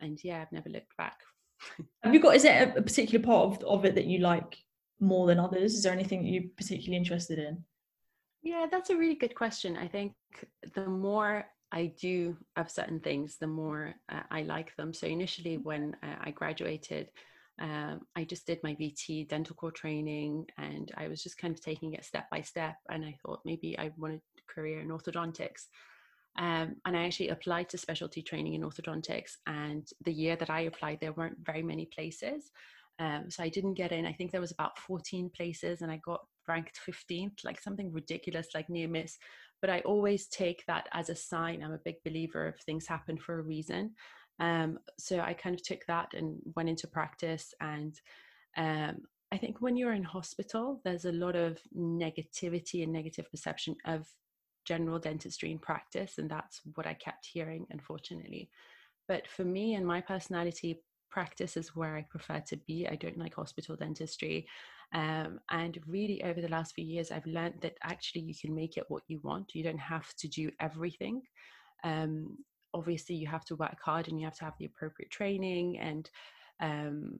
and 0.00 0.18
yeah, 0.24 0.40
I've 0.40 0.52
never 0.52 0.70
looked 0.70 0.96
back. 0.96 1.18
Have 2.02 2.14
you 2.14 2.20
got? 2.20 2.36
Is 2.36 2.44
it 2.44 2.76
a 2.76 2.82
particular 2.82 3.24
part 3.24 3.46
of, 3.46 3.64
of 3.64 3.84
it 3.84 3.94
that 3.96 4.06
you 4.06 4.20
like 4.20 4.56
more 5.00 5.26
than 5.26 5.38
others? 5.38 5.74
Is 5.74 5.82
there 5.82 5.92
anything 5.92 6.22
that 6.22 6.30
you're 6.30 6.50
particularly 6.56 6.96
interested 6.96 7.38
in? 7.38 7.62
Yeah, 8.42 8.66
that's 8.70 8.90
a 8.90 8.96
really 8.96 9.16
good 9.16 9.34
question. 9.34 9.76
I 9.76 9.86
think 9.86 10.14
the 10.74 10.86
more 10.86 11.44
I 11.72 11.92
do 12.00 12.36
of 12.56 12.70
certain 12.70 13.00
things, 13.00 13.36
the 13.38 13.46
more 13.46 13.94
uh, 14.10 14.22
I 14.30 14.42
like 14.42 14.74
them. 14.76 14.94
So 14.94 15.06
initially, 15.06 15.58
when 15.58 15.96
uh, 16.02 16.16
I 16.20 16.30
graduated, 16.30 17.10
um, 17.60 18.00
I 18.16 18.24
just 18.24 18.46
did 18.46 18.58
my 18.62 18.74
VT 18.74 19.28
dental 19.28 19.54
core 19.54 19.70
training 19.70 20.46
and 20.56 20.90
I 20.96 21.08
was 21.08 21.22
just 21.22 21.38
kind 21.38 21.54
of 21.54 21.60
taking 21.60 21.92
it 21.92 22.04
step 22.04 22.28
by 22.30 22.40
step. 22.40 22.76
And 22.88 23.04
I 23.04 23.14
thought 23.22 23.42
maybe 23.44 23.78
I 23.78 23.92
wanted 23.98 24.22
a 24.38 24.52
career 24.52 24.80
in 24.80 24.88
orthodontics. 24.88 25.66
Um, 26.38 26.76
and 26.86 26.96
I 26.96 27.04
actually 27.04 27.28
applied 27.28 27.68
to 27.70 27.78
specialty 27.78 28.22
training 28.22 28.54
in 28.54 28.62
orthodontics. 28.62 29.32
And 29.46 29.86
the 30.04 30.12
year 30.12 30.36
that 30.36 30.48
I 30.48 30.60
applied, 30.60 31.00
there 31.00 31.12
weren't 31.12 31.38
very 31.44 31.62
many 31.62 31.86
places. 31.86 32.50
Um, 32.98 33.30
so 33.30 33.42
I 33.42 33.48
didn't 33.48 33.74
get 33.74 33.92
in. 33.92 34.06
I 34.06 34.12
think 34.12 34.30
there 34.30 34.40
was 34.40 34.52
about 34.52 34.78
14 34.78 35.30
places 35.30 35.82
and 35.82 35.90
I 35.90 36.00
got 36.04 36.20
ranked 36.48 36.80
15th, 36.86 37.44
like 37.44 37.60
something 37.60 37.92
ridiculous, 37.92 38.48
like 38.54 38.70
near 38.70 38.88
miss. 38.88 39.18
But 39.60 39.70
I 39.70 39.80
always 39.80 40.28
take 40.28 40.64
that 40.66 40.88
as 40.92 41.10
a 41.10 41.14
sign. 41.14 41.62
I'm 41.62 41.72
a 41.72 41.78
big 41.78 41.96
believer 42.04 42.46
of 42.46 42.58
things 42.60 42.86
happen 42.86 43.18
for 43.18 43.38
a 43.38 43.42
reason. 43.42 43.94
Um, 44.40 44.78
so 44.98 45.20
I 45.20 45.34
kind 45.34 45.54
of 45.54 45.62
took 45.62 45.84
that 45.86 46.14
and 46.14 46.40
went 46.56 46.68
into 46.68 46.86
practice. 46.88 47.54
And 47.60 47.94
um, 48.56 49.02
I 49.30 49.36
think 49.36 49.60
when 49.60 49.76
you're 49.76 49.92
in 49.92 50.02
hospital, 50.02 50.80
there's 50.84 51.04
a 51.04 51.12
lot 51.12 51.36
of 51.36 51.58
negativity 51.76 52.82
and 52.82 52.92
negative 52.92 53.30
perception 53.30 53.76
of 53.84 54.08
general 54.64 54.98
dentistry 54.98 55.50
in 55.52 55.58
practice. 55.58 56.18
And 56.18 56.30
that's 56.30 56.60
what 56.74 56.86
I 56.86 56.94
kept 56.94 57.26
hearing, 57.26 57.66
unfortunately. 57.70 58.50
But 59.06 59.28
for 59.28 59.44
me 59.44 59.74
and 59.74 59.86
my 59.86 60.00
personality, 60.00 60.80
practice 61.10 61.56
is 61.56 61.76
where 61.76 61.96
I 61.96 62.02
prefer 62.02 62.40
to 62.46 62.56
be. 62.66 62.88
I 62.88 62.94
don't 62.96 63.18
like 63.18 63.34
hospital 63.34 63.76
dentistry. 63.76 64.46
Um, 64.92 65.40
and 65.50 65.78
really, 65.86 66.22
over 66.24 66.40
the 66.40 66.48
last 66.48 66.74
few 66.74 66.84
years, 66.84 67.10
I've 67.10 67.26
learned 67.26 67.60
that 67.62 67.76
actually 67.82 68.22
you 68.22 68.34
can 68.40 68.54
make 68.54 68.76
it 68.76 68.84
what 68.88 69.02
you 69.08 69.20
want. 69.22 69.54
You 69.54 69.62
don't 69.62 69.78
have 69.78 70.12
to 70.18 70.28
do 70.28 70.50
everything. 70.60 71.22
Um, 71.84 72.38
obviously 72.74 73.14
you 73.14 73.26
have 73.26 73.44
to 73.44 73.56
work 73.56 73.78
hard 73.82 74.08
and 74.08 74.18
you 74.20 74.26
have 74.26 74.36
to 74.36 74.44
have 74.44 74.56
the 74.58 74.64
appropriate 74.64 75.10
training 75.10 75.78
and 75.78 76.10
um, 76.60 77.18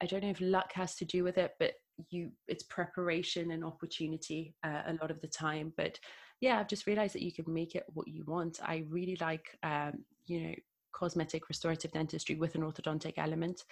i 0.00 0.06
don't 0.06 0.22
know 0.22 0.30
if 0.30 0.40
luck 0.40 0.72
has 0.72 0.94
to 0.94 1.04
do 1.04 1.24
with 1.24 1.38
it 1.38 1.54
but 1.58 1.72
you 2.08 2.30
it's 2.48 2.62
preparation 2.64 3.50
and 3.50 3.64
opportunity 3.64 4.54
uh, 4.64 4.82
a 4.86 4.98
lot 5.00 5.10
of 5.10 5.20
the 5.20 5.28
time 5.28 5.72
but 5.76 5.98
yeah 6.40 6.58
i've 6.58 6.68
just 6.68 6.86
realized 6.86 7.14
that 7.14 7.22
you 7.22 7.32
can 7.32 7.52
make 7.52 7.74
it 7.74 7.84
what 7.92 8.08
you 8.08 8.24
want. 8.24 8.58
I 8.64 8.84
really 8.88 9.18
like 9.20 9.58
um, 9.62 10.04
you 10.26 10.40
know 10.40 10.54
cosmetic 10.92 11.48
restorative 11.48 11.92
dentistry 11.92 12.36
with 12.36 12.54
an 12.54 12.62
orthodontic 12.62 13.14
element 13.16 13.64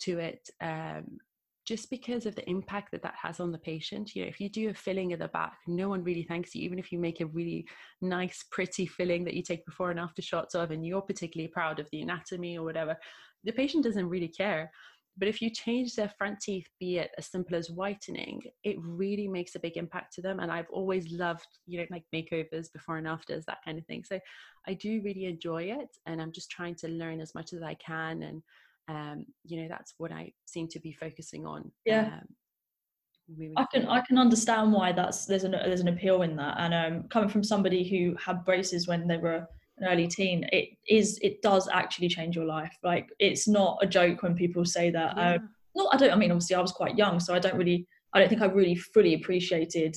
to 0.00 0.18
it 0.18 0.48
um, 0.60 1.18
just 1.64 1.90
because 1.90 2.26
of 2.26 2.34
the 2.34 2.48
impact 2.48 2.90
that 2.90 3.02
that 3.02 3.14
has 3.20 3.38
on 3.38 3.52
the 3.52 3.58
patient. 3.58 4.14
You 4.14 4.22
know, 4.22 4.28
if 4.28 4.40
you 4.40 4.48
do 4.48 4.70
a 4.70 4.74
filling 4.74 5.12
at 5.12 5.20
the 5.20 5.28
back, 5.28 5.58
no 5.66 5.88
one 5.88 6.02
really 6.02 6.24
thanks 6.24 6.54
you, 6.54 6.62
even 6.62 6.78
if 6.78 6.90
you 6.90 6.98
make 6.98 7.20
a 7.20 7.26
really 7.26 7.66
nice, 8.00 8.44
pretty 8.50 8.86
filling 8.86 9.24
that 9.24 9.34
you 9.34 9.42
take 9.42 9.64
before 9.64 9.90
and 9.90 10.00
after 10.00 10.22
shots 10.22 10.54
of, 10.54 10.70
and 10.70 10.84
you're 10.84 11.02
particularly 11.02 11.48
proud 11.48 11.78
of 11.78 11.88
the 11.92 12.00
anatomy 12.00 12.58
or 12.58 12.64
whatever, 12.64 12.96
the 13.44 13.52
patient 13.52 13.84
doesn't 13.84 14.08
really 14.08 14.28
care. 14.28 14.70
But 15.18 15.28
if 15.28 15.42
you 15.42 15.50
change 15.50 15.94
their 15.94 16.10
front 16.16 16.40
teeth, 16.40 16.66
be 16.80 16.96
it 16.96 17.10
as 17.18 17.26
simple 17.26 17.54
as 17.54 17.70
whitening, 17.70 18.40
it 18.64 18.76
really 18.80 19.28
makes 19.28 19.54
a 19.54 19.60
big 19.60 19.76
impact 19.76 20.14
to 20.14 20.22
them. 20.22 20.40
And 20.40 20.50
I've 20.50 20.70
always 20.70 21.12
loved, 21.12 21.46
you 21.66 21.78
know, 21.78 21.86
like 21.90 22.04
makeovers 22.14 22.72
before 22.72 22.96
and 22.96 23.06
afters, 23.06 23.44
that 23.46 23.58
kind 23.62 23.78
of 23.78 23.84
thing. 23.84 24.04
So 24.04 24.18
I 24.66 24.72
do 24.72 25.02
really 25.04 25.26
enjoy 25.26 25.64
it. 25.64 25.88
And 26.06 26.20
I'm 26.20 26.32
just 26.32 26.50
trying 26.50 26.76
to 26.76 26.88
learn 26.88 27.20
as 27.20 27.34
much 27.34 27.52
as 27.52 27.62
I 27.62 27.74
can 27.74 28.22
and 28.22 28.42
um, 28.88 29.26
you 29.44 29.62
know 29.62 29.68
that's 29.68 29.94
what 29.98 30.12
I 30.12 30.32
seem 30.44 30.68
to 30.68 30.80
be 30.80 30.92
focusing 30.92 31.46
on. 31.46 31.70
Yeah. 31.84 32.18
Um, 32.18 33.54
I 33.56 33.66
can 33.72 33.86
I 33.86 34.00
can 34.00 34.18
understand 34.18 34.72
why 34.72 34.92
that's 34.92 35.26
there's 35.26 35.44
an 35.44 35.52
there's 35.52 35.80
an 35.80 35.88
appeal 35.88 36.22
in 36.22 36.36
that, 36.36 36.56
and 36.58 36.74
um, 36.74 37.08
coming 37.08 37.28
from 37.28 37.44
somebody 37.44 37.88
who 37.88 38.16
had 38.22 38.44
braces 38.44 38.88
when 38.88 39.06
they 39.06 39.16
were 39.16 39.46
an 39.78 39.88
early 39.88 40.06
teen, 40.08 40.46
it 40.52 40.70
is 40.88 41.18
it 41.22 41.40
does 41.42 41.68
actually 41.72 42.08
change 42.08 42.36
your 42.36 42.44
life. 42.44 42.76
Like 42.82 43.08
it's 43.18 43.48
not 43.48 43.78
a 43.80 43.86
joke 43.86 44.22
when 44.22 44.34
people 44.34 44.64
say 44.64 44.90
that. 44.90 45.16
Yeah. 45.16 45.34
Um, 45.34 45.50
not 45.74 45.94
I 45.94 45.96
don't 45.96 46.12
I 46.12 46.16
mean 46.16 46.30
obviously 46.30 46.56
I 46.56 46.60
was 46.60 46.72
quite 46.72 46.98
young, 46.98 47.20
so 47.20 47.34
I 47.34 47.38
don't 47.38 47.56
really 47.56 47.86
I 48.12 48.20
don't 48.20 48.28
think 48.28 48.42
I 48.42 48.46
really 48.46 48.74
fully 48.74 49.14
appreciated 49.14 49.96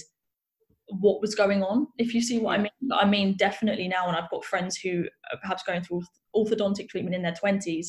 what 0.88 1.20
was 1.20 1.34
going 1.34 1.64
on 1.64 1.88
if 1.98 2.14
you 2.14 2.22
see 2.22 2.38
what 2.38 2.60
i 2.60 2.62
mean 2.62 2.70
but 2.84 3.04
i 3.04 3.06
mean 3.06 3.36
definitely 3.38 3.88
now 3.88 4.08
and 4.08 4.16
i've 4.16 4.30
got 4.30 4.46
friends 4.46 4.78
who 4.78 5.04
are 5.32 5.40
perhaps 5.42 5.64
going 5.64 5.82
through 5.82 6.00
orthodontic 6.36 6.88
treatment 6.88 7.16
in 7.16 7.24
their 7.24 7.34
20s 7.34 7.88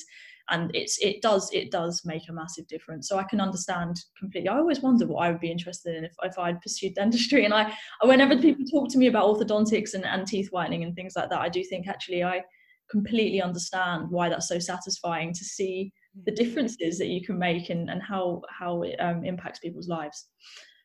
and 0.50 0.70
it's 0.74 0.98
it 1.00 1.22
does 1.22 1.50
it 1.52 1.70
does 1.70 2.02
make 2.04 2.28
a 2.28 2.32
massive 2.32 2.66
difference. 2.66 3.08
So 3.08 3.18
i 3.18 3.24
can 3.24 3.40
understand 3.40 3.96
completely. 4.18 4.48
I 4.48 4.58
always 4.58 4.80
wonder 4.80 5.06
what 5.06 5.20
i 5.20 5.30
would 5.30 5.40
be 5.40 5.50
interested 5.50 5.96
in 5.96 6.04
if, 6.04 6.12
if 6.22 6.38
i'd 6.38 6.60
pursued 6.60 6.94
dentistry 6.94 7.44
and 7.44 7.54
i 7.54 7.72
whenever 8.02 8.36
people 8.36 8.64
talk 8.64 8.88
to 8.90 8.98
me 8.98 9.06
about 9.06 9.26
orthodontics 9.26 9.94
and, 9.94 10.04
and 10.04 10.26
teeth 10.26 10.48
whitening 10.50 10.84
and 10.84 10.94
things 10.94 11.14
like 11.16 11.30
that 11.30 11.40
i 11.40 11.48
do 11.48 11.62
think 11.64 11.88
actually 11.88 12.22
i 12.22 12.42
completely 12.90 13.42
understand 13.42 14.10
why 14.10 14.28
that's 14.28 14.48
so 14.48 14.58
satisfying 14.58 15.32
to 15.32 15.44
see 15.44 15.92
the 16.24 16.30
mm-hmm. 16.30 16.44
differences 16.44 16.98
that 16.98 17.08
you 17.08 17.24
can 17.24 17.38
make 17.38 17.70
and, 17.70 17.90
and 17.90 18.02
how 18.02 18.42
how 18.48 18.82
it 18.82 18.96
um, 19.00 19.24
impacts 19.24 19.58
people's 19.58 19.88
lives. 19.88 20.28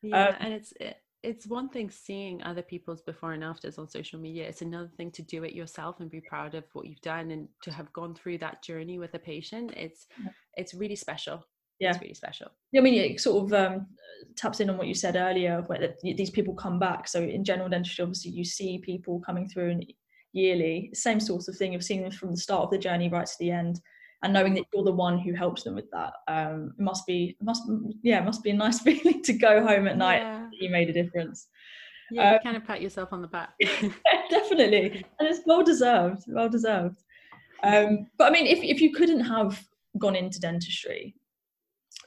Yeah 0.02 0.30
um, 0.30 0.36
and 0.40 0.54
it's 0.54 0.74
it, 0.80 0.98
it's 1.24 1.46
one 1.46 1.70
thing 1.70 1.90
seeing 1.90 2.42
other 2.44 2.62
people's 2.62 3.02
before 3.02 3.34
and 3.34 3.44
afters 3.44 3.78
on 3.78 3.88
social 3.88 4.20
media 4.20 4.48
it's 4.48 4.62
another 4.62 4.90
thing 4.98 5.12
to 5.12 5.22
do 5.22 5.44
it 5.44 5.54
yourself 5.54 6.00
and 6.00 6.10
be 6.10 6.22
proud 6.22 6.56
of 6.56 6.64
what 6.74 6.88
you've 6.88 7.02
done 7.02 7.32
and 7.32 7.48
to 7.62 7.72
have 7.72 7.92
gone 7.94 8.16
through 8.16 8.38
that 8.38 8.64
journey 8.64 8.98
with 8.98 9.14
a 9.14 9.20
patient. 9.20 9.72
It's 9.76 10.08
it's 10.56 10.74
really 10.74 10.96
special. 10.96 11.46
Yeah. 11.80 11.92
it's 11.92 12.02
really 12.02 12.14
special. 12.14 12.48
Yeah 12.72 12.82
i 12.82 12.84
mean 12.84 12.94
it 12.94 13.20
sort 13.20 13.46
of 13.46 13.54
um, 13.54 13.88
taps 14.36 14.60
in 14.60 14.70
on 14.70 14.78
what 14.78 14.88
you 14.88 14.94
said 14.94 15.16
earlier 15.16 15.64
where 15.68 15.96
these 16.04 16.30
people 16.30 16.54
come 16.54 16.80
back. 16.80 17.08
So 17.08 17.22
in 17.22 17.44
general 17.44 17.70
dentistry 17.70 18.04
obviously 18.04 18.32
you 18.32 18.44
see 18.44 18.80
people 18.80 19.22
coming 19.26 19.48
through 19.48 19.72
and 19.72 19.94
yearly. 20.34 20.90
Same 20.94 21.20
sort 21.20 21.48
of 21.48 21.56
thing 21.56 21.76
of 21.76 21.84
seeing 21.84 22.02
them 22.02 22.12
from 22.12 22.32
the 22.32 22.38
start 22.38 22.64
of 22.64 22.72
the 22.72 22.78
journey 22.78 23.10
right 23.10 23.26
to 23.26 23.40
the 23.40 23.52
end 23.52 23.82
and 24.24 24.34
knowing 24.34 24.54
that 24.54 24.66
you're 24.74 24.84
the 24.84 24.92
one 24.92 25.18
who 25.18 25.34
helps 25.34 25.64
them 25.64 25.76
with 25.76 25.90
that. 25.92 26.14
Um, 26.28 26.74
it 26.78 26.82
must 26.82 27.06
be 27.08 27.36
must 27.42 27.64
yeah 28.04 28.20
it 28.20 28.26
must 28.26 28.44
be 28.44 28.52
a 28.52 28.56
nice 28.56 28.80
feeling 28.88 29.24
to 29.24 29.34
go 29.34 29.66
home 29.66 29.88
at 29.88 29.98
night. 29.98 30.22
Yeah. 30.22 30.48
You 30.62 30.70
made 30.70 30.90
a 30.90 30.94
difference. 30.94 31.48
Yeah 32.12 32.30
um, 32.30 32.34
you 32.34 32.40
kind 32.44 32.58
of 32.58 32.66
pat 32.66 32.82
yourself 32.82 33.10
on 33.12 33.22
the 33.22 33.28
back. 33.28 33.54
Definitely. 34.30 35.06
And 35.20 35.30
it's 35.30 35.42
well 35.46 35.64
deserved 35.64 36.24
well 36.28 36.50
deserved. 36.50 36.98
Um, 37.64 38.08
but 38.18 38.28
i 38.28 38.32
mean 38.32 38.48
if, 38.48 38.64
if 38.64 38.82
you 38.82 38.92
couldn't 38.92 39.20
have 39.20 39.64
gone 40.00 40.16
into 40.16 40.40
dentistry 40.40 41.14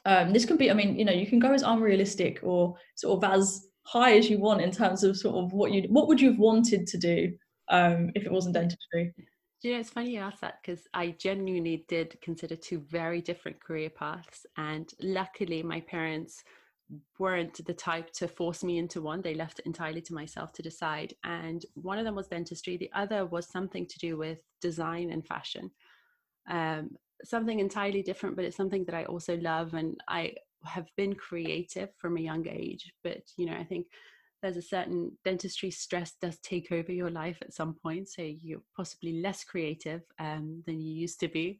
um, 0.05 0.33
this 0.33 0.45
can 0.45 0.57
be 0.57 0.69
i 0.69 0.75
mean 0.75 0.99
you 0.99 1.05
know 1.05 1.13
you 1.13 1.29
can 1.29 1.39
go 1.39 1.53
as 1.53 1.63
unrealistic 1.63 2.41
or 2.43 2.75
sort 2.97 3.23
of 3.23 3.31
as 3.31 3.69
high 3.85 4.17
as 4.17 4.29
you 4.29 4.39
want 4.39 4.61
in 4.61 4.71
terms 4.71 5.05
of 5.05 5.17
sort 5.17 5.37
of 5.37 5.53
what 5.53 5.73
you 5.73 5.83
what 5.89 6.09
would 6.09 6.21
you 6.21 6.31
have 6.31 6.39
wanted 6.39 6.87
to 6.87 6.99
do 6.99 7.33
um, 7.69 8.11
if 8.15 8.25
it 8.25 8.33
wasn't 8.33 8.55
dentistry? 8.55 9.15
You 9.63 9.73
know, 9.73 9.81
it's 9.81 9.91
funny 9.91 10.11
you 10.11 10.21
ask 10.21 10.41
that 10.41 10.59
because 10.63 10.87
I 10.93 11.15
genuinely 11.19 11.87
did 11.89 12.19
consider 12.23 12.55
two 12.55 12.81
very 12.81 13.23
different 13.23 13.63
career 13.63 13.89
paths. 13.89 14.45
And 14.59 14.91
luckily, 15.01 15.63
my 15.63 15.81
parents 15.81 16.45
weren't 17.19 17.65
the 17.67 17.75
type 17.75 18.13
to 18.13 18.29
force 18.29 18.63
me 18.63 18.79
into 18.79 19.01
one. 19.01 19.23
They 19.23 19.35
left 19.35 19.59
it 19.59 19.67
entirely 19.67 20.03
to 20.03 20.15
myself 20.15 20.53
to 20.55 20.63
decide. 20.63 21.15
And 21.25 21.65
one 21.75 21.99
of 21.99 22.05
them 22.05 22.15
was 22.15 22.29
dentistry, 22.29 22.77
the 22.77 22.91
other 22.95 23.27
was 23.27 23.49
something 23.49 23.87
to 23.87 23.99
do 23.99 24.17
with 24.17 24.39
design 24.61 25.11
and 25.11 25.27
fashion. 25.27 25.71
Um, 26.49 26.91
something 27.25 27.61
entirely 27.61 28.03
different, 28.03 28.37
but 28.37 28.45
it's 28.45 28.57
something 28.57 28.85
that 28.85 28.95
I 28.95 29.05
also 29.05 29.37
love. 29.37 29.75
And 29.75 29.99
I 30.09 30.35
have 30.65 30.89
been 30.97 31.15
creative 31.15 31.91
from 31.99 32.17
a 32.17 32.21
young 32.21 32.47
age. 32.49 32.93
But, 33.03 33.23
you 33.37 33.47
know, 33.47 33.57
I 33.57 33.65
think 33.65 33.87
there's 34.45 34.57
a 34.59 34.63
certain 34.63 35.13
dentistry 35.25 35.71
stress 35.71 36.13
does 36.21 36.39
take 36.41 36.71
over 36.71 36.93
your 36.93 37.09
life 37.09 37.39
at 37.41 37.55
some 37.55 37.73
point 37.73 38.11
so 38.11 38.21
you're 38.21 38.61
possibly 38.77 39.23
less 39.23 39.43
creative 39.43 40.03
um, 40.19 40.63
than 40.67 40.83
you 40.83 40.93
used 40.93 41.19
to 41.21 41.29
be 41.29 41.59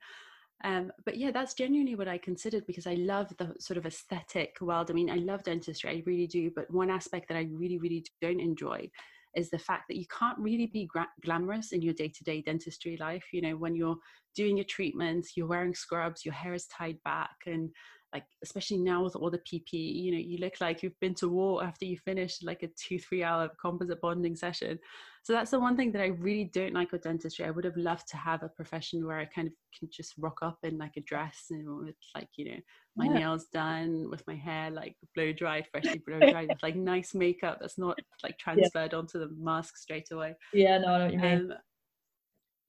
um, 0.63 0.93
but 1.05 1.17
yeah 1.17 1.31
that's 1.31 1.55
genuinely 1.55 1.95
what 1.95 2.09
i 2.09 2.19
considered 2.19 2.65
because 2.67 2.87
i 2.87 2.95
love 2.95 3.33
the 3.39 3.53
sort 3.59 3.77
of 3.77 3.87
aesthetic 3.87 4.57
world. 4.61 4.91
I 4.91 4.95
mean 4.95 5.11
i 5.11 5.17
love 5.17 5.43
dentistry 5.43 5.91
i 5.91 6.03
really 6.07 6.27
do 6.27 6.51
but 6.55 6.71
one 6.73 6.91
aspect 6.91 7.29
that 7.29 7.37
i 7.37 7.49
really 7.51 7.79
really 7.79 8.05
don't 8.21 8.41
enjoy 8.41 8.89
is 9.35 9.51
the 9.51 9.59
fact 9.59 9.85
that 9.89 9.97
you 9.97 10.07
can't 10.17 10.39
really 10.39 10.67
be 10.67 10.87
gra- 10.87 11.09
glamorous 11.23 11.73
in 11.73 11.83
your 11.83 11.95
day-to-day 11.95 12.43
dentistry 12.43 12.97
life 12.99 13.25
you 13.33 13.43
know 13.43 13.57
when 13.57 13.75
you're 13.75 13.97
doing 14.35 14.57
your 14.57 14.67
treatments 14.67 15.37
you're 15.37 15.47
wearing 15.47 15.75
scrubs 15.75 16.25
your 16.25 16.35
hair 16.35 16.55
is 16.55 16.67
tied 16.67 16.99
back 17.05 17.37
and 17.47 17.71
like 18.15 18.25
especially 18.45 18.79
now 18.79 19.03
with 19.03 19.17
all 19.17 19.29
the 19.29 19.39
PPE, 19.41 19.65
you 19.73 20.13
know, 20.13 20.19
you 20.19 20.39
look 20.39 20.55
like 20.61 20.83
you've 20.83 20.99
been 21.01 21.17
to 21.17 21.29
war 21.29 21.65
after 21.65 21.85
you 21.85 21.99
finish 21.99 22.39
like 22.45 22.63
a 22.63 22.69
two, 22.69 22.97
three 22.97 23.25
hour 23.25 23.51
composite 23.61 24.01
bonding 24.01 24.37
session. 24.37 24.79
So 25.25 25.33
that's 25.33 25.51
the 25.51 25.59
one 25.59 25.77
thing 25.77 25.91
that 25.93 26.03
I 26.03 26.09
really 26.09 26.45
don't 26.45 26.75
like 26.75 26.93
with 26.93 27.03
dentistry. 27.03 27.45
I 27.45 27.51
would 27.51 27.65
have 27.65 27.77
loved 27.77 28.07
to 28.11 28.17
have 28.17 28.45
a 28.45 28.49
profession 28.49 29.05
where 29.05 29.19
I 29.19 29.25
kind 29.25 29.49
of 29.49 29.55
can 29.77 29.89
just 29.93 30.15
rock 30.17 30.39
up 30.43 30.59
in 30.63 30.79
like 30.79 30.93
a 30.97 31.01
dress 31.01 31.47
and 31.51 31.67
with 31.85 31.97
like, 32.15 32.29
you 32.37 32.53
know, 32.53 32.61
my 32.95 33.07
yeah. 33.07 33.15
nails 33.15 33.47
done, 33.53 34.09
with 34.09 34.23
my 34.29 34.37
hair 34.37 34.71
like 34.71 34.95
blow 35.17 35.33
dried, 35.33 35.67
freshly 35.73 36.01
blow 36.07 36.21
dried, 36.31 36.49
with 36.49 36.63
like 36.63 36.77
nice 36.77 37.15
makeup 37.15 37.59
that's 37.61 37.79
not 37.79 37.99
like 38.23 38.39
transferred 38.39 38.93
yeah. 38.93 38.99
onto 38.99 39.19
the 39.19 39.31
mask 39.37 39.77
straight 39.77 40.13
away. 40.13 40.37
Yeah, 40.53 40.79
no, 40.79 40.89
I 40.89 40.99
know 40.99 41.05
what 41.07 41.15
you 41.15 41.19
mean. 41.19 41.51
Um, 41.51 41.59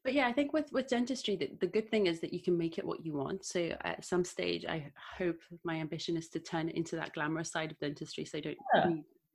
but 0.05 0.13
yeah 0.13 0.27
i 0.27 0.31
think 0.31 0.53
with 0.53 0.71
with 0.71 0.87
dentistry 0.87 1.35
the, 1.35 1.49
the 1.59 1.67
good 1.67 1.89
thing 1.89 2.07
is 2.07 2.21
that 2.21 2.31
you 2.31 2.39
can 2.39 2.57
make 2.57 2.77
it 2.77 2.85
what 2.85 3.05
you 3.05 3.13
want. 3.13 3.43
So 3.43 3.71
at 3.81 4.05
some 4.05 4.23
stage 4.23 4.63
i 4.65 4.85
hope 5.17 5.39
my 5.65 5.75
ambition 5.75 6.15
is 6.15 6.29
to 6.29 6.39
turn 6.39 6.69
it 6.69 6.75
into 6.75 6.95
that 6.95 7.13
glamorous 7.13 7.51
side 7.51 7.71
of 7.71 7.79
dentistry 7.79 8.23
so 8.23 8.37
i 8.37 8.41
don't 8.41 8.57
yeah. 8.75 8.91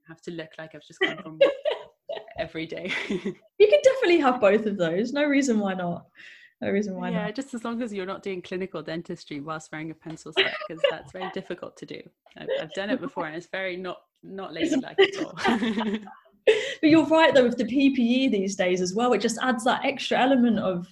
have 0.08 0.22
to 0.22 0.30
look 0.30 0.50
like 0.58 0.74
i've 0.74 0.86
just 0.86 1.00
come 1.00 1.18
from 1.18 1.38
every 2.38 2.66
day. 2.66 2.90
You 3.60 3.68
can 3.68 3.80
definitely 3.84 4.20
have 4.20 4.40
both 4.40 4.64
of 4.64 4.78
those 4.78 5.12
no 5.12 5.24
reason 5.24 5.58
why 5.60 5.74
not. 5.74 6.06
No 6.62 6.70
reason 6.70 6.96
why 6.96 7.10
yeah 7.10 7.26
not. 7.26 7.34
just 7.34 7.52
as 7.52 7.62
long 7.62 7.82
as 7.82 7.92
you're 7.92 8.06
not 8.06 8.22
doing 8.22 8.40
clinical 8.40 8.82
dentistry 8.82 9.40
whilst 9.40 9.70
wearing 9.70 9.90
a 9.90 9.94
pencil 9.94 10.32
set 10.32 10.54
because 10.66 10.82
that's 10.90 11.12
very 11.12 11.30
difficult 11.34 11.76
to 11.76 11.86
do. 11.86 12.00
I've, 12.38 12.48
I've, 12.62 12.72
done 12.72 12.88
it 12.88 13.00
before 13.00 13.26
and 13.26 13.36
it's 13.36 13.48
very 13.48 13.76
not 13.76 13.98
not 14.22 14.54
ladylike 14.54 14.98
at 14.98 15.24
all 15.24 15.38
but 16.46 16.90
you're 16.90 17.06
right 17.06 17.34
though 17.34 17.44
with 17.44 17.56
the 17.58 17.64
PPE 17.64 18.30
these 18.30 18.56
days 18.56 18.80
as 18.80 18.94
well. 18.94 19.12
It 19.12 19.20
just 19.20 19.38
adds 19.42 19.64
that 19.64 19.84
extra 19.84 20.18
element 20.18 20.58
of 20.58 20.86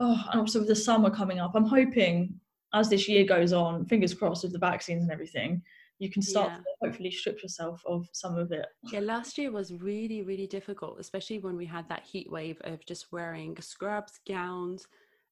oh, 0.00 0.24
and 0.30 0.40
also 0.40 0.60
with 0.60 0.68
the 0.68 0.76
summer 0.76 1.10
coming 1.10 1.38
up. 1.38 1.52
I'm 1.54 1.66
hoping 1.66 2.38
as 2.74 2.88
this 2.88 3.08
year 3.08 3.24
goes 3.24 3.52
on, 3.52 3.86
fingers 3.86 4.14
crossed 4.14 4.44
with 4.44 4.52
the 4.52 4.58
vaccines 4.58 5.02
and 5.02 5.12
everything, 5.12 5.62
you 5.98 6.10
can 6.10 6.22
start 6.22 6.50
yeah. 6.50 6.56
to 6.58 6.64
hopefully 6.82 7.10
strip 7.10 7.42
yourself 7.42 7.82
of 7.86 8.08
some 8.12 8.36
of 8.36 8.52
it. 8.52 8.66
Yeah, 8.84 9.00
last 9.00 9.36
year 9.36 9.50
was 9.50 9.72
really, 9.72 10.22
really 10.22 10.46
difficult, 10.46 11.00
especially 11.00 11.38
when 11.40 11.56
we 11.56 11.66
had 11.66 11.88
that 11.88 12.04
heat 12.04 12.30
wave 12.30 12.60
of 12.62 12.84
just 12.86 13.10
wearing 13.10 13.56
scrubs, 13.60 14.20
gowns, 14.26 14.86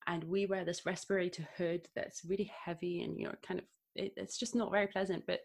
and 0.08 0.24
we 0.24 0.46
wear 0.46 0.64
this 0.64 0.86
respirator 0.86 1.46
hood 1.56 1.88
that's 1.94 2.24
really 2.24 2.50
heavy 2.64 3.02
and 3.02 3.18
you 3.18 3.24
know 3.26 3.34
kind 3.46 3.58
of 3.58 3.66
it, 3.96 4.12
it's 4.16 4.38
just 4.38 4.54
not 4.54 4.70
very 4.70 4.86
pleasant. 4.86 5.24
But 5.26 5.40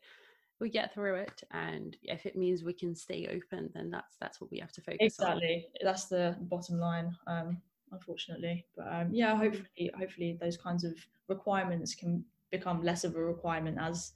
we 0.62 0.70
get 0.70 0.94
through 0.94 1.16
it 1.16 1.44
and 1.52 1.98
if 2.04 2.26
it 2.26 2.38
means 2.38 2.64
we 2.64 2.72
can 2.72 2.96
stay 2.96 3.28
open 3.28 3.70
then 3.74 3.90
that's 3.90 4.16
that's 4.22 4.40
what 4.40 4.50
we 4.52 4.60
have 4.60 4.72
to 4.72 4.82
focus 4.82 5.20
on. 5.20 5.28
exactly 5.34 5.66
on. 5.82 5.86
that's 5.86 6.06
the 6.06 6.38
bottom 6.42 6.80
line 6.80 7.12
um 7.28 7.58
unfortunately 7.92 8.66
but 8.78 8.88
um 8.88 9.10
yeah 9.12 9.36
hopefully 9.36 9.92
hopefully 9.98 10.38
those 10.40 10.56
kinds 10.56 10.84
of 10.84 10.94
requirements 11.28 11.96
can 11.96 12.24
become 12.52 12.82
less 12.84 13.04
of 13.04 13.16
a 13.16 13.20
requirement 13.20 13.78
as 13.82 14.14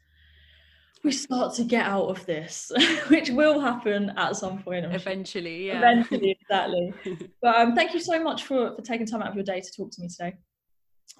we 1.03 1.11
start 1.11 1.53
to 1.53 1.63
get 1.63 1.85
out 1.85 2.05
of 2.05 2.25
this 2.25 2.71
which 3.07 3.29
will 3.31 3.59
happen 3.59 4.13
at 4.15 4.35
some 4.35 4.61
point 4.61 4.85
I'm 4.85 4.91
eventually 4.91 5.65
sure. 5.65 5.73
yeah 5.73 5.77
eventually 5.79 6.37
exactly 6.39 6.93
but 7.41 7.55
um 7.55 7.75
thank 7.75 7.93
you 7.93 7.99
so 7.99 8.21
much 8.21 8.43
for 8.43 8.75
for 8.75 8.81
taking 8.81 9.07
time 9.07 9.23
out 9.23 9.29
of 9.29 9.35
your 9.35 9.43
day 9.43 9.59
to 9.59 9.71
talk 9.75 9.91
to 9.91 10.01
me 10.01 10.07
today 10.07 10.35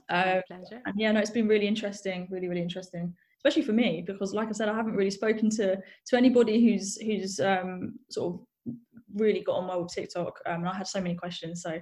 um, 0.10 0.42
pleasure. 0.48 0.82
and 0.86 0.96
yeah 0.98 1.12
no 1.12 1.20
it's 1.20 1.32
been 1.32 1.48
really 1.48 1.68
interesting 1.68 2.28
really 2.30 2.48
really 2.48 2.62
interesting 2.62 3.14
especially 3.46 3.66
for 3.66 3.74
me 3.74 4.04
because 4.06 4.34
like 4.34 4.50
i 4.50 4.52
said 4.52 4.68
i 4.68 4.76
haven't 4.76 4.96
really 4.96 5.12
spoken 5.12 5.50
to 5.50 5.78
to 6.06 6.18
anybody 6.18 6.64
who's 6.64 6.98
who's 7.02 7.40
um, 7.40 7.94
sort 8.10 8.34
of 8.34 8.76
really 9.14 9.42
got 9.42 9.58
on 9.58 9.68
well 9.68 9.84
with 9.84 9.94
tiktok 9.94 10.40
um, 10.48 10.62
and 10.62 10.68
i 10.68 10.76
had 10.76 10.88
so 10.88 11.00
many 11.00 11.16
questions 11.16 11.62
so 11.62 11.80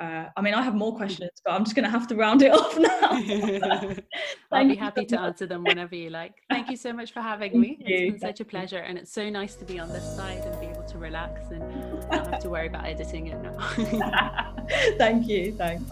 uh, 0.00 0.30
I 0.34 0.40
mean, 0.40 0.54
I 0.54 0.62
have 0.62 0.74
more 0.74 0.96
questions, 0.96 1.30
but 1.44 1.52
I'm 1.52 1.62
just 1.62 1.76
going 1.76 1.84
to 1.84 1.90
have 1.90 2.08
to 2.08 2.14
round 2.14 2.40
it 2.40 2.52
off 2.54 2.78
now. 2.78 3.10
I'll 4.50 4.66
be 4.66 4.74
happy 4.74 5.04
to 5.04 5.20
answer 5.20 5.44
them 5.44 5.62
whenever 5.62 5.94
you 5.94 6.08
like. 6.08 6.32
Thank 6.48 6.70
you 6.70 6.78
so 6.78 6.90
much 6.94 7.12
for 7.12 7.20
having 7.20 7.60
me. 7.60 7.76
It's 7.80 8.12
been 8.12 8.18
such 8.18 8.40
a 8.40 8.46
pleasure, 8.46 8.78
and 8.78 8.96
it's 8.96 9.12
so 9.12 9.28
nice 9.28 9.56
to 9.56 9.66
be 9.66 9.78
on 9.78 9.90
this 9.90 10.16
side 10.16 10.38
and 10.38 10.58
be 10.58 10.68
able 10.68 10.84
to 10.84 10.96
relax 10.96 11.50
and 11.50 11.60
not 12.10 12.28
have 12.28 12.38
to 12.40 12.48
worry 12.48 12.68
about 12.68 12.86
editing 12.86 13.26
it 13.26 13.42
now. 13.42 14.54
Thank 14.96 15.28
you. 15.28 15.52
Thanks. 15.52 15.84